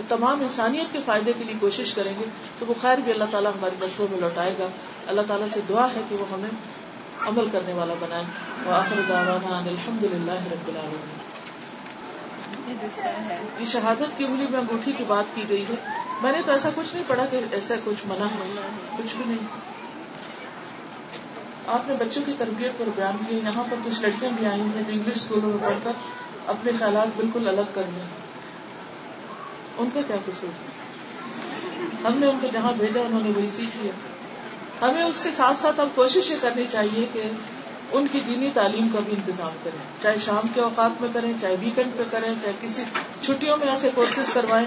تمام 0.09 0.41
انسانیت 0.41 0.93
کے 0.93 0.99
فائدے 1.05 1.33
کے 1.39 1.45
لیے 1.45 1.55
کوشش 1.61 1.95
کریں 1.95 2.13
گے 2.19 2.25
تو 2.59 2.67
وہ 2.69 2.75
خیر 2.81 2.99
بھی 2.99 3.13
اللہ 3.13 3.25
تعالیٰ 3.31 3.51
ہماری 3.51 3.77
نسلوں 3.87 4.09
میں 4.11 4.21
لوٹائے 4.21 4.55
گا۔ 4.59 4.67
اللہ 5.07 5.21
تعالیٰ 5.29 5.47
سے 5.53 5.61
دعا 5.69 5.87
ہے 5.97 6.01
کہ 6.09 6.17
وہ 6.17 6.27
ہمیں 6.33 6.49
عمل 7.21 7.49
کرنے 7.53 7.73
والا 7.73 7.95
بنائے 8.01 8.23
وہ 8.65 8.73
آخر 8.73 9.01
دعوانا 9.09 9.59
الحمد 9.59 10.05
للہ 10.05 10.39
رب 10.53 10.69
العالمین۔ 10.69 11.23
یہ 13.59 13.67
شہادت 13.67 14.19
کی 14.19 14.25
انگلی 14.25 14.47
میں 14.51 14.61
انگوٹھی 14.61 14.93
کی 14.93 15.05
بات 15.07 15.37
کی 15.37 15.43
گئی 15.49 15.65
ہے۔ 15.71 15.75
میں 16.23 16.33
نے 16.33 16.39
تو 16.47 16.53
ایسا 16.53 16.71
کچھ 16.75 16.95
نہیں 16.95 17.05
پڑھا 17.07 17.27
کہ 17.31 17.41
ایسا 17.53 17.75
کچھ 17.85 18.07
منع 18.07 18.25
ہے 18.25 18.51
کچھ 18.97 19.17
بھی 19.17 19.25
نہیں۔ 19.27 19.47
آپ 21.67 21.89
نے 21.89 21.95
بچوں 21.99 22.23
کی 22.27 22.33
تربیت 22.39 22.79
پر 22.79 22.89
بیان 22.97 23.17
کیا 23.29 23.39
یہاں 23.39 23.65
پر 23.71 23.77
کچھ 23.85 24.03
لڑکیاں 24.03 24.31
بھی 24.39 24.47
آئی 24.47 24.61
ہیں 24.61 24.83
جو 24.87 24.93
انگلش 24.93 25.17
اسکولوں 25.17 25.51
میں 25.51 25.59
پڑھ 25.63 25.79
کر 25.85 25.93
اپنے 26.47 26.73
خیالات 26.79 27.09
بالکل 27.17 27.49
الگ 27.49 27.71
کر 27.75 27.83
لیں 27.95 28.05
ان 29.79 29.89
کا 29.95 30.01
کیا 30.07 30.17
قصور؟ 30.27 30.75
ہم 32.07 32.19
نے 32.19 32.27
ان 32.27 32.39
کو 32.41 32.47
جہاں 32.53 32.73
بھیجا، 32.73 33.01
انہوں 33.01 33.21
نے 33.25 33.31
وہی 33.37 33.49
سیکھ 33.57 33.77
لیا۔ 33.83 33.93
ہمیں 34.89 35.03
اس 35.03 35.21
کے 35.23 35.31
ساتھ 35.37 35.59
ساتھ 35.59 35.81
اب 35.81 35.89
کوشش 35.95 36.31
یہ 36.31 36.37
کرنی 36.41 36.65
چاہیے 36.71 37.07
کہ 37.13 37.23
ان 37.93 38.07
کی 38.13 38.21
دینی 38.27 38.51
تعلیم 38.55 38.89
کا 38.93 38.99
بھی 39.05 39.13
انتظام 39.13 39.53
کریں۔ 39.63 40.03
چاہے 40.03 40.19
شام 40.19 40.47
کے 40.55 40.61
اوقات 40.61 41.01
میں 41.01 41.09
کریں، 41.13 41.33
چاہے 41.41 41.57
ویکینڈ 41.61 41.97
پہ 41.97 42.03
کریں، 42.11 42.35
چاہے 42.43 42.55
کسی 42.61 42.83
چھٹیوں 43.21 43.57
میں 43.57 43.69
ایسے 43.69 43.91
کورسز 43.95 44.33
کروائیں۔ 44.33 44.67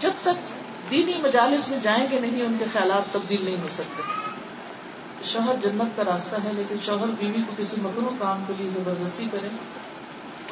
جب 0.00 0.10
تک 0.22 0.34
دینی 0.90 1.12
مجالس 1.22 1.68
میں 1.68 1.78
جائیں 1.82 2.06
گے 2.10 2.20
نہیں، 2.20 2.42
ان 2.42 2.56
کے 2.58 2.64
خیالات 2.72 3.12
تبدیل 3.12 3.44
نہیں 3.44 3.56
ہو 3.56 3.68
سکتے۔ 3.74 4.02
شوہر 5.24 5.54
جنت 5.62 5.96
کا 5.96 6.04
راستہ 6.04 6.36
ہے، 6.44 6.50
لیکن 6.56 6.76
شوہر 6.86 7.06
بیوی 7.18 7.42
کو 7.46 7.52
کسی 7.56 7.76
مکرو 7.78 8.10
کام 8.18 8.44
کے 8.46 8.52
لیے 8.58 8.70
زبردستی 8.70 9.28
کرے 9.30 9.48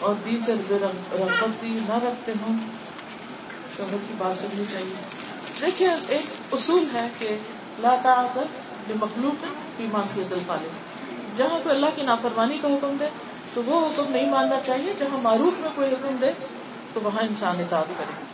اور 0.03 0.15
دی 0.25 0.39
سے 0.47 0.55
رغبتی 0.71 1.79
نہ 1.89 1.95
رکھتے 1.95 2.33
ہوں 2.41 2.57
شوہر 3.77 3.97
کی 4.09 4.15
بات 4.19 4.41
سننی 4.41 4.65
چاہیے۔ 4.73 4.95
دیکھیے، 5.61 5.89
ایک 6.09 6.27
اصول 6.53 6.85
ہے 6.95 7.09
کہ 7.19 7.39
لا 7.79 7.97
طاقت 8.03 8.47
جو 8.89 8.95
مخلوق 9.01 9.45
ہے 9.45 9.49
فی 9.77 9.87
معصیت 9.93 10.33
الخالق۔ 10.33 10.73
جہاں 11.39 11.59
کوئی 11.63 11.75
اللہ 11.75 11.87
کی 11.95 12.03
نافرمانی 12.03 12.59
کا 12.63 12.69
حکم 12.69 12.97
دے، 13.01 13.05
تو 13.55 13.63
وہ 13.67 13.87
حکم 13.87 14.13
نہیں 14.13 14.31
ماننا 14.31 14.57
چاہیے۔ 14.67 14.93
جہاں 14.99 15.19
معروف 15.23 15.61
میں 15.61 15.71
کوئی 15.75 15.93
حکم 15.93 16.17
دے، 16.21 16.31
تو 16.93 17.01
وہاں 17.05 17.23
انسان 17.23 17.57
اطاعت 17.61 17.99
کرے۔ 17.99 18.32